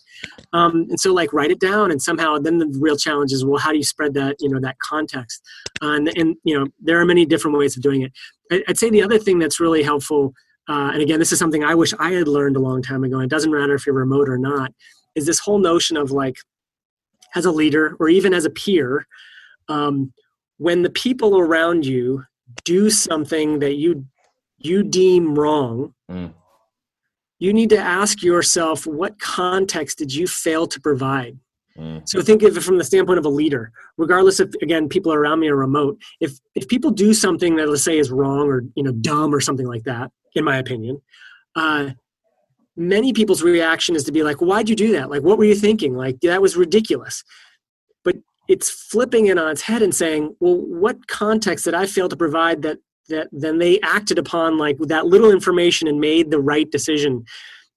Um, 0.52 0.88
and 0.90 1.00
so, 1.00 1.14
like, 1.14 1.32
write 1.32 1.52
it 1.52 1.60
down, 1.60 1.92
and 1.92 2.02
somehow, 2.02 2.40
then 2.40 2.58
the 2.58 2.76
real 2.80 2.98
challenge 2.98 3.32
is, 3.32 3.46
well, 3.46 3.60
how 3.60 3.72
do 3.72 3.78
you 3.78 3.84
spread 3.84 4.16
that, 4.16 4.38
you 4.40 4.50
know, 4.50 4.60
that 4.60 4.80
context? 4.80 5.44
Uh, 5.82 5.92
and, 5.92 6.18
and 6.18 6.36
you 6.44 6.58
know, 6.58 6.66
there 6.80 7.00
are 7.00 7.06
many 7.06 7.26
different 7.26 7.56
ways 7.56 7.78
of 7.78 7.84
doing 7.84 8.02
it. 8.02 8.12
I, 8.52 8.64
would 8.68 8.78
say 8.78 8.90
the 8.90 9.04
other 9.04 9.20
thing 9.20 9.38
that's 9.38 9.60
really 9.60 9.84
helpful, 9.84 10.34
uh, 10.68 10.90
and 10.92 11.02
again, 11.02 11.20
this 11.20 11.32
is 11.32 11.40
something 11.40 11.64
I 11.64 11.76
wish 11.76 11.94
I 12.00 12.12
had 12.12 12.28
learned 12.28 12.58
a 12.58 12.62
long 12.62 12.82
time 12.82 13.04
ago. 13.04 13.18
And 13.18 13.26
it 13.26 13.30
doesn't 13.30 13.52
matter 13.52 13.76
if 13.76 13.86
you're 13.86 13.96
remote 13.96 14.28
or 14.28 14.38
not. 14.38 14.72
Is 15.16 15.26
this 15.26 15.40
whole 15.40 15.60
notion 15.60 15.98
of 15.98 16.12
like, 16.12 16.36
as 17.36 17.46
a 17.46 17.52
leader 17.52 17.96
or 18.00 18.10
even 18.10 18.34
as 18.34 18.46
a 18.46 18.50
peer, 18.50 19.06
um, 19.70 20.14
when 20.58 20.82
the 20.82 20.90
people 20.90 21.38
around 21.38 21.86
you 21.86 22.24
do 22.64 22.90
something 22.90 23.60
that 23.60 23.76
you 23.76 24.06
you 24.68 24.84
deem 24.84 25.38
wrong, 25.38 25.94
mm. 26.10 26.34
you 27.40 27.54
need 27.54 27.70
to 27.70 27.78
ask 27.78 28.22
yourself 28.22 28.86
what 28.86 29.20
context 29.20 29.98
did 29.98 30.14
you 30.14 30.28
fail 30.28 30.68
to 30.68 30.80
provide? 30.80 31.40
Mm. 31.78 32.08
So 32.10 32.22
think 32.22 32.42
of 32.42 32.58
it 32.58 32.62
from 32.62 32.78
the 32.78 32.84
standpoint 32.84 33.20
of 33.20 33.26
a 33.26 33.30
leader, 33.30 33.72
regardless 33.98 34.40
if 34.40 34.50
again 34.62 34.90
people 34.90 35.14
around 35.14 35.40
me 35.40 35.48
are 35.48 35.56
remote. 35.56 36.02
If 36.20 36.40
if 36.56 36.68
people 36.68 36.92
do 36.92 37.14
something 37.14 37.56
that 37.58 37.70
let's 37.70 37.84
say 37.84 38.00
is 38.00 38.10
wrong 38.10 38.48
or 38.48 38.64
you 38.76 38.84
know 38.84 38.92
dumb 38.92 39.34
or 39.34 39.40
something 39.40 39.68
like 39.68 39.84
that, 39.84 40.12
in 40.34 40.44
my 40.44 40.58
opinion, 40.58 41.02
uh, 41.56 41.92
many 42.76 43.14
people's 43.14 43.44
reaction 43.44 43.96
is 43.96 44.04
to 44.06 44.12
be 44.12 44.24
like, 44.24 44.38
"Why'd 44.38 44.70
you 44.70 44.76
do 44.76 44.92
that? 44.94 45.12
Like, 45.12 45.22
what 45.22 45.38
were 45.38 45.46
you 45.46 45.56
thinking? 45.56 45.96
Like 45.96 46.20
that 46.22 46.42
was 46.42 46.58
ridiculous." 46.58 47.24
But 48.04 48.16
it's 48.48 48.70
flipping 48.70 49.28
it 49.28 49.38
on 49.38 49.52
its 49.52 49.62
head 49.62 49.84
and 49.84 49.94
saying, 49.94 50.36
"Well, 50.40 50.58
what 50.58 51.08
context 51.08 51.66
did 51.66 51.76
I 51.76 51.86
fail 51.86 52.10
to 52.10 52.18
provide 52.18 52.64
that 52.64 52.80
that 53.10 53.28
then 53.32 53.58
they 53.60 53.80
acted 53.82 54.18
upon 54.18 54.58
like 54.58 54.78
that 54.80 55.08
little 55.08 55.32
information 55.32 55.88
and 55.88 56.00
made 56.00 56.32
the 56.32 56.40
right 56.40 56.70
decision 56.72 57.24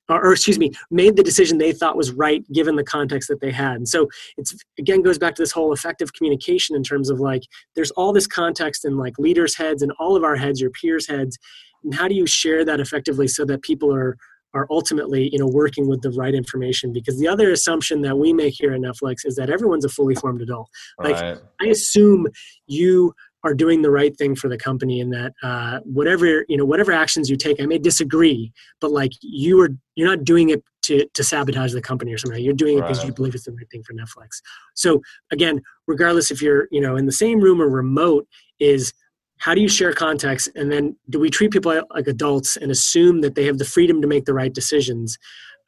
or, 0.08 0.26
or, 0.26 0.32
excuse 0.32 0.58
me 0.58 0.72
made 0.90 1.16
the 1.16 1.22
decision 1.22 1.58
they 1.58 1.72
thought 1.72 1.96
was 1.96 2.10
right 2.10 2.44
given 2.52 2.76
the 2.76 2.84
context 2.84 3.28
that 3.28 3.40
they 3.40 3.52
had. 3.52 3.76
And 3.76 3.88
so 3.88 4.08
it's 4.36 4.54
again 4.78 5.02
goes 5.02 5.18
back 5.18 5.34
to 5.36 5.42
this 5.42 5.52
whole 5.52 5.72
effective 5.72 6.12
communication 6.12 6.74
in 6.74 6.82
terms 6.82 7.10
of 7.10 7.20
like 7.20 7.42
there's 7.76 7.92
all 7.92 8.12
this 8.12 8.26
context 8.26 8.84
in 8.84 8.96
like 8.96 9.18
leaders 9.18 9.56
heads 9.56 9.82
and 9.82 9.92
all 9.98 10.16
of 10.16 10.24
our 10.24 10.36
heads 10.36 10.60
your 10.60 10.70
peers 10.70 11.06
heads 11.06 11.38
and 11.84 11.94
how 11.94 12.08
do 12.08 12.14
you 12.14 12.26
share 12.26 12.64
that 12.64 12.80
effectively 12.80 13.28
so 13.28 13.44
that 13.44 13.62
people 13.62 13.94
are 13.94 14.16
are 14.52 14.66
ultimately 14.68 15.28
you 15.32 15.38
know 15.38 15.46
working 15.46 15.88
with 15.88 16.02
the 16.02 16.10
right 16.10 16.34
information? 16.34 16.92
Because 16.92 17.18
the 17.18 17.28
other 17.28 17.50
assumption 17.52 18.02
that 18.02 18.18
we 18.18 18.32
make 18.32 18.54
here 18.54 18.72
at 18.72 18.80
netflix 18.80 19.24
is 19.24 19.36
that 19.36 19.48
everyone's 19.48 19.84
a 19.84 19.88
fully 19.88 20.14
formed 20.14 20.42
adult. 20.42 20.68
Like 20.98 21.20
right. 21.20 21.38
i 21.60 21.66
assume 21.66 22.26
you 22.66 23.14
are 23.44 23.54
doing 23.54 23.82
the 23.82 23.90
right 23.90 24.16
thing 24.16 24.34
for 24.34 24.48
the 24.48 24.58
company 24.58 25.00
and 25.00 25.12
that 25.12 25.32
uh, 25.42 25.80
whatever 25.84 26.44
you 26.48 26.56
know 26.56 26.64
whatever 26.64 26.92
actions 26.92 27.30
you 27.30 27.36
take 27.36 27.60
i 27.60 27.66
may 27.66 27.78
disagree 27.78 28.52
but 28.80 28.90
like 28.90 29.12
you 29.22 29.60
are 29.60 29.70
you're 29.94 30.08
not 30.08 30.24
doing 30.24 30.50
it 30.50 30.62
to 30.82 31.06
to 31.14 31.22
sabotage 31.22 31.72
the 31.72 31.80
company 31.80 32.12
or 32.12 32.18
something. 32.18 32.42
You're 32.42 32.54
doing 32.54 32.78
it 32.78 32.82
because 32.82 33.04
you 33.04 33.12
believe 33.12 33.34
it's 33.34 33.44
the 33.44 33.52
right 33.52 33.70
thing 33.70 33.82
for 33.82 33.94
Netflix. 33.94 34.40
So 34.74 35.00
again, 35.30 35.60
regardless 35.86 36.30
if 36.30 36.42
you're 36.42 36.68
you 36.70 36.80
know 36.80 36.96
in 36.96 37.06
the 37.06 37.12
same 37.12 37.40
room 37.40 37.60
or 37.60 37.68
remote, 37.68 38.26
is 38.58 38.92
how 39.38 39.54
do 39.54 39.60
you 39.60 39.68
share 39.68 39.92
context 39.92 40.48
and 40.54 40.70
then 40.70 40.96
do 41.08 41.18
we 41.18 41.30
treat 41.30 41.50
people 41.50 41.72
like 41.94 42.06
adults 42.06 42.56
and 42.56 42.70
assume 42.70 43.22
that 43.22 43.34
they 43.34 43.44
have 43.46 43.58
the 43.58 43.64
freedom 43.64 44.00
to 44.02 44.06
make 44.06 44.26
the 44.26 44.34
right 44.34 44.52
decisions 44.52 45.16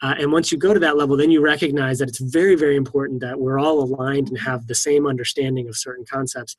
uh, 0.03 0.15
and 0.19 0.31
once 0.31 0.53
you 0.53 0.59
go 0.59 0.75
to 0.75 0.81
that 0.81 0.99
level 0.99 1.17
then 1.17 1.31
you 1.31 1.41
recognize 1.41 1.99
that 1.99 2.09
it's 2.09 2.21
very 2.21 2.55
very 2.55 2.77
important 2.77 3.21
that 3.21 3.41
we're 3.41 3.59
all 3.59 3.83
aligned 3.83 4.29
and 4.29 4.39
have 4.39 4.67
the 4.67 4.75
same 4.75 5.07
understanding 5.07 5.69
of 5.69 5.77
certain 5.77 6.05
concepts 6.05 6.55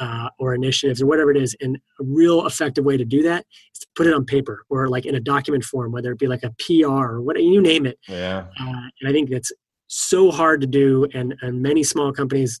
uh, 0.00 0.28
or 0.38 0.54
initiatives 0.54 1.00
or 1.02 1.06
whatever 1.06 1.30
it 1.30 1.36
is 1.36 1.56
and 1.60 1.76
a 2.00 2.04
real 2.04 2.46
effective 2.46 2.84
way 2.84 2.96
to 2.96 3.04
do 3.04 3.22
that 3.22 3.44
is 3.74 3.80
to 3.80 3.86
put 3.96 4.06
it 4.06 4.14
on 4.14 4.24
paper 4.24 4.64
or 4.70 4.88
like 4.88 5.06
in 5.06 5.14
a 5.14 5.20
document 5.20 5.64
form 5.64 5.92
whether 5.92 6.12
it 6.12 6.18
be 6.18 6.26
like 6.26 6.42
a 6.44 6.50
pr 6.58 6.86
or 6.86 7.20
what 7.20 7.40
you 7.42 7.60
name 7.60 7.86
it 7.86 7.98
Yeah. 8.08 8.46
uh, 8.60 8.64
and 9.00 9.08
I 9.08 9.12
think 9.12 9.30
that's 9.30 9.50
so 9.88 10.30
hard 10.30 10.60
to 10.60 10.66
do. 10.66 11.06
And 11.14 11.34
and 11.42 11.62
many 11.62 11.82
small 11.82 12.12
companies, 12.12 12.60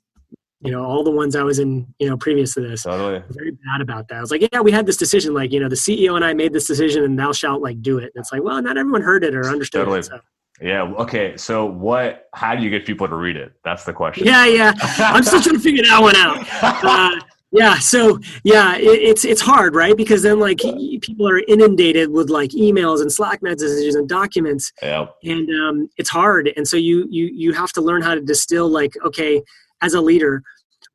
you 0.62 0.70
know, 0.72 0.82
all 0.82 1.04
the 1.04 1.10
ones 1.10 1.36
I 1.36 1.42
was 1.42 1.58
in, 1.58 1.86
you 1.98 2.08
know, 2.08 2.16
previous 2.16 2.54
to 2.54 2.60
this, 2.60 2.84
Totally. 2.84 3.22
very 3.30 3.50
bad 3.50 3.80
about 3.82 4.08
that. 4.08 4.16
I 4.16 4.20
was 4.22 4.30
like, 4.30 4.48
yeah, 4.50 4.60
we 4.60 4.72
had 4.72 4.86
this 4.86 4.96
decision. 4.96 5.34
Like, 5.34 5.52
you 5.52 5.60
know, 5.60 5.68
the 5.68 5.76
CEO 5.76 6.16
and 6.16 6.24
I 6.24 6.32
made 6.32 6.52
this 6.54 6.66
decision, 6.66 7.04
and 7.04 7.18
thou 7.18 7.32
shalt 7.32 7.60
like 7.62 7.82
do 7.82 7.98
it. 7.98 8.04
And 8.14 8.22
it's 8.22 8.32
like, 8.32 8.42
well, 8.42 8.60
not 8.62 8.78
everyone 8.78 9.02
heard 9.02 9.24
it 9.24 9.34
or 9.34 9.46
understood 9.46 9.80
Totally. 9.80 9.98
it. 10.00 10.04
So. 10.06 10.20
Yeah. 10.60 10.82
Okay. 10.82 11.36
So 11.36 11.66
what? 11.66 12.28
How 12.34 12.54
do 12.54 12.62
you 12.62 12.70
get 12.70 12.86
people 12.86 13.08
to 13.08 13.14
read 13.14 13.36
it? 13.36 13.52
That's 13.64 13.84
the 13.84 13.92
question. 13.92 14.26
Yeah, 14.26 14.46
yeah. 14.46 14.72
I'm 14.98 15.22
still 15.22 15.40
trying 15.40 15.56
to 15.56 15.60
figure 15.60 15.84
that 15.84 16.00
one 16.00 16.16
out. 16.16 16.46
Uh, 16.88 17.20
yeah, 17.50 17.78
so 17.78 18.18
yeah, 18.44 18.76
it, 18.76 18.82
it's 18.82 19.24
it's 19.24 19.40
hard, 19.40 19.74
right? 19.74 19.96
Because 19.96 20.22
then 20.22 20.38
like 20.38 20.58
people 20.58 21.26
are 21.26 21.38
inundated 21.38 22.10
with 22.10 22.28
like 22.28 22.50
emails 22.50 23.00
and 23.00 23.10
Slack 23.10 23.42
messages 23.42 23.94
and 23.94 24.06
documents, 24.06 24.70
yeah. 24.82 25.06
and 25.24 25.48
um, 25.48 25.88
it's 25.96 26.10
hard 26.10 26.52
and 26.56 26.68
so 26.68 26.76
you 26.76 27.06
you 27.10 27.30
you 27.32 27.52
have 27.52 27.72
to 27.72 27.80
learn 27.80 28.02
how 28.02 28.14
to 28.14 28.20
distill 28.20 28.68
like 28.68 28.92
okay 29.04 29.42
as 29.82 29.94
a 29.94 30.00
leader 30.00 30.42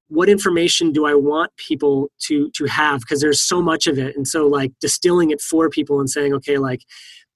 what 0.09 0.29
information 0.29 0.91
do 0.91 1.05
i 1.05 1.13
want 1.13 1.55
people 1.57 2.09
to 2.19 2.49
to 2.51 2.65
have 2.65 2.99
because 2.99 3.21
there's 3.21 3.43
so 3.43 3.61
much 3.61 3.87
of 3.87 3.97
it 3.97 4.15
and 4.15 4.27
so 4.27 4.45
like 4.45 4.71
distilling 4.79 5.31
it 5.31 5.41
for 5.41 5.69
people 5.69 5.99
and 5.99 6.09
saying 6.09 6.33
okay 6.33 6.57
like 6.57 6.81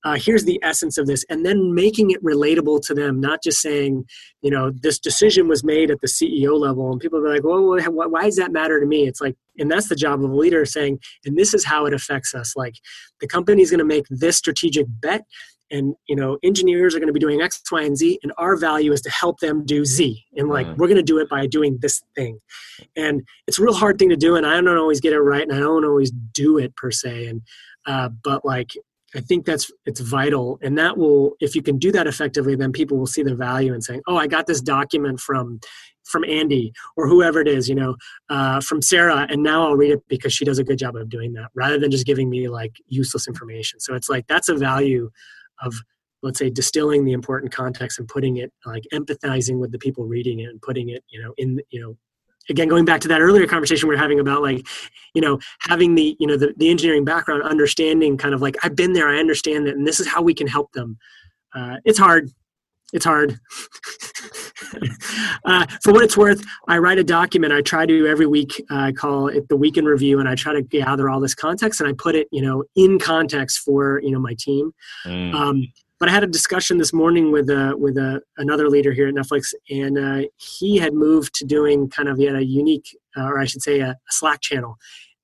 uh, 0.04 0.16
here's 0.16 0.45
the 0.45 0.60
essence 0.64 0.98
of 0.98 1.08
this 1.08 1.26
and 1.30 1.45
then 1.45 1.74
making 1.74 2.12
it 2.12 2.24
relatable 2.24 2.80
to 2.86 2.93
them 2.93 3.20
not 3.20 3.41
just 3.43 3.60
saying 3.62 4.06
you 4.41 4.52
know 4.52 4.72
this 4.82 5.00
decision 5.00 5.48
was 5.48 5.64
made 5.64 5.89
at 5.89 6.00
the 6.02 6.08
ceo 6.08 6.58
level 6.58 6.91
and 6.91 7.02
people 7.02 7.20
are 7.20 7.34
like 7.34 7.43
well 7.43 7.78
wh- 7.78 7.84
wh- 7.86 8.12
why 8.12 8.24
does 8.24 8.36
that 8.36 8.52
matter 8.52 8.80
to 8.80 8.86
me? 8.86 9.08
It's 9.08 9.20
like 9.22 9.36
and 9.60 9.72
that's 9.72 9.89
the 9.89 9.95
job 9.95 10.24
of 10.24 10.30
a 10.30 10.36
leader 10.36 10.66
saying 10.66 11.00
and 11.26 11.36
this 11.38 11.54
is 11.54 11.66
how 11.66 11.86
it 11.88 11.93
affects 11.93 12.36
us. 12.36 12.56
Like 12.56 12.76
the 13.22 13.28
company 13.28 13.62
is 13.64 13.72
going 13.72 13.80
to 13.80 13.86
make 13.86 14.06
this 14.10 14.38
strategic 14.38 14.86
bet 14.88 15.24
and 15.72 15.95
you 16.08 16.16
know 16.16 16.38
engineers 16.43 16.95
are 16.95 17.00
going 17.00 17.08
to 17.08 17.14
be 17.14 17.20
doing 17.20 17.41
x 17.41 17.62
y 17.72 17.82
and 17.82 17.98
z 17.98 18.20
and 18.24 18.32
our 18.38 18.56
value 18.56 18.91
is 18.93 19.02
to 19.02 19.10
help 19.10 19.39
them 19.39 19.66
do 19.66 19.84
z 19.84 20.24
and 20.38 20.48
like 20.48 20.68
Mhm. 20.68 20.78
we're 20.78 20.88
going 20.88 20.95
to 20.98 21.04
do 21.04 21.18
it 21.18 21.28
by 21.28 21.45
doing 21.48 21.78
this 21.82 22.02
thing. 22.16 22.39
And 22.95 23.24
it's 23.48 23.60
a 23.60 23.64
real 23.64 23.74
hard 23.74 23.98
thing 24.00 24.10
to 24.10 24.16
do 24.16 24.36
and 24.36 24.45
i 24.45 24.54
don't 24.62 24.78
always 24.78 25.02
get 25.02 25.12
it 25.14 25.20
right 25.20 25.41
and 25.41 25.52
i 25.54 25.60
don't 25.60 25.84
always 25.86 26.12
do 26.34 26.58
it 26.58 26.76
per 26.76 26.91
se 26.91 27.26
and 27.28 27.41
uh, 27.86 28.10
but 28.24 28.45
like 28.45 28.72
i 29.16 29.20
think 29.22 29.45
that's 29.45 29.72
it's 29.86 29.99
vital. 30.01 30.60
And 30.62 30.78
that 30.78 30.97
will 30.97 31.34
if 31.39 31.55
you 31.55 31.62
can 31.62 31.78
do 31.78 31.91
that 31.91 32.08
effectively 32.08 32.55
then 32.55 32.72
people 32.72 32.97
will 32.97 33.08
see 33.08 33.24
the 33.24 33.36
value 33.36 33.74
in 33.74 33.82
saying 33.82 34.01
oh 34.08 34.18
i 34.18 34.28
got 34.28 34.47
this 34.47 34.62
document 34.62 35.20
from 35.20 35.60
from 36.03 36.24
andy 36.24 36.72
or 36.95 37.08
whoever 37.08 37.41
it 37.41 37.49
is 37.49 37.68
you 37.68 37.76
know 37.76 37.95
uh, 38.30 38.62
from 38.62 38.82
sarah 38.82 39.28
and 39.30 39.43
now 39.43 39.68
i'll 39.68 39.76
read 39.76 39.91
it 39.91 40.01
because 40.08 40.34
she 40.34 40.45
does 40.45 40.58
a 40.58 40.64
good 40.64 40.78
job 40.78 40.95
of 40.95 41.10
doing 41.10 41.34
that 41.34 41.49
rather 41.53 41.78
than 41.78 41.91
just 41.91 42.05
giving 42.05 42.30
me 42.30 42.47
like 42.47 42.78
useless 42.88 43.28
information. 43.28 43.80
So 43.80 43.95
it's 43.95 44.10
like 44.10 44.28
that's 44.28 44.49
a 44.49 44.55
value 44.55 45.10
of 45.62 45.74
let's 46.24 46.39
say 46.39 46.49
distilling 46.49 47.05
the 47.05 47.14
important 47.14 47.51
context 47.51 47.99
and 47.99 48.08
putting 48.08 48.38
it 48.38 48.51
like 48.66 48.84
empathizing 48.93 49.60
with 49.60 49.72
the 49.72 49.78
people 49.78 50.05
reading 50.05 50.39
it 50.39 50.49
and 50.49 50.62
putting 50.62 50.89
it 50.89 51.03
you 51.10 51.22
know 51.22 51.34
in 51.38 51.60
you 51.70 51.80
know 51.80 51.97
again 52.50 52.68
going 52.68 52.86
back 52.86 53.02
to 53.02 53.08
that 53.08 53.22
earlier 53.22 53.48
conversation 53.48 53.88
we 53.89 53.95
are 53.95 54.00
having 54.00 54.20
about 54.20 54.41
like 54.41 54.66
you 55.14 55.22
know 55.22 55.39
having 55.60 55.95
the 55.95 56.16
you 56.20 56.28
know 56.28 56.38
the, 56.38 56.54
the 56.58 56.70
engineering 56.70 57.06
background 57.06 57.43
understanding 57.43 58.18
kind 58.18 58.34
of 58.34 58.41
like 58.41 58.56
i've 58.64 58.76
been 58.76 58.93
there 58.93 59.10
i 59.10 59.18
understand 59.18 59.68
it 59.68 59.76
and 59.76 59.86
this 59.86 60.00
is 60.00 60.08
how 60.08 60.22
we 60.22 60.34
can 60.34 60.48
help 60.48 60.72
them. 60.74 60.98
Uh, 61.56 61.78
it's 61.86 61.98
hard. 61.98 62.30
It's 62.93 63.06
hard. 63.06 63.39
Uh, 65.45 65.66
for 65.84 65.93
what 65.93 66.04
it's 66.04 66.18
worth 66.18 66.43
i 66.68 66.78
write 66.78 66.98
a 66.98 67.04
document 67.04 67.54
i 67.54 67.62
try 67.62 67.86
to 67.86 68.08
every 68.08 68.26
week 68.26 68.62
uh, 68.72 68.80
i 68.80 68.91
call 68.91 69.28
it 69.28 69.48
the 69.50 69.56
week 69.56 69.78
in 69.78 69.86
review 69.86 70.20
and 70.20 70.28
i 70.28 70.36
try 70.36 70.52
to 70.52 70.62
gather 70.62 71.10
all 71.10 71.20
this 71.20 71.36
context 71.36 71.80
and 71.80 71.88
i 71.88 71.93
put 71.98 72.16
it 72.16 72.28
you 72.32 72.41
know 72.41 72.64
in 72.76 72.98
context 73.00 73.60
for 73.60 74.02
you 74.02 74.12
know 74.12 74.20
my 74.20 74.36
team. 74.38 74.72
Mm. 75.06 75.34
um, 75.34 75.68
but 76.00 76.10
I 76.10 76.12
had 76.12 76.24
a 76.24 76.28
discussion 76.28 76.78
this 76.78 76.93
morning 76.93 77.32
with 77.32 77.50
uh, 77.50 77.76
with 77.78 77.98
uh, 77.98 78.20
another 78.38 78.70
leader 78.70 78.91
here 78.91 79.08
at 79.08 79.16
Netflix, 79.16 79.54
and 79.70 79.98
uh, 79.98 80.28
he 80.38 80.78
had 80.78 80.93
moved 80.93 81.34
to 81.36 81.45
doing 81.45 81.89
kind 81.89 82.10
of 82.10 82.20
had 82.20 82.36
a 82.36 82.45
unique, 82.45 82.95
uh, 83.18 83.24
or 83.24 83.39
I 83.39 83.45
should 83.45 83.62
say, 83.62 83.80
a, 83.80 83.89
a 83.89 83.95
Slack 84.10 84.41
channel, 84.41 84.78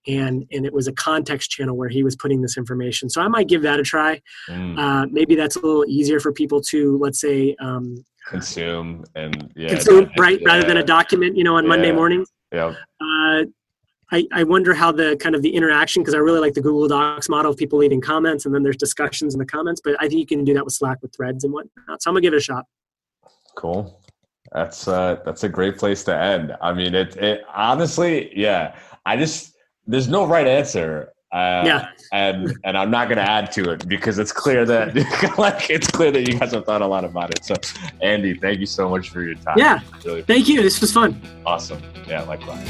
and 0.08 0.46
and 0.52 0.66
it 0.66 0.74
was 0.74 0.88
a 0.88 0.94
context 0.94 1.52
channel 1.52 1.78
where 1.78 1.90
he 1.90 2.04
was 2.04 2.16
putting 2.16 2.42
this 2.42 2.58
information. 2.58 3.10
So 3.10 3.22
I 3.22 3.28
might 3.28 3.48
give 3.48 3.62
that 3.64 3.80
a 3.80 3.84
try. 3.84 4.22
Mm. 4.50 4.80
Uh, 4.80 5.08
maybe 5.12 5.36
that's 5.36 5.56
a 5.56 5.60
little 5.60 5.86
easier 5.88 6.20
for 6.20 6.32
people 6.32 6.62
to, 6.70 6.98
let's 7.00 7.22
say, 7.22 7.56
um, 7.60 8.04
Consume 8.28 9.04
and 9.16 9.52
yeah. 9.56 9.68
consume 9.68 10.06
yeah, 10.06 10.22
right 10.22 10.42
rather 10.46 10.66
than 10.66 10.78
a 10.78 10.84
document, 10.84 11.36
you 11.36 11.44
know, 11.44 11.58
on 11.58 11.68
Monday 11.68 11.92
morning. 11.92 12.26
Yeah. 12.54 12.74
I, 14.14 14.28
I 14.32 14.44
wonder 14.44 14.76
how 14.76 14.92
the 14.92 15.18
kind 15.20 15.34
of 15.34 15.42
the 15.42 15.50
interaction 15.50 16.04
because 16.04 16.14
I 16.14 16.20
really 16.20 16.40
like 16.40 16.54
the 16.54 16.62
Google 16.62 16.88
Docs 16.88 17.30
model 17.30 17.50
of 17.52 17.58
people 17.58 17.80
leaving 17.80 18.00
comments 18.00 18.46
and 18.46 18.54
then 18.54 18.62
there's 18.62 18.78
discussions 18.78 19.34
in 19.34 19.40
the 19.40 19.46
comments. 19.46 19.82
But 19.84 19.96
I 20.00 20.08
think 20.08 20.20
you 20.20 20.26
can 20.28 20.46
do 20.46 20.54
that 20.54 20.64
with 20.64 20.74
Slack 20.76 21.02
with 21.02 21.14
threads 21.16 21.44
and 21.44 21.52
whatnot. 21.52 22.02
So 22.04 22.10
I'm 22.10 22.14
gonna 22.14 22.22
give 22.22 22.34
it 22.34 22.38
a 22.38 22.42
shot. 22.42 22.66
Cool. 23.56 24.00
That's 24.52 24.88
uh 24.88 25.18
that's 25.26 25.44
a 25.44 25.50
great 25.50 25.78
place 25.80 26.04
to 26.04 26.16
end. 26.16 26.56
I 26.62 26.74
mean 26.74 26.94
it 26.94 27.16
it 27.18 27.42
honestly, 27.54 28.32
yeah. 28.38 28.76
I 29.06 29.18
just 29.18 29.56
there's 29.88 30.08
no 30.08 30.26
right 30.28 30.48
answer. 30.48 31.10
Uh, 31.32 31.64
Yeah. 31.66 31.88
and 32.12 32.54
and 32.64 32.78
I'm 32.78 32.92
not 32.92 33.10
gonna 33.10 33.22
add 33.22 33.52
to 33.54 33.72
it 33.72 33.88
because 33.88 34.20
it's 34.20 34.32
clear 34.32 34.64
that 34.66 34.94
like 35.40 35.72
it's 35.72 35.88
clear 35.88 36.12
that 36.12 36.28
you 36.32 36.38
guys 36.38 36.52
have 36.52 36.66
thought 36.66 36.84
a 36.84 36.88
lot 36.88 37.04
about 37.04 37.32
it. 37.32 37.44
So 37.44 37.56
Andy, 38.04 38.36
thank 38.36 38.60
you 38.60 38.68
so 38.68 38.88
much 38.88 39.10
for 39.10 39.24
your 39.24 39.34
time. 39.36 39.56
Yeah. 39.58 39.80
Really 40.06 40.22
Thank 40.22 40.48
you. 40.48 40.62
This 40.62 40.80
was 40.82 40.92
fun. 40.94 41.20
awesome. 41.48 41.82
Yeah, 42.08 42.22
likewise. 42.24 42.70